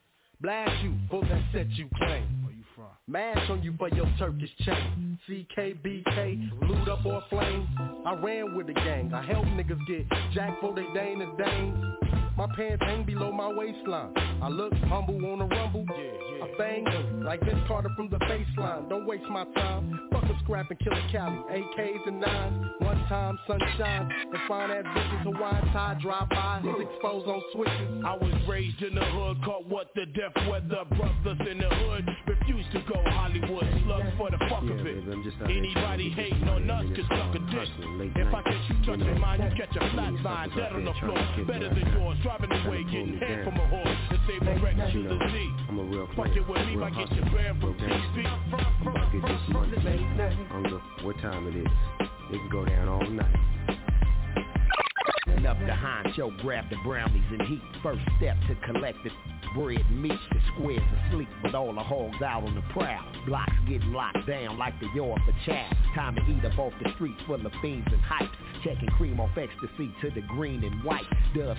Blast 0.41 0.83
you 0.83 0.95
for 1.11 1.21
that 1.23 1.43
set 1.53 1.71
you 1.73 1.89
claim. 1.97 2.43
Where 2.43 2.53
you 2.53 2.65
from? 2.75 2.87
Mash 3.07 3.51
on 3.51 3.63
you 3.63 3.75
for 3.79 3.89
your 3.91 4.11
Turkish 4.19 4.51
chain. 4.61 5.19
CKBK, 5.29 6.61
blued 6.61 6.89
up 6.89 7.05
or 7.05 7.23
flame. 7.31 7.69
I 8.05 8.15
ran 8.15 8.57
with 8.57 8.67
the 8.69 8.75
gang. 8.75 9.13
I 9.15 9.23
helped 9.23 9.49
niggas 9.49 9.87
get 9.87 10.07
jack 10.33 10.59
for 10.61 10.75
they 10.75 10.87
Dane 10.95 11.21
and 11.21 11.39
Dane. 11.39 11.97
My 12.37 12.47
pants 12.57 12.83
hang 12.85 13.05
below 13.05 13.31
my 13.31 13.53
waistline. 13.53 14.15
I 14.43 14.49
look 14.49 14.73
humble 14.89 15.25
on 15.33 15.43
a 15.43 15.47
rumble. 15.47 15.85
Yeah, 15.89 15.97
yeah. 16.03 16.45
I 16.45 16.59
bang 16.59 17.23
like 17.23 17.41
Vince 17.45 17.61
Carter 17.69 17.91
from 17.95 18.09
the 18.09 18.17
baseline. 18.19 18.89
Don't 18.89 19.07
waste 19.07 19.25
my 19.31 19.45
time. 19.55 20.09
Fuck 20.13 20.25
a 20.25 20.39
scrap 20.43 20.71
and 20.71 20.79
kill 20.81 20.93
a 20.93 21.13
Cali. 21.13 21.39
AKs 21.51 22.09
and 22.09 22.21
nines. 22.21 22.67
One 22.81 22.99
time, 23.09 23.39
sunshine. 23.47 24.11
And 24.11 24.39
fine 24.49 24.71
ass 24.71 24.85
bitches, 24.85 25.23
Hawaiian 25.23 25.73
tie, 25.73 25.99
drive 26.03 26.29
by. 26.31 26.61
His 26.63 26.89
exposed 26.89 27.29
on 27.29 27.43
switches. 27.53 28.05
I 28.05 28.17
was 28.17 28.33
raised 28.49 28.83
in 28.83 28.95
the 28.95 29.05
hood, 29.05 29.45
caught 29.45 29.69
what 29.69 29.89
the 29.95 30.07
death 30.07 30.35
weather. 30.49 30.85
Brothers 30.97 31.49
in 31.49 31.59
the 31.59 31.69
hood 31.69 32.09
refuse 32.27 32.67
to 32.73 32.81
go 32.89 33.01
Hollywood 33.11 33.67
slugs 33.85 34.09
for 34.17 34.31
the 34.31 34.39
fuck 34.49 34.65
of 34.65 34.87
it. 34.87 35.05
Anybody 35.45 36.11
hating 36.11 36.49
on 36.49 36.69
us 36.71 36.85
can 36.95 37.07
suck 37.09 37.35
a 37.35 37.39
dick. 37.53 37.69
If 38.17 38.35
I 38.35 38.43
catch 38.43 38.71
you 38.71 38.77
touching 38.87 39.21
mine, 39.21 39.43
you 39.43 39.51
catch 39.57 39.77
a 39.77 39.91
flat 39.93 40.13
line 40.23 40.51
dead 40.57 40.73
on 40.73 40.85
the 40.85 40.95
floor. 40.95 41.47
Better 41.47 41.69
than 41.69 41.93
yours, 41.93 42.19
driving 42.23 42.53
away, 42.53 42.85
getting 42.85 43.19
head 43.19 43.45
from 43.45 43.57
a 43.57 43.67
horse. 43.69 43.99
Save 44.27 44.43
a 44.43 44.63
wreck 44.63 44.77
to 44.93 45.03
the 45.03 45.19
Z. 45.33 45.51
I'm 45.69 45.79
a 45.79 45.83
real 45.85 46.09
Fuck 46.17 46.29
it 46.29 46.49
with 46.49 46.67
me, 46.67 46.77
get 46.91 47.13
your 47.13 47.27
from 47.61 47.75
TV. 47.75 48.27
I 48.27 49.11
get 49.13 49.23
this 49.23 49.49
money. 49.49 49.77
I 49.77 50.53
don't 50.53 50.63
know 50.63 50.81
what 51.03 51.17
time 51.19 51.49
it 51.49 51.57
is. 51.57 51.67
It 52.31 52.39
can 52.39 52.49
go 52.51 52.65
down 52.65 52.89
all 52.89 53.11
night. 53.11 53.82
Enough 55.43 55.59
to 55.59 55.75
honcho, 55.75 56.41
grab 56.41 56.71
the 56.71 56.77
brownies 56.85 57.25
and 57.33 57.43
heat. 57.49 57.61
First 57.83 58.01
step 58.17 58.37
to 58.47 58.55
collect 58.65 58.97
the 59.03 59.11
bread 59.57 59.85
and 59.91 60.01
meat. 60.01 60.21
The 60.31 60.39
squares 60.55 60.81
asleep 61.09 61.29
with 61.43 61.53
all 61.53 61.75
the 61.75 61.83
hogs 61.83 62.23
out 62.23 62.45
on 62.45 62.55
the 62.55 62.63
prowl. 62.73 63.03
Blocks 63.27 63.53
getting 63.69 63.93
locked 63.93 64.25
down 64.25 64.57
like 64.57 64.79
the 64.79 64.87
yard 64.95 65.21
for 65.27 65.35
chow. 65.45 65.69
Time 65.97 66.15
to 66.15 66.23
eat 66.31 66.45
up 66.45 66.57
off 66.61 66.73
the 66.81 66.93
streets 66.95 67.21
full 67.27 67.45
of 67.45 67.53
fiends 67.61 67.89
and 67.91 68.01
hypes. 68.03 68.31
Checking 68.63 68.89
cream 68.91 69.19
off 69.19 69.37
ecstasy 69.37 69.93
to 70.01 70.11
the 70.11 70.21
green 70.29 70.63
and 70.63 70.85
white. 70.85 71.03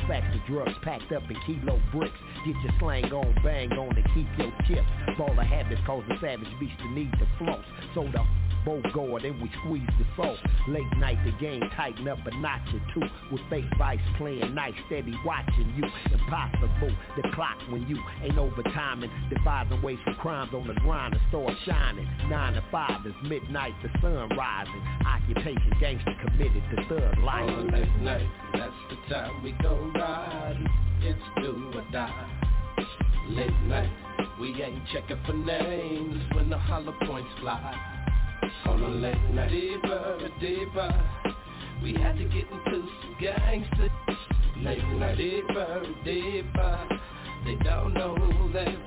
Facts 0.07 0.33
of 0.33 0.45
drugs 0.47 0.71
packed 0.81 1.11
up 1.11 1.23
in 1.29 1.35
kilo 1.45 1.77
bricks. 1.91 2.15
Get 2.45 2.55
your 2.63 2.73
slang 2.79 3.11
on, 3.11 3.35
bang 3.43 3.69
on 3.73 3.93
to 3.95 4.01
keep 4.15 4.27
your 4.37 4.53
chips. 4.65 4.87
Ball 5.17 5.37
of 5.37 5.45
habits 5.45 5.81
cause 5.85 6.05
the 6.07 6.15
savage 6.21 6.47
beast 6.57 6.79
to 6.79 6.89
need 6.89 7.11
to 7.19 7.27
floss. 7.37 7.65
So 7.93 8.03
the 8.03 8.23
go 8.65 9.17
and 9.17 9.41
we 9.41 9.49
squeeze 9.63 9.87
the 9.99 10.05
soul. 10.15 10.37
Late 10.67 10.97
night 10.97 11.17
the 11.25 11.31
game 11.43 11.61
tighten 11.75 12.07
up 12.07 12.19
a 12.25 12.35
notch 12.37 12.61
or 12.73 12.81
two 12.93 13.07
with 13.31 13.41
fake 13.49 13.65
vice 13.77 13.99
playing 14.17 14.53
nice, 14.53 14.73
steady 14.87 15.13
watching 15.25 15.73
you. 15.75 15.83
Impossible 16.11 16.95
the 17.15 17.29
clock 17.33 17.57
when 17.69 17.87
you 17.87 17.97
ain't 18.21 18.37
overtiming, 18.37 19.09
devising 19.29 19.81
ways 19.81 19.97
for 20.03 20.13
crimes 20.15 20.51
on 20.53 20.67
the 20.67 20.73
grind 20.75 21.13
to 21.13 21.19
start 21.29 21.53
shining. 21.65 22.07
Nine 22.29 22.53
to 22.53 22.63
five 22.71 23.05
is 23.05 23.13
midnight, 23.23 23.73
the 23.83 23.89
sun 24.01 24.29
rising. 24.37 24.81
Occupation 25.05 25.73
gangster 25.79 26.15
committed 26.25 26.63
to 26.75 26.87
thug 26.87 27.23
life. 27.23 27.49
On 27.49 27.67
late 27.71 27.95
night, 28.01 28.29
that's 28.53 28.73
the 28.89 29.13
time 29.13 29.43
we 29.43 29.51
go 29.61 29.91
ride. 29.95 30.57
It's 31.01 31.19
do 31.41 31.71
or 31.75 31.85
die. 31.91 32.39
Late 33.29 33.61
night, 33.67 33.89
we 34.39 34.49
ain't 34.61 34.83
checking 34.91 35.19
for 35.25 35.33
names 35.33 36.23
when 36.33 36.49
the 36.49 36.57
hollow 36.57 36.93
points 37.05 37.29
fly. 37.41 38.02
On 38.65 38.81
a 38.81 38.89
late 38.89 39.29
night, 39.31 39.51
deeper, 39.51 40.29
deeper, 40.39 41.03
we 41.81 41.93
had 41.93 42.17
to 42.17 42.23
get 42.25 42.45
into 42.51 42.87
some 43.01 43.15
gangster. 43.19 43.89
Late 44.57 44.83
night, 44.99 45.17
deeper, 45.17 45.83
deeper, 46.05 46.87
they 47.45 47.55
don't 47.63 47.93
know 47.93 48.15
who 48.15 48.53
they 48.53 48.77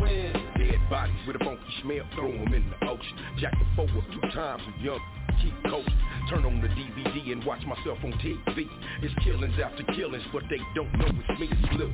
with. 0.00 0.32
Dead 0.56 0.90
bodies 0.90 1.14
with 1.26 1.36
a 1.36 1.44
funky 1.44 1.62
smell, 1.82 2.04
throw 2.14 2.30
them 2.32 2.52
in 2.52 2.70
the 2.70 2.88
ocean. 2.88 3.16
Jack 3.38 3.52
the 3.52 3.66
forward 3.76 4.04
two 4.12 4.20
times 4.30 4.62
and 4.66 4.84
young 4.84 5.00
keep 5.42 5.54
coasting. 5.70 5.94
Turn 6.28 6.44
on 6.44 6.60
the 6.60 6.68
DVD 6.68 7.32
and 7.32 7.44
watch 7.44 7.62
myself 7.66 7.98
on 8.04 8.12
TV. 8.20 8.66
It's 9.02 9.14
killings 9.24 9.54
after 9.62 9.84
killings, 9.94 10.24
but 10.32 10.42
they 10.50 10.60
don't 10.74 10.92
know 10.98 11.06
it's 11.06 11.40
me. 11.40 11.48
It's 11.50 11.72
Lil. 11.78 11.90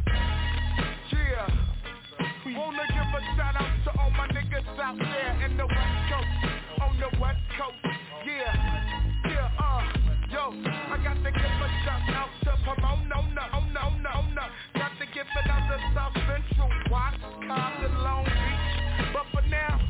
Yeah. 1.13 1.49
Wanna 2.57 2.87
give 2.89 3.11
a 3.15 3.37
shout 3.37 3.57
out 3.57 3.85
to 3.85 4.01
all 4.01 4.11
my 4.11 4.29
niggas 4.29 4.79
out 4.79 4.99
there 4.99 5.45
in 5.45 5.57
the 5.57 5.67
West 5.67 6.06
the 6.06 6.06
West 7.21 7.41
Coast. 7.57 7.77
Yeah, 8.27 8.53
yeah, 9.25 9.51
uh, 9.59 9.83
yo, 10.29 10.53
I 10.67 10.99
got 11.03 11.17
to 11.17 11.31
give 11.31 11.57
a 11.63 11.69
shout 11.85 12.03
out 12.13 12.29
to 12.45 12.53
Pomona, 12.65 13.07
no, 13.09 13.43
oh 13.55 13.65
no, 13.73 13.83
oh 14.15 14.27
no. 14.35 14.45
Got 14.75 14.93
to 14.99 15.07
give 15.15 15.25
it 15.25 15.51
out 15.51 15.65
to 15.71 15.79
South 15.95 16.13
Central, 16.27 16.71
Watts, 16.91 17.17
Compton, 17.23 17.95
Long 18.03 18.25
Beach. 18.25 19.13
But 19.15 19.25
for 19.33 19.47
now, 19.49 19.81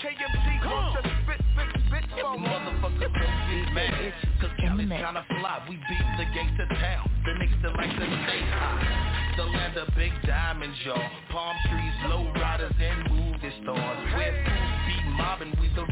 KMG 0.00 0.64
wants 0.64 1.02
to 1.02 1.10
spit, 1.24 1.40
spit, 1.52 1.68
spit 1.88 2.04
for 2.20 2.38
me. 2.38 2.46
Motherfuckers 2.48 3.12
don't 3.12 3.40
get 3.50 3.72
mad. 3.74 4.14
Cause 4.40 4.50
Cali's 4.58 4.88
kinda 4.88 5.24
fly. 5.40 5.60
We 5.68 5.76
beat 5.76 6.06
the 6.16 6.24
gangsta 6.32 6.68
town. 6.80 7.10
The 7.24 7.32
niggas 7.36 7.62
that 7.62 7.76
like 7.76 7.90
to 7.90 8.06
stay 8.06 8.40
high. 8.48 9.34
The 9.36 9.44
land 9.44 9.76
of 9.76 9.88
big 9.94 10.12
diamonds, 10.26 10.76
y'all. 10.84 11.02
Palm 11.30 11.56
trees, 11.68 11.94
low 12.08 12.32
riders, 12.40 12.72
and 12.80 13.10
movie 13.10 13.52
stars. 13.62 13.98
Where 14.16 14.32
fools 14.44 14.80
be 14.86 15.10
mobbing, 15.16 15.52
we 15.60 15.68
the 15.74 15.89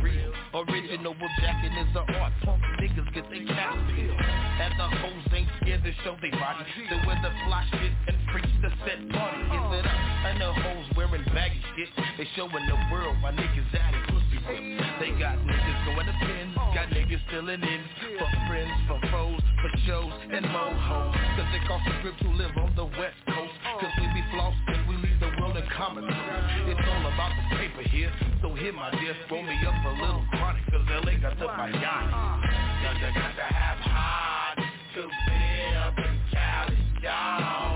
Original 0.59 1.15
with 1.15 1.39
is 1.39 1.87
the 1.95 2.03
art. 2.19 2.33
Punk 2.43 2.59
niggas 2.83 3.15
get 3.15 3.31
they 3.31 3.47
cap 3.47 3.79
And 3.79 4.75
the 4.75 4.89
hoes 4.91 5.23
ain't 5.31 5.47
scared 5.63 5.85
to 5.85 5.93
show 6.03 6.19
they 6.19 6.35
body. 6.35 6.67
They 6.91 6.99
wear 7.07 7.15
the 7.23 7.31
fly 7.47 7.63
shit 7.71 7.95
and 8.11 8.19
preach 8.35 8.51
the 8.59 8.71
set 8.83 8.99
party 9.15 9.39
Is 9.55 9.67
it 9.79 9.87
up? 9.87 9.99
And 10.27 10.41
the 10.43 10.51
hoes 10.51 10.87
wearing 10.97 11.23
baggy 11.31 11.63
shit. 11.79 11.87
They 12.19 12.27
showing 12.35 12.67
the 12.67 12.75
world 12.91 13.23
why 13.23 13.39
niggas 13.39 13.71
at 13.71 13.95
it. 13.95 14.03
Pussy 14.11 14.39
whip 14.51 14.63
They 14.99 15.15
got 15.15 15.39
niggas 15.47 15.79
going 15.95 16.11
to 16.11 16.17
pins 16.27 16.55
Got 16.75 16.91
niggas 16.91 17.23
filling 17.31 17.63
in 17.63 17.81
For 18.19 18.31
friends, 18.51 18.75
for 18.91 18.99
foes, 19.15 19.43
for 19.63 19.71
shows 19.87 20.11
and 20.27 20.43
more 20.43 20.75
hoes 20.75 21.15
Cause 21.39 21.55
it 21.55 21.63
costs 21.71 21.87
a 21.87 21.95
grip 22.03 22.19
to 22.19 22.31
live 22.35 22.51
on 22.59 22.75
the 22.75 22.91
west 22.99 23.15
coast. 23.31 23.55
Cause 23.79 23.95
we 23.95 24.11
be 24.11 24.27
flossing, 24.35 24.89
we 24.91 24.97
leave 25.07 25.21
the 25.23 25.31
world 25.39 25.57
in 25.57 25.67
common 25.71 26.03
here 27.99 28.13
So 28.43 28.55
here 28.55 28.73
my 28.73 28.91
dear, 28.93 29.15
roll 29.31 29.43
me 29.43 29.55
up 29.67 29.75
a 29.85 29.93
little 30.01 30.25
chronic 30.31 30.63
Cause 30.71 30.87
LA 30.89 31.19
got 31.21 31.39
the 31.39 31.47
Miami. 31.47 31.77
Uh. 31.77 32.39
Now 32.83 32.93
you 32.95 33.15
got 33.15 33.35
to 33.35 33.43
have 33.43 33.79
hard 33.79 34.59
to 34.95 35.03
live 35.03 35.99
in 35.99 36.19
Cali, 36.31 36.77
y'all 37.03 37.68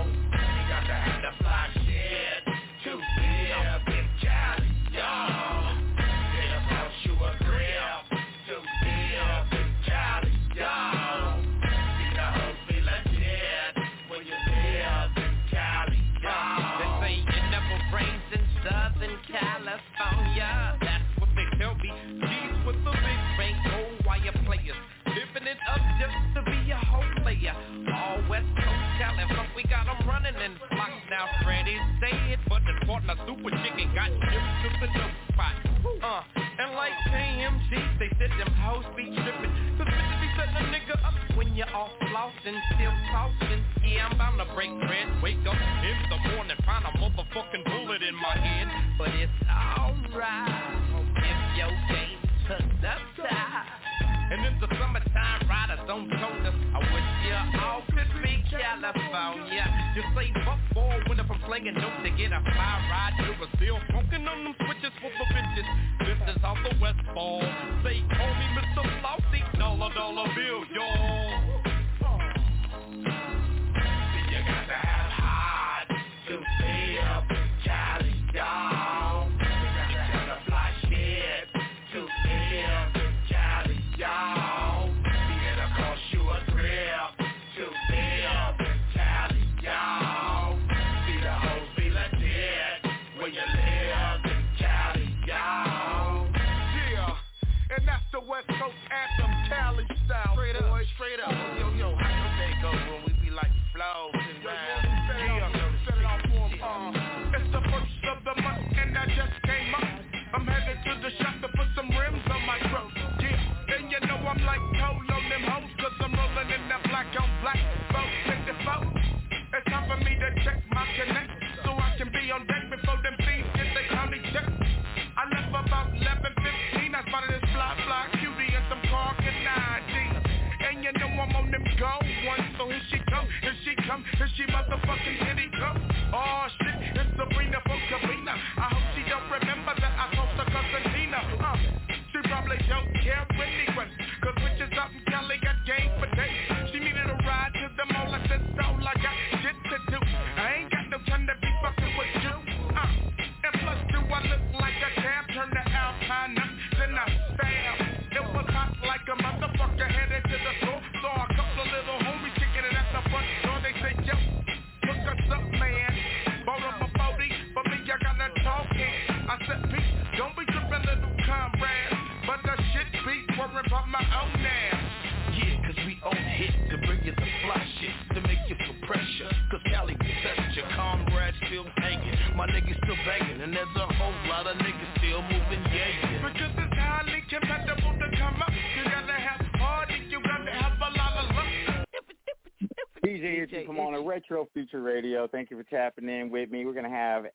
Future 194.63 194.81
Radio. 194.81 195.27
Thank 195.27 195.51
you 195.51 195.57
for 195.57 195.63
tapping 195.63 196.07
in 196.07 196.29
with 196.29 196.49
me. 196.49 196.65
We're 196.65 196.73
gonna 196.73 196.89
have 196.89 197.25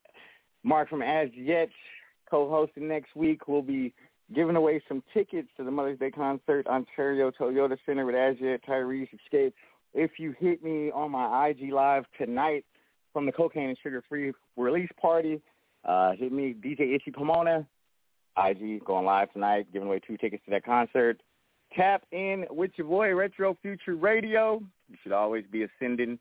Mark 0.63 0.89
from 0.89 1.03
Az 1.03 1.29
Yet 1.35 1.69
co-hosting 2.27 2.87
next 2.87 3.15
week. 3.15 3.47
We'll 3.47 3.61
be 3.61 3.93
giving 4.33 4.55
away 4.55 4.81
some 4.87 5.03
tickets 5.13 5.47
to 5.57 5.63
the 5.63 5.69
Mother's 5.69 5.99
Day 5.99 6.09
concert, 6.09 6.65
Ontario 6.65 7.29
Toyota 7.29 7.77
Center 7.85 8.07
with 8.07 8.15
Az 8.15 8.37
Yet, 8.39 8.61
Tyrese, 8.67 9.09
Xscape. 9.31 9.53
If 9.93 10.11
you 10.17 10.33
hit 10.39 10.63
me 10.63 10.89
on 10.89 11.11
my 11.11 11.49
IG 11.49 11.71
live 11.71 12.05
tonight 12.17 12.65
from 13.13 13.27
the 13.27 13.31
Kokane 13.31 13.69
and 13.69 13.77
Suga 13.85 14.01
Free 14.09 14.33
release 14.57 14.89
party, 14.99 15.39
uh, 15.85 16.13
hit 16.13 16.31
me 16.31 16.55
DJ 16.59 16.95
Itchy 16.95 17.11
Pomona, 17.11 17.67
IG 18.43 18.83
going 18.83 19.05
live 19.05 19.31
tonight, 19.33 19.67
giving 19.71 19.87
away 19.87 19.99
two 19.99 20.17
tickets 20.17 20.43
to 20.45 20.51
that 20.51 20.65
concert. 20.65 21.21
Tap 21.77 22.03
in 22.11 22.47
with 22.49 22.71
your 22.75 22.87
boy 22.87 23.13
Retro 23.13 23.55
Future 23.61 23.95
Radio. 23.95 24.63
You 24.89 24.97
should 25.03 25.11
always 25.11 25.45
be 25.51 25.63
ascending. 25.63 26.17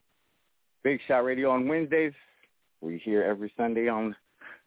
Big 0.82 1.00
Shot 1.06 1.24
Radio 1.24 1.50
on 1.50 1.68
Wednesdays. 1.68 2.12
We're 2.80 2.98
here 2.98 3.22
every 3.22 3.52
Sunday 3.56 3.88
on 3.88 4.14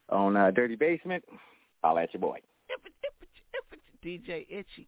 on 0.09 0.35
uh, 0.35 0.51
Dirty 0.51 0.75
Basement. 0.75 1.23
I'll 1.83 1.97
at 1.97 2.13
your 2.13 2.21
boy. 2.21 2.39
DJ 4.03 4.45
Itchy. 4.49 4.87